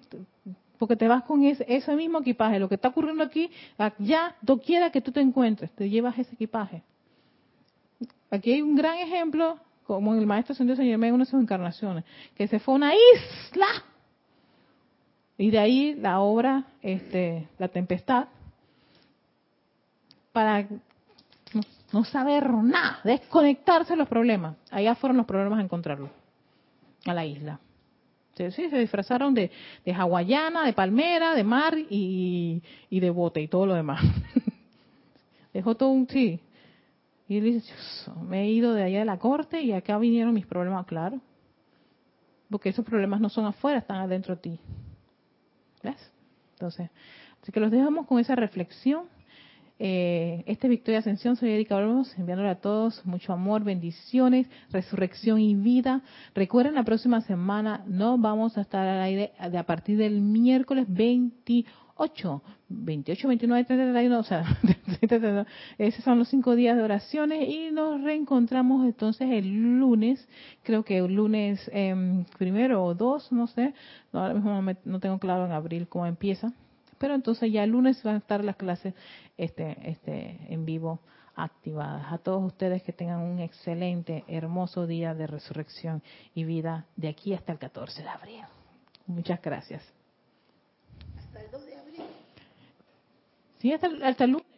porque 0.80 0.96
te 0.96 1.08
vas 1.08 1.24
con 1.24 1.44
ese, 1.44 1.64
ese 1.68 1.96
mismo 1.96 2.18
equipaje. 2.18 2.58
Lo 2.58 2.68
que 2.68 2.74
está 2.74 2.88
ocurriendo 2.88 3.24
aquí, 3.24 3.52
ya, 4.00 4.36
doquiera 4.42 4.90
que 4.90 5.02
tú 5.02 5.12
te 5.12 5.22
encuentres, 5.22 5.70
te 5.74 5.88
llevas 5.88 6.18
ese 6.18 6.34
equipaje. 6.34 6.82
Aquí 8.32 8.52
hay 8.52 8.64
un 8.64 8.76
gran 8.76 8.98
ejemplo 8.98 9.60
como 9.84 10.16
el 10.16 10.26
maestro 10.26 10.56
Señor 10.56 10.78
Señor 10.78 11.04
en 11.04 11.14
una 11.14 11.26
de 11.26 11.30
sus 11.30 11.40
encarnaciones, 11.40 12.06
que 12.34 12.48
se 12.48 12.58
fue 12.58 12.74
a 12.74 12.78
una 12.78 12.94
isla. 12.96 13.68
Y 15.38 15.52
de 15.52 15.60
ahí 15.60 15.94
la 15.94 16.22
obra, 16.22 16.66
este, 16.82 17.48
la 17.60 17.68
tempestad, 17.68 18.30
para 20.32 20.68
no, 21.92 22.04
saber 22.06 22.50
nada, 22.52 23.00
desconectarse 23.04 23.94
de 23.94 23.98
los 23.98 24.08
problemas. 24.08 24.56
Allá 24.72 24.96
fueron 24.96 25.18
los 25.18 25.26
problemas 25.26 25.60
a 25.60 25.64
encontrarlo, 25.64 26.10
a 27.06 27.14
la 27.14 27.26
isla. 27.26 27.60
Sí, 28.36 28.70
se 28.70 28.78
disfrazaron 28.78 29.34
de, 29.34 29.52
hawaiana, 29.86 30.66
de 30.66 30.72
palmera, 30.72 31.36
de 31.36 31.44
mar 31.44 31.78
y, 31.78 32.64
y 32.90 33.00
de 33.02 33.10
bote 33.10 33.42
y 33.42 33.50
todo 33.50 33.66
lo 33.66 33.74
demás. 33.74 34.02
Dejó 35.54 35.76
todo 35.76 35.90
un, 35.90 36.08
sí, 36.08 36.40
y 37.30 37.38
él 37.38 37.44
dice, 37.44 37.72
me 38.28 38.42
he 38.42 38.50
ido 38.50 38.74
de 38.74 38.82
allá 38.82 39.00
de 39.00 39.06
la 39.06 39.20
corte 39.20 39.62
y 39.62 39.72
acá 39.72 40.00
vinieron 40.00 40.34
mis 40.34 40.48
problemas, 40.48 40.88
claro. 40.88 41.22
Porque 42.50 42.70
esos 42.70 42.84
problemas 42.84 43.22
no 43.22 43.30
son 43.30 43.46
afuera, 43.46 43.78
están 43.78 43.98
adentro 43.98 44.36
de 44.36 44.42
ti. 44.42 44.60
¿Ves? 45.84 46.12
Entonces, 46.54 46.90
así 47.40 47.52
que 47.52 47.60
los 47.60 47.70
dejamos 47.70 48.08
con 48.08 48.20
esa 48.20 48.36
reflexión. 48.36 49.04
Eh, 49.80 50.44
este 50.46 50.68
Victoria 50.68 51.00
Ascensión, 51.00 51.38
soy 51.38 51.52
Erika 51.52 51.76
Olmos, 51.76 52.14
enviándole 52.18 52.50
a 52.50 52.60
todos 52.60 53.06
mucho 53.06 53.34
amor, 53.34 53.64
bendiciones, 53.64 54.48
resurrección 54.72 55.40
y 55.40 55.56
vida. 55.56 56.02
Recuerden, 56.36 56.76
la 56.76 56.84
próxima 56.84 57.22
semana 57.22 57.84
no 57.88 58.18
vamos 58.18 58.58
a 58.58 58.62
estar 58.62 58.86
al 58.86 59.02
aire 59.02 59.32
a 59.40 59.64
partir 59.64 59.98
del 59.98 60.22
miércoles 60.22 60.86
28 60.90 61.90
8, 62.00 62.42
28, 62.70 63.28
29, 63.28 63.66
31, 63.66 64.20
o 64.20 64.24
sea, 64.24 64.46
esos 65.78 66.04
son 66.04 66.20
los 66.20 66.30
cinco 66.30 66.56
días 66.56 66.78
de 66.78 66.84
oraciones 66.84 67.50
y 67.50 67.72
nos 67.72 68.02
reencontramos 68.02 68.86
entonces 68.86 69.30
el 69.30 69.78
lunes, 69.80 70.26
creo 70.64 70.84
que 70.84 71.00
el 71.00 71.14
lunes 71.14 71.70
eh, 71.74 72.24
primero 72.38 72.86
o 72.86 72.96
dos, 72.96 73.30
no 73.34 73.48
sé, 73.48 73.74
ahora 74.14 74.34
mismo 74.34 74.62
no, 74.86 75.00
tengo 75.02 75.20
claro 75.20 75.46
en 75.46 75.52
abril 75.52 75.90
cómo 75.90 76.06
empieza, 76.06 76.54
pero 77.00 77.16
entonces 77.16 77.52
ya 77.52 77.64
el 77.64 77.72
lunes 77.72 78.04
van 78.04 78.16
a 78.16 78.18
estar 78.20 78.44
las 78.44 78.58
clases 78.58 78.94
este, 79.38 79.78
este, 79.90 80.40
en 80.50 80.66
vivo 80.66 81.00
activadas. 81.36 82.12
A 82.12 82.18
todos 82.18 82.44
ustedes 82.44 82.84
que 82.84 82.94
tengan 82.94 83.22
un 83.22 83.40
excelente, 83.40 84.26
hermoso 84.28 84.86
día 84.86 85.16
de 85.16 85.26
resurrección 85.26 86.04
y 86.36 86.44
vida 86.44 86.86
de 86.96 87.08
aquí 87.08 87.34
hasta 87.34 87.54
el 87.54 87.60
14 87.60 88.04
de 88.04 88.10
abril. 88.10 88.42
Muchas 89.08 89.42
gracias. 89.42 89.82
Hasta 91.18 91.42
el 91.42 91.52
2 91.52 91.66
de 91.66 91.76
abril. 91.78 92.02
Sí, 93.60 93.74
hasta 93.74 93.88
el, 93.88 94.04
hasta 94.04 94.24
el 94.26 94.32
lunes. 94.32 94.49